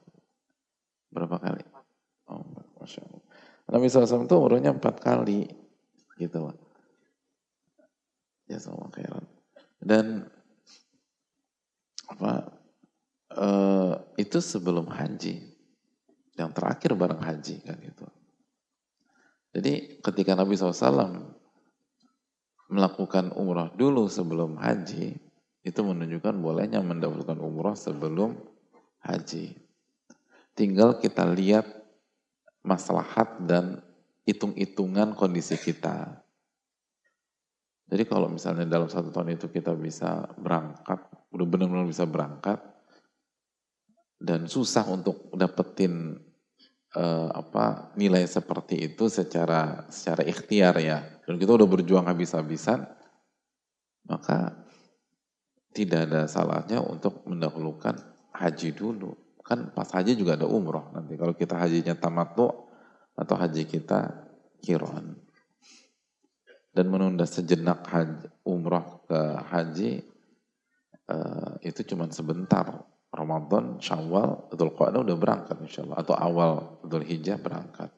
Berapa 1.13 1.37
kali? 1.43 1.65
Oh, 2.31 2.45
Masya 2.81 3.03
Allah. 3.05 3.23
Nabi 3.71 3.87
SAW 3.91 4.25
itu 4.25 4.37
umrohnya 4.37 4.71
empat 4.73 5.03
kali. 5.03 5.49
Gitu 6.17 6.39
loh. 6.39 6.70
Ya 8.51 8.59
sama 8.59 8.91
khairan. 8.91 9.23
Dan 9.79 10.27
apa 12.11 12.51
uh, 13.39 13.95
itu 14.19 14.43
sebelum 14.43 14.91
haji. 14.91 15.39
Yang 16.35 16.51
terakhir 16.59 16.91
bareng 16.99 17.23
haji 17.23 17.63
kan 17.63 17.79
itu. 17.79 18.07
Jadi 19.55 20.03
ketika 20.03 20.35
Nabi 20.35 20.59
SAW 20.59 21.31
melakukan 22.71 23.35
umrah 23.35 23.71
dulu 23.75 24.07
sebelum 24.07 24.59
haji, 24.59 25.19
itu 25.61 25.81
menunjukkan 25.83 26.35
bolehnya 26.39 26.81
mendahulukan 26.81 27.37
umrah 27.39 27.77
sebelum 27.79 28.39
haji. 29.05 29.59
Tinggal 30.55 30.99
kita 30.99 31.29
lihat 31.29 31.67
maslahat 32.65 33.43
dan 33.45 33.85
hitung-hitungan 34.25 35.13
kondisi 35.17 35.59
kita. 35.59 36.21
Jadi 37.91 38.07
kalau 38.07 38.31
misalnya 38.31 38.71
dalam 38.71 38.87
satu 38.87 39.11
tahun 39.11 39.35
itu 39.35 39.51
kita 39.51 39.75
bisa 39.75 40.31
berangkat, 40.39 41.03
udah 41.35 41.47
benar-benar 41.51 41.91
bisa 41.91 42.07
berangkat, 42.07 42.63
dan 44.23 44.47
susah 44.47 44.87
untuk 44.87 45.27
dapetin 45.35 46.15
uh, 46.95 47.29
apa 47.35 47.91
nilai 47.99 48.23
seperti 48.31 48.79
itu 48.79 49.11
secara 49.11 49.91
secara 49.91 50.23
ikhtiar 50.23 50.79
ya, 50.79 51.03
dan 51.27 51.35
kita 51.35 51.51
udah 51.51 51.67
berjuang 51.67 52.07
habis-habisan, 52.07 52.87
maka 54.07 54.55
tidak 55.75 56.07
ada 56.07 56.31
salahnya 56.31 56.79
untuk 56.79 57.27
mendahulukan 57.27 57.99
haji 58.31 58.71
dulu. 58.71 59.19
Kan 59.43 59.75
pas 59.75 59.91
haji 59.91 60.15
juga 60.15 60.39
ada 60.39 60.47
umroh 60.47 60.95
nanti. 60.95 61.19
Kalau 61.19 61.35
kita 61.35 61.59
hajinya 61.59 61.99
tamattu 61.99 62.47
atau 63.19 63.35
haji 63.35 63.67
kita 63.67 64.31
kiron 64.63 65.30
dan 66.71 66.87
menunda 66.87 67.27
sejenak 67.27 67.83
haji, 67.91 68.31
umroh 68.47 69.03
ke 69.11 69.21
haji 69.51 69.91
uh, 71.11 71.59
itu 71.67 71.83
cuma 71.95 72.07
sebentar. 72.11 72.87
Ramadan, 73.11 73.83
Syawal, 73.83 74.55
Dhul 74.55 74.71
Qa'dah 74.71 75.03
udah 75.03 75.19
berangkat 75.19 75.59
insya 75.67 75.83
Allah. 75.83 75.99
Atau 75.99 76.15
awal 76.15 76.79
Dhul 76.87 77.03
Hijjah 77.03 77.43
berangkat. 77.43 77.91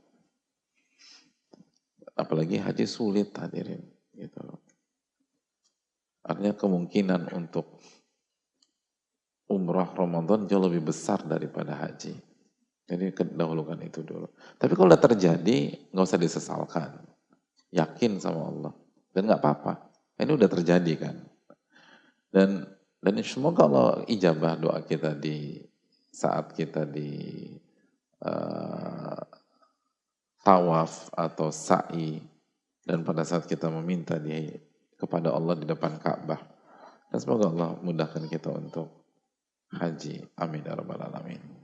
Apalagi 2.16 2.56
haji 2.56 2.88
sulit 2.88 3.28
hadirin. 3.36 3.84
Gitu 4.16 4.40
Artinya 6.24 6.56
kemungkinan 6.56 7.28
untuk 7.36 7.76
umroh 9.52 9.92
Ramadan 9.92 10.48
jauh 10.48 10.64
lebih 10.64 10.88
besar 10.88 11.20
daripada 11.28 11.76
haji. 11.76 12.16
Jadi 12.88 13.12
kedahulukan 13.12 13.76
itu 13.84 14.00
dulu. 14.00 14.32
Tapi 14.56 14.72
kalau 14.72 14.88
udah 14.88 15.02
terjadi, 15.12 15.92
nggak 15.92 16.06
usah 16.08 16.20
disesalkan 16.20 17.11
yakin 17.72 18.20
sama 18.20 18.46
Allah. 18.46 18.72
Dan 19.10 19.28
nggak 19.28 19.40
apa-apa. 19.40 19.72
Ini 20.20 20.30
udah 20.30 20.50
terjadi 20.52 20.92
kan? 21.00 21.16
Dan 22.32 22.64
dan 23.02 23.14
semoga 23.26 23.66
Allah 23.66 23.90
ijabah 24.06 24.54
doa 24.60 24.78
kita 24.86 25.18
di 25.18 25.58
saat 26.12 26.54
kita 26.54 26.86
di 26.86 27.50
uh, 28.22 29.20
tawaf 30.44 31.10
atau 31.16 31.48
sa'i. 31.50 32.20
Dan 32.82 33.02
pada 33.02 33.26
saat 33.26 33.48
kita 33.48 33.72
meminta 33.72 34.20
di 34.20 34.52
kepada 34.94 35.34
Allah 35.34 35.58
di 35.58 35.66
depan 35.66 35.98
Ka'bah. 35.98 36.40
Dan 37.10 37.18
semoga 37.18 37.50
Allah 37.50 37.70
mudahkan 37.82 38.30
kita 38.30 38.54
untuk 38.54 38.88
haji. 39.74 40.22
Amin 40.38 40.62
ya 40.62 40.78
rabbal 40.78 41.02
alamin 41.02 41.61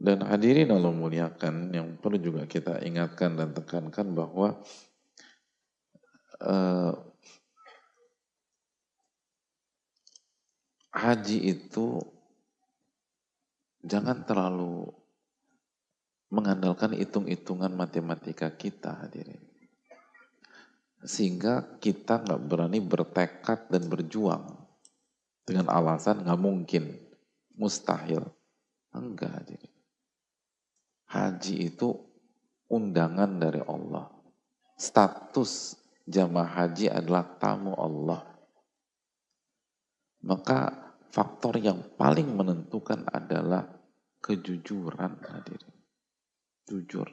Dan 0.00 0.24
hadirin 0.24 0.72
Allah 0.72 0.96
muliakan 0.96 1.76
yang 1.76 2.00
perlu 2.00 2.16
juga 2.16 2.48
kita 2.48 2.80
ingatkan 2.80 3.36
dan 3.36 3.52
tekankan 3.52 4.16
bahwa 4.16 4.56
uh, 6.40 6.96
haji 10.96 11.52
itu 11.52 12.00
jangan 13.84 14.24
terlalu 14.24 14.88
mengandalkan 16.32 16.96
hitung-hitungan 16.96 17.68
matematika 17.76 18.48
kita 18.56 19.04
hadirin. 19.04 19.44
Sehingga 21.04 21.76
kita 21.76 22.24
nggak 22.24 22.40
berani 22.48 22.80
bertekad 22.80 23.68
dan 23.68 23.84
berjuang 23.84 24.64
dengan 25.44 25.68
alasan 25.68 26.24
nggak 26.24 26.40
mungkin, 26.40 26.96
mustahil. 27.52 28.24
Enggak. 28.96 29.59
Haji 31.10 31.74
itu 31.74 31.90
undangan 32.70 33.42
dari 33.42 33.58
Allah. 33.66 34.06
Status 34.78 35.74
jamaah 36.06 36.64
haji 36.64 36.86
adalah 36.86 37.26
tamu 37.36 37.74
Allah. 37.74 38.22
Maka 40.24 40.70
faktor 41.10 41.58
yang 41.58 41.82
paling 41.98 42.30
menentukan 42.30 43.04
adalah 43.10 43.66
kejujuran 44.22 45.18
hadirin. 45.26 45.76
Jujur. 46.70 47.10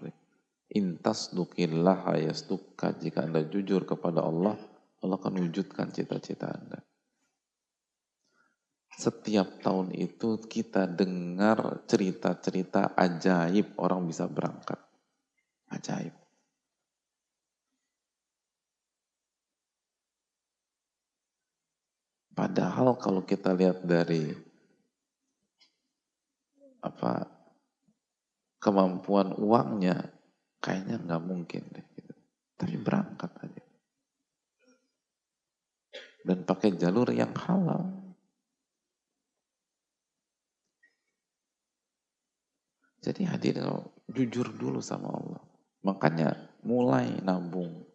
Intas 0.67 1.33
dukillah 1.33 2.13
hayastukka. 2.13 3.01
Jika 3.01 3.25
Anda 3.25 3.47
jujur 3.49 3.87
kepada 3.87 4.21
Allah, 4.21 4.59
Allah 5.01 5.17
akan 5.17 5.41
wujudkan 5.41 5.89
cita-cita 5.89 6.51
Anda. 6.51 6.86
Setiap 8.97 9.61
tahun 9.61 9.93
itu 9.93 10.41
kita 10.41 10.89
dengar 10.89 11.85
cerita-cerita 11.85 12.97
ajaib 12.97 13.77
orang 13.77 14.09
bisa 14.09 14.25
berangkat. 14.25 14.81
Ajaib. 15.69 16.17
Padahal 22.33 22.97
kalau 22.97 23.21
kita 23.21 23.53
lihat 23.53 23.85
dari 23.85 24.33
apa 26.81 27.25
kemampuan 28.57 29.37
uangnya, 29.37 30.09
kayaknya 30.57 30.97
nggak 31.05 31.23
mungkin 31.25 31.61
deh. 31.69 31.85
Gitu. 31.93 32.13
Tapi 32.57 32.75
berangkat 32.81 33.29
aja. 33.45 33.67
dan 36.27 36.43
pakai 36.43 36.75
jalur 36.75 37.07
yang 37.15 37.31
halal. 37.31 37.96
Jadi 43.07 43.23
hadirin 43.23 43.71
jujur 44.11 44.51
dulu 44.51 44.83
sama 44.83 45.07
Allah. 45.07 45.39
Makanya 45.87 46.35
mulai 46.67 47.07
nabung, 47.23 47.87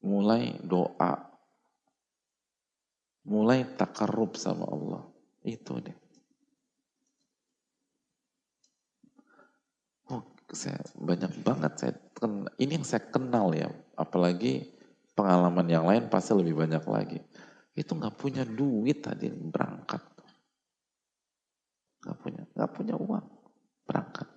mulai 0.00 0.56
doa, 0.64 1.20
mulai 3.28 3.68
takarub 3.76 4.32
sama 4.40 4.64
Allah. 4.64 5.04
Itu 5.44 5.84
deh. 5.84 5.92
Oh, 10.08 10.24
saya 10.48 10.80
banyak 10.96 11.44
banget 11.44 11.72
saya 11.76 11.92
ini 12.56 12.80
yang 12.80 12.88
saya 12.88 13.04
kenal 13.12 13.52
ya, 13.52 13.68
apalagi 14.00 14.72
pengalaman 15.12 15.68
yang 15.68 15.84
lain 15.84 16.08
pasti 16.08 16.32
lebih 16.32 16.56
banyak 16.56 16.84
lagi. 16.88 17.20
Itu 17.76 17.92
nggak 17.92 18.16
punya 18.16 18.48
duit 18.48 19.04
tadi 19.04 19.28
berangkat, 19.28 20.00
nggak 22.00 22.16
punya 22.16 22.42
nggak 22.56 22.72
punya 22.72 22.96
uang 22.96 23.35
berangkat. 23.86 24.28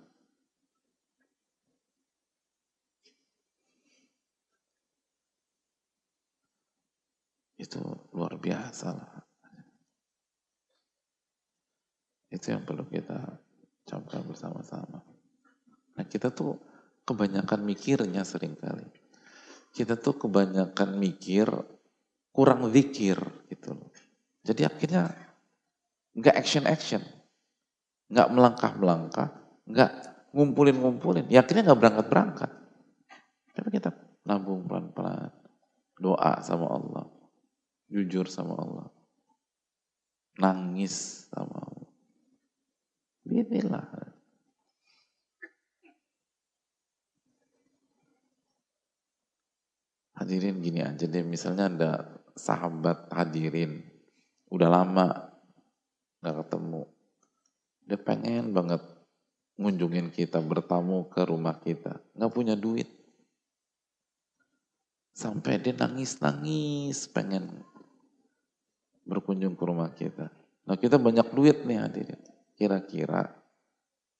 Itu 7.60 7.82
luar 8.16 8.40
biasa. 8.40 8.96
Itu 12.30 12.46
yang 12.54 12.62
perlu 12.62 12.86
kita 12.86 13.20
camkan 13.84 14.22
bersama-sama. 14.24 15.02
Nah 15.98 16.04
kita 16.06 16.30
tuh 16.30 16.56
kebanyakan 17.04 17.66
mikirnya 17.66 18.22
sering 18.22 18.54
kali. 18.54 18.86
Kita 19.74 19.98
tuh 19.98 20.14
kebanyakan 20.14 20.96
mikir, 20.96 21.50
kurang 22.30 22.70
zikir 22.70 23.18
gitu 23.50 23.74
loh. 23.74 23.90
Jadi 24.46 24.62
akhirnya 24.64 25.10
nggak 26.14 26.36
action-action, 26.38 27.02
nggak 28.10 28.28
melangkah-melangkah, 28.30 29.30
nggak 29.70 29.92
ngumpulin-ngumpulin. 30.34 31.26
Ya 31.30 31.42
akhirnya 31.42 31.70
nggak 31.70 31.80
berangkat-berangkat. 31.80 32.50
Tapi 33.54 33.68
kita 33.74 33.90
nabung 34.24 34.66
pelan-pelan, 34.68 35.32
doa 35.98 36.38
sama 36.44 36.66
Allah, 36.70 37.04
jujur 37.90 38.30
sama 38.30 38.54
Allah, 38.56 38.86
nangis 40.38 41.26
sama 41.28 41.58
Allah. 41.58 41.90
Bismillah. 43.26 43.86
Hadirin 50.20 50.60
gini 50.60 50.84
aja 50.84 51.08
deh, 51.08 51.24
misalnya 51.24 51.72
ada 51.72 51.90
sahabat 52.36 53.08
hadirin, 53.08 53.80
udah 54.52 54.68
lama 54.68 55.32
nggak 56.20 56.36
ketemu, 56.44 56.82
dia 57.88 57.96
pengen 57.96 58.52
banget 58.52 58.84
ngunjungin 59.60 60.08
kita, 60.08 60.40
bertamu 60.40 61.04
ke 61.12 61.20
rumah 61.28 61.60
kita, 61.60 62.00
nggak 62.16 62.32
punya 62.32 62.56
duit. 62.56 62.88
Sampai 65.12 65.60
dia 65.60 65.76
nangis-nangis 65.76 67.04
pengen 67.12 67.60
berkunjung 69.04 69.52
ke 69.52 69.64
rumah 69.68 69.92
kita. 69.92 70.32
Nah 70.64 70.80
kita 70.80 70.96
banyak 70.96 71.28
duit 71.36 71.68
nih 71.68 71.76
hadirin. 71.76 72.20
Kira-kira 72.56 73.28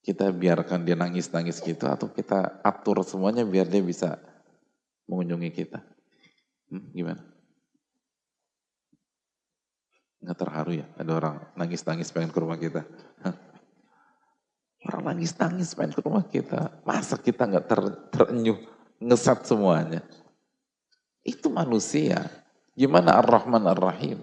kita 0.05 0.29
biarkan 0.29 0.85
dia 0.85 0.97
nangis-nangis 0.97 1.65
gitu 1.65 1.89
atau 1.89 2.13
kita 2.13 2.61
atur 2.61 3.01
semuanya 3.01 3.45
biar 3.49 3.65
dia 3.65 3.81
bisa 3.81 4.21
mengunjungi 5.09 5.51
kita. 5.57 5.81
Hmm, 6.69 6.85
gimana? 6.93 7.23
Nggak 10.21 10.37
terharu 10.37 10.73
ya 10.85 10.87
ada 11.01 11.13
orang 11.17 11.37
nangis-nangis 11.57 12.13
pengen 12.13 12.29
ke 12.29 12.39
rumah 12.45 12.61
kita. 12.61 12.85
Orang 14.91 15.07
nangis-nangis 15.07 15.79
pengen 15.79 15.95
ke 15.95 16.03
rumah 16.03 16.27
kita. 16.27 16.83
Masa 16.83 17.15
kita 17.15 17.47
nggak 17.47 17.67
ter, 17.71 17.81
terenyuh, 18.11 18.59
ngesat 18.99 19.47
semuanya. 19.47 20.03
Itu 21.23 21.47
manusia. 21.47 22.27
Gimana 22.75 23.23
Ar-Rahman 23.23 23.71
Ar-Rahim? 23.71 24.19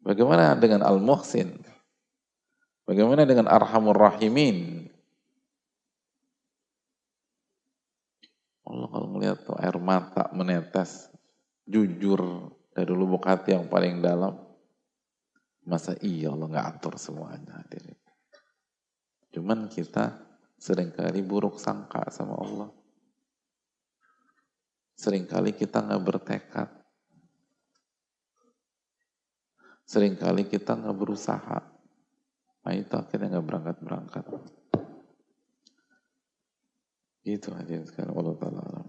Bagaimana 0.00 0.56
dengan 0.56 0.80
Al-Muhsin? 0.80 1.60
Bagaimana 2.88 3.28
dengan 3.28 3.52
Arhamur 3.52 3.92
Rahimin? 3.92 4.88
Allah 8.64 8.88
kalau 8.88 9.08
melihat 9.12 9.44
tuh 9.44 9.60
air 9.60 9.76
mata 9.76 10.32
menetes, 10.32 11.12
jujur 11.68 12.48
dari 12.72 12.88
lubuk 12.88 13.28
hati 13.28 13.52
yang 13.52 13.68
paling 13.68 14.00
dalam, 14.00 14.40
masa 15.68 16.00
iya 16.00 16.32
Allah 16.32 16.48
nggak 16.48 16.68
atur 16.80 16.96
semuanya 16.96 17.60
hadirin. 17.60 18.07
Cuman 19.32 19.68
kita 19.68 20.24
sering 20.58 20.90
kali 20.90 21.22
buruk 21.22 21.60
sangka 21.60 22.08
sama 22.10 22.34
Allah. 22.40 22.70
Seringkali 24.98 25.54
kita 25.54 25.78
nggak 25.78 26.02
bertekad. 26.02 26.68
Seringkali 29.86 30.50
kita 30.50 30.74
nggak 30.74 30.96
berusaha. 30.98 31.60
Nah 32.66 32.72
itu 32.74 32.94
akhirnya 32.98 33.38
nggak 33.38 33.46
berangkat-berangkat. 33.46 34.24
Itu 37.22 37.54
hadirin 37.54 37.86
sekarang 37.86 38.18
Allah 38.18 38.36
Ta'ala 38.40 38.60
alam. 38.64 38.86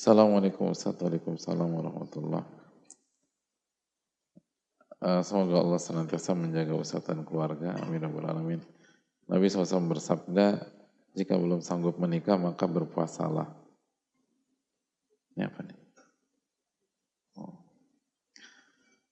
Assalamualaikum 0.00 0.72
warahmatullahi 0.72 2.40
wabarakatuh. 2.40 2.59
Uh, 5.00 5.24
semoga 5.24 5.64
Allah 5.64 5.80
senantiasa 5.80 6.36
menjaga 6.36 6.76
usaha 6.76 7.00
dan 7.00 7.24
keluarga. 7.24 7.72
Amin. 7.80 8.04
Alamin. 8.04 8.60
Nabi 9.26 9.48
SAW 9.48 9.88
bersabda, 9.88 10.60
jika 11.16 11.40
belum 11.40 11.64
sanggup 11.64 11.96
menikah 11.96 12.36
maka 12.36 12.68
berpuasalah. 12.68 13.48
Ini 15.34 15.48
apa 15.48 15.60
nih? 15.64 15.78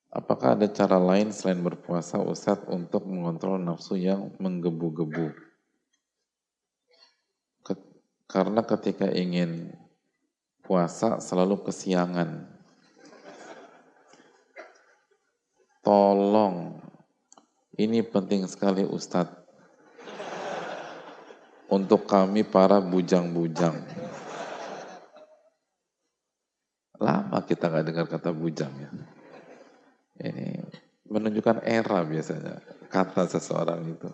Apakah 0.08 0.56
ada 0.56 0.66
cara 0.68 0.98
lain 0.98 1.32
selain 1.32 1.60
berpuasa 1.60 2.18
Ustadz 2.20 2.68
untuk 2.68 3.04
mengontrol 3.06 3.60
nafsu 3.60 3.96
yang 3.96 4.32
menggebu-gebu? 4.36 5.48
karena 8.28 8.60
ketika 8.60 9.08
ingin 9.08 9.72
puasa 10.60 11.16
selalu 11.18 11.64
kesiangan. 11.64 12.57
Tolong, 15.88 16.76
ini 17.80 18.04
penting 18.04 18.44
sekali 18.44 18.84
Ustadz. 18.84 19.40
Untuk 21.72 22.04
kami 22.04 22.44
para 22.44 22.76
bujang-bujang. 22.76 23.88
Lama 27.00 27.40
kita 27.40 27.72
nggak 27.72 27.86
dengar 27.88 28.04
kata 28.04 28.36
bujang 28.36 28.68
ya. 28.76 28.90
Ini 30.28 30.60
menunjukkan 31.08 31.64
era 31.64 32.04
biasanya 32.04 32.60
kata 32.92 33.24
seseorang 33.24 33.88
itu. 33.88 34.12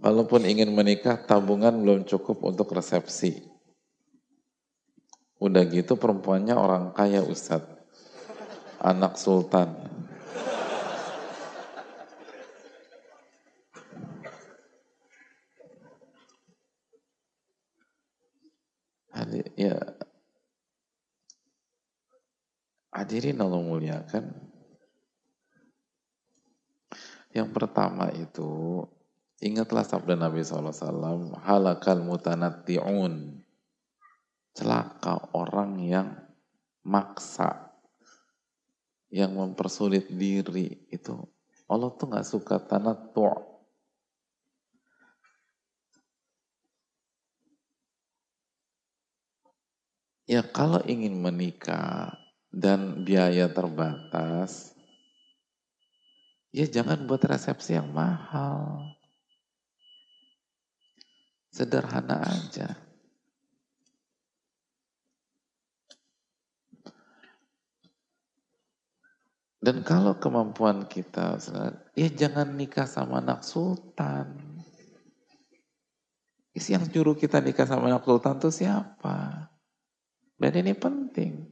Walaupun 0.00 0.48
ingin 0.48 0.72
menikah, 0.72 1.20
tabungan 1.20 1.76
belum 1.76 2.08
cukup 2.08 2.40
untuk 2.40 2.72
resepsi. 2.72 3.44
Udah 5.36 5.68
gitu 5.68 6.00
perempuannya 6.00 6.56
orang 6.56 6.96
kaya 6.96 7.20
Ustadz. 7.20 7.81
Anak 8.82 9.14
sultan. 9.14 9.70
Ya, 19.54 19.78
Hadirin 22.92 23.40
Allah 23.40 23.62
muliakan. 23.64 24.36
Yang 27.32 27.48
pertama 27.56 28.12
itu, 28.12 28.84
ingatlah 29.40 29.80
sabda 29.80 30.20
Nabi 30.20 30.44
SAW, 30.44 31.40
halakal 31.40 32.04
mutanatti'un. 32.04 33.40
Celaka 34.52 35.32
orang 35.32 35.80
yang 35.80 36.08
maksa, 36.84 37.71
yang 39.12 39.36
mempersulit 39.36 40.08
diri. 40.08 40.88
Itu 40.88 41.28
Allah 41.68 41.92
tuh 41.92 42.08
gak 42.10 42.26
suka 42.26 42.56
tanattu' 42.58 43.52
Ya 50.22 50.40
kalau 50.40 50.78
ingin 50.86 51.18
menikah, 51.18 52.14
dan 52.52 53.02
biaya 53.02 53.48
terbatas, 53.48 54.76
ya 56.54 56.68
jangan 56.68 57.08
buat 57.08 57.24
resepsi 57.24 57.74
yang 57.74 57.90
mahal. 57.90 58.92
Sederhana 61.52 62.22
aja. 62.22 62.91
Dan 69.62 69.86
kalau 69.86 70.18
kemampuan 70.18 70.90
kita, 70.90 71.38
ya 71.94 72.08
jangan 72.10 72.50
nikah 72.58 72.82
sama 72.82 73.22
anak 73.22 73.46
sultan. 73.46 74.34
Yang 76.50 76.90
nyuruh 76.90 77.14
kita 77.14 77.38
nikah 77.38 77.70
sama 77.70 77.86
anak 77.86 78.02
sultan 78.02 78.42
itu 78.42 78.50
siapa? 78.50 79.46
Dan 80.34 80.52
ini 80.58 80.74
penting. 80.74 81.46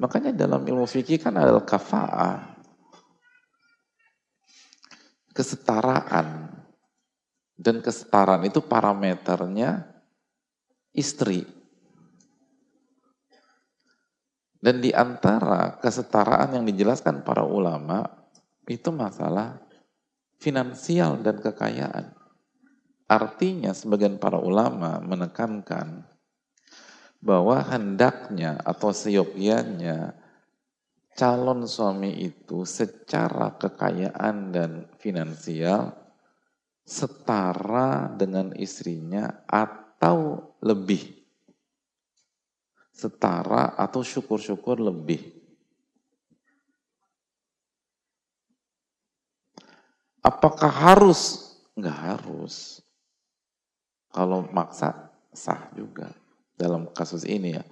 Makanya 0.00 0.32
dalam 0.32 0.64
ilmu 0.64 0.88
fikih 0.88 1.20
kan 1.20 1.36
ada 1.36 1.60
kafa'ah. 1.60 2.56
Kesetaraan. 5.36 6.56
Dan 7.52 7.84
kesetaraan 7.84 8.48
itu 8.48 8.64
parameternya 8.64 9.84
istri. 10.96 11.59
Dan 14.60 14.84
di 14.84 14.92
antara 14.92 15.80
kesetaraan 15.80 16.52
yang 16.60 16.68
dijelaskan 16.68 17.24
para 17.24 17.48
ulama 17.48 18.04
itu 18.68 18.92
masalah 18.92 19.56
finansial 20.36 21.16
dan 21.24 21.40
kekayaan. 21.40 22.12
Artinya 23.08 23.72
sebagian 23.72 24.20
para 24.20 24.36
ulama 24.38 25.00
menekankan 25.00 26.04
bahwa 27.20 27.60
hendaknya 27.64 28.60
atau 28.64 28.92
seyogyanya 28.92 30.16
calon 31.16 31.68
suami 31.68 32.16
itu 32.16 32.64
secara 32.64 33.56
kekayaan 33.60 34.52
dan 34.56 34.70
finansial 34.96 35.92
setara 36.80 38.08
dengan 38.16 38.56
istrinya 38.56 39.44
atau 39.44 40.48
lebih 40.64 41.19
setara 43.00 43.72
atau 43.80 44.04
syukur-syukur 44.04 44.76
lebih. 44.76 45.32
Apakah 50.20 50.68
harus? 50.68 51.56
Enggak 51.72 51.96
harus. 51.96 52.84
Kalau 54.12 54.44
maksa, 54.52 55.08
sah 55.32 55.72
juga. 55.72 56.12
Dalam 56.60 56.92
kasus 56.92 57.24
ini 57.24 57.56
ya. 57.56 57.64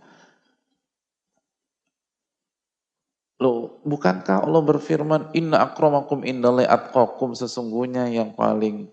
Loh, 3.38 3.78
bukankah 3.84 4.48
Allah 4.48 4.62
berfirman, 4.64 5.30
Inna 5.36 5.62
akramakum 5.62 6.26
indalai 6.26 6.66
atqakum, 6.66 7.36
sesungguhnya 7.36 8.10
yang 8.10 8.34
paling 8.34 8.90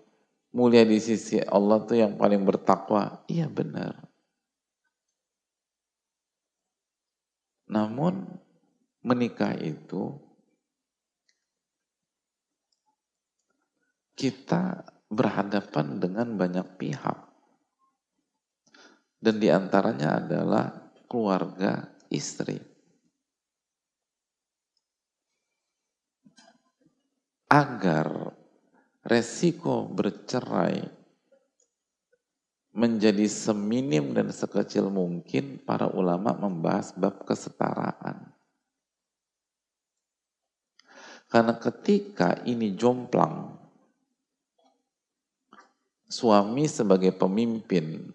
mulia 0.54 0.86
di 0.86 1.02
sisi 1.02 1.42
Allah 1.42 1.82
itu 1.82 1.98
yang 1.98 2.14
paling 2.14 2.46
bertakwa. 2.46 3.24
Iya 3.26 3.50
benar. 3.50 4.06
Namun 7.76 8.24
menikah 9.04 9.52
itu 9.60 10.16
kita 14.16 14.80
berhadapan 15.12 16.00
dengan 16.00 16.40
banyak 16.40 16.80
pihak. 16.80 17.20
Dan 19.20 19.36
di 19.36 19.52
antaranya 19.52 20.24
adalah 20.24 20.72
keluarga 21.04 21.84
istri. 22.08 22.56
Agar 27.52 28.32
resiko 29.04 29.84
bercerai 29.84 30.95
menjadi 32.76 33.24
seminim 33.24 34.12
dan 34.12 34.28
sekecil 34.28 34.92
mungkin 34.92 35.56
para 35.64 35.88
ulama 35.88 36.36
membahas 36.36 36.92
bab 36.92 37.24
kesetaraan. 37.24 38.36
Karena 41.26 41.56
ketika 41.56 42.44
ini 42.44 42.76
jomplang, 42.76 43.56
suami 46.06 46.68
sebagai 46.68 47.16
pemimpin 47.16 48.12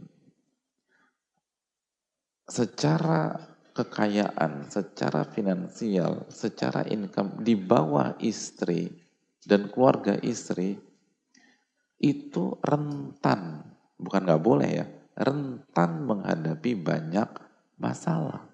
secara 2.46 3.36
kekayaan, 3.74 4.70
secara 4.70 5.26
finansial, 5.26 6.30
secara 6.30 6.86
income 6.86 7.42
di 7.42 7.58
bawah 7.58 8.14
istri 8.22 8.94
dan 9.42 9.74
keluarga 9.74 10.22
istri 10.22 10.78
itu 11.98 12.56
rentan 12.62 13.71
bukan 14.02 14.26
nggak 14.26 14.44
boleh 14.44 14.70
ya, 14.82 14.86
rentan 15.14 16.10
menghadapi 16.10 16.74
banyak 16.74 17.30
masalah. 17.78 18.50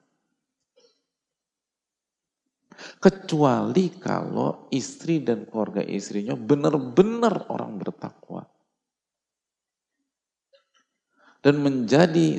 Kecuali 3.02 3.90
kalau 3.98 4.70
istri 4.70 5.18
dan 5.24 5.50
keluarga 5.50 5.82
istrinya 5.82 6.38
benar-benar 6.38 7.50
orang 7.50 7.80
bertakwa. 7.82 8.46
Dan 11.42 11.64
menjadi 11.64 12.38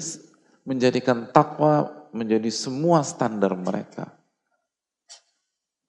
menjadikan 0.63 1.33
takwa 1.33 2.07
menjadi 2.13 2.53
semua 2.53 3.03
standar 3.03 3.57
mereka. 3.57 4.15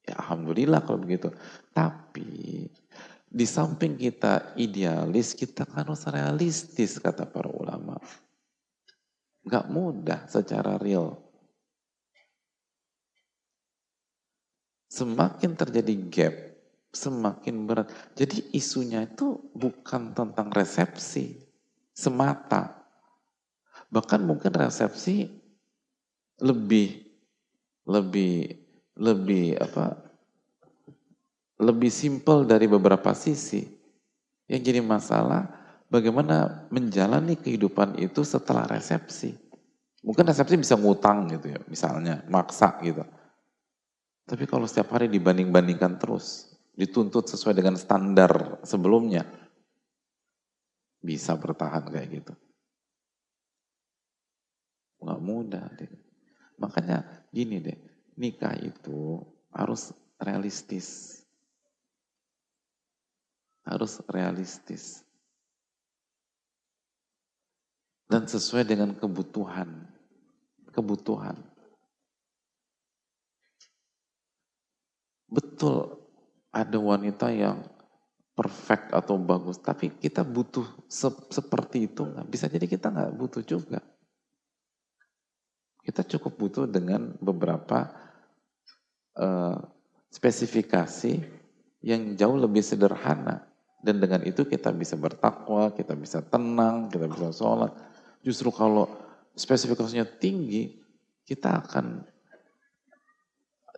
Ya 0.07 0.17
Alhamdulillah 0.17 0.81
kalau 0.81 1.03
begitu. 1.03 1.29
Tapi 1.75 2.65
di 3.29 3.45
samping 3.45 3.93
kita 3.93 4.57
idealis, 4.57 5.37
kita 5.37 5.61
harus 5.77 6.09
realistis 6.09 6.97
kata 6.97 7.29
para 7.29 7.53
ulama. 7.53 8.01
Gak 9.45 9.69
mudah 9.69 10.25
secara 10.25 10.81
real. 10.81 11.13
Semakin 14.89 15.53
terjadi 15.53 15.93
gap, 16.09 16.35
semakin 16.89 17.69
berat. 17.69 17.93
Jadi 18.17 18.49
isunya 18.57 19.05
itu 19.05 19.37
bukan 19.53 20.17
tentang 20.17 20.49
resepsi 20.49 21.37
semata. 21.93 22.81
Bahkan 23.93 24.25
mungkin 24.25 24.49
resepsi 24.57 25.29
lebih 26.41 27.05
lebih 27.85 28.57
lebih 28.97 29.57
apa 29.61 30.08
lebih 31.59 31.91
simpel 31.91 32.47
dari 32.47 32.65
beberapa 32.65 33.11
sisi. 33.11 33.67
Yang 34.49 34.61
jadi 34.73 34.81
masalah 34.81 35.45
bagaimana 35.91 36.65
menjalani 36.73 37.37
kehidupan 37.37 37.99
itu 38.01 38.25
setelah 38.25 38.65
resepsi. 38.65 39.35
Mungkin 40.01 40.25
resepsi 40.25 40.55
bisa 40.55 40.79
ngutang 40.79 41.27
gitu 41.35 41.53
ya, 41.53 41.59
misalnya 41.67 42.23
maksa 42.31 42.79
gitu. 42.81 43.03
Tapi 44.23 44.47
kalau 44.47 44.65
setiap 44.65 44.95
hari 44.95 45.11
dibanding-bandingkan 45.11 45.99
terus, 45.99 46.55
dituntut 46.73 47.27
sesuai 47.27 47.53
dengan 47.53 47.75
standar 47.75 48.63
sebelumnya, 48.63 49.27
bisa 51.03 51.35
bertahan 51.35 51.83
kayak 51.91 52.09
gitu. 52.23 52.33
Nggak 55.03 55.21
mudah 55.21 55.65
deh. 55.75 55.91
Makanya 56.59 57.03
gini 57.35 57.59
deh, 57.59 57.75
nikah 58.15 58.55
itu 58.55 59.19
harus 59.51 59.91
realistis 60.19 61.18
harus 63.65 63.99
realistis. 64.11 65.03
Dan 68.09 68.25
sesuai 68.25 68.65
dengan 68.65 68.97
kebutuhan 68.97 69.89
kebutuhan. 70.79 71.35
Betul 75.29 75.99
ada 76.49 76.77
wanita 76.81 77.29
yang 77.29 77.61
perfect 78.33 78.95
atau 78.95 79.19
bagus 79.19 79.59
tapi 79.59 79.91
kita 79.99 80.23
butuh 80.23 80.65
se 80.87 81.11
seperti 81.29 81.91
itu 81.91 82.07
nggak? 82.07 82.25
Bisa 82.31 82.47
jadi 82.47 82.65
kita 82.65 82.89
nggak 82.89 83.13
butuh 83.13 83.43
juga. 83.43 83.83
Kita 85.83 86.05
cukup 86.05 86.33
butuh 86.37 86.65
dengan 86.69 87.17
beberapa 87.19 87.91
uh, 89.19 89.57
spesifikasi 90.09 91.13
yang 91.83 92.13
jauh 92.17 92.37
lebih 92.37 92.63
sederhana 92.63 93.48
dan 93.79 93.95
dengan 94.03 94.21
itu 94.27 94.43
kita 94.43 94.75
bisa 94.75 94.99
bertakwa, 94.99 95.71
kita 95.71 95.95
bisa 95.95 96.19
tenang, 96.19 96.91
kita 96.91 97.07
bisa 97.07 97.31
sholat. 97.31 97.71
Justru 98.19 98.51
kalau 98.51 98.91
spesifikasinya 99.31 100.03
tinggi, 100.19 100.75
kita 101.23 101.63
akan 101.63 102.03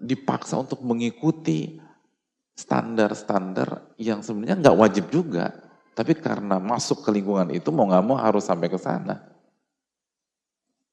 dipaksa 0.02 0.57
untuk 0.57 0.82
mengikuti 0.82 1.78
standar-standar 2.57 3.94
yang 4.02 4.26
sebenarnya 4.26 4.57
nggak 4.57 4.80
wajib 4.82 5.06
juga. 5.14 5.53
Tapi 5.94 6.18
karena 6.18 6.57
masuk 6.57 7.06
ke 7.06 7.10
lingkungan 7.14 7.53
itu 7.53 7.69
mau 7.69 7.86
nggak 7.86 8.06
mau 8.06 8.18
harus 8.18 8.41
sampai 8.41 8.73
ke 8.73 8.82
sana. 8.82 9.22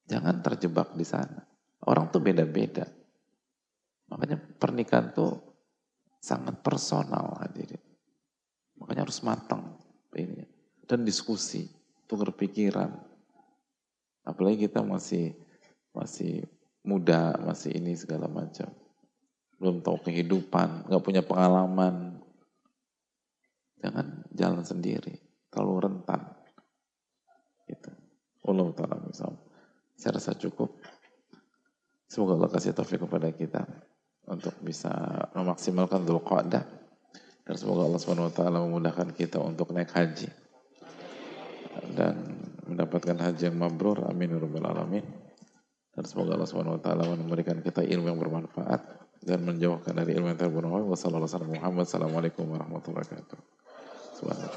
Jangan 0.04 0.44
terjebak 0.44 0.92
di 0.92 1.06
sana. 1.08 1.48
Orang 1.88 2.12
tuh 2.12 2.20
beda-beda. 2.20 2.84
Makanya 4.12 4.36
pernikahan 4.36 5.16
tuh 5.16 5.32
sangat 6.20 6.60
personal 6.60 7.40
hadirin. 7.40 7.87
Makanya 8.78 9.04
harus 9.06 9.20
matang 9.26 9.78
ini 10.14 10.46
dan 10.88 11.04
diskusi, 11.04 11.68
tukar 12.08 12.32
pikiran. 12.32 12.88
Apalagi 14.24 14.66
kita 14.66 14.80
masih 14.80 15.36
masih 15.92 16.48
muda, 16.80 17.36
masih 17.44 17.76
ini 17.76 17.92
segala 17.94 18.26
macam. 18.26 18.72
belum 19.58 19.82
tahu 19.82 20.06
kehidupan, 20.06 20.86
nggak 20.86 21.02
punya 21.02 21.18
pengalaman, 21.18 22.22
jangan 23.82 24.22
jalan 24.30 24.62
sendiri, 24.62 25.18
terlalu 25.50 25.82
rentan. 25.82 26.22
Itu. 27.66 27.90
Allah 28.46 28.70
taala 28.78 29.02
Saya 29.98 30.14
rasa 30.14 30.38
cukup. 30.38 30.78
Semoga 32.06 32.38
Allah 32.38 32.54
kasih 32.54 32.70
taufik 32.70 33.02
kepada 33.02 33.34
kita 33.34 33.66
untuk 34.30 34.54
bisa 34.62 34.94
memaksimalkan 35.34 36.06
Dhul 36.06 36.22
Qa'dah 36.22 36.77
dan 37.48 37.56
semoga 37.56 37.88
Allah 37.88 37.96
SWT 37.96 38.44
memudahkan 38.44 39.16
kita 39.16 39.40
untuk 39.40 39.72
naik 39.72 39.88
haji 39.96 40.28
dan 41.96 42.44
mendapatkan 42.68 43.16
haji 43.16 43.48
yang 43.48 43.56
mabrur. 43.56 44.04
Amin 44.04 44.36
ya 44.36 44.38
rabbal 44.38 44.68
alamin. 44.68 45.00
Dan 45.96 46.04
semoga 46.04 46.36
Allah 46.36 46.44
SWT 46.44 46.84
memberikan 47.16 47.64
kita 47.64 47.80
ilmu 47.80 48.12
yang 48.12 48.20
bermanfaat 48.20 49.00
dan 49.24 49.48
menjauhkan 49.48 49.96
dari 49.96 50.12
ilmu 50.14 50.30
yang 50.30 50.38
bermanfaat 50.38 51.74
wassalamualaikum 51.80 52.44
warahmatullahi 52.44 53.08
wabarakatuh. 53.08 53.40
Subhanallah 54.20 54.52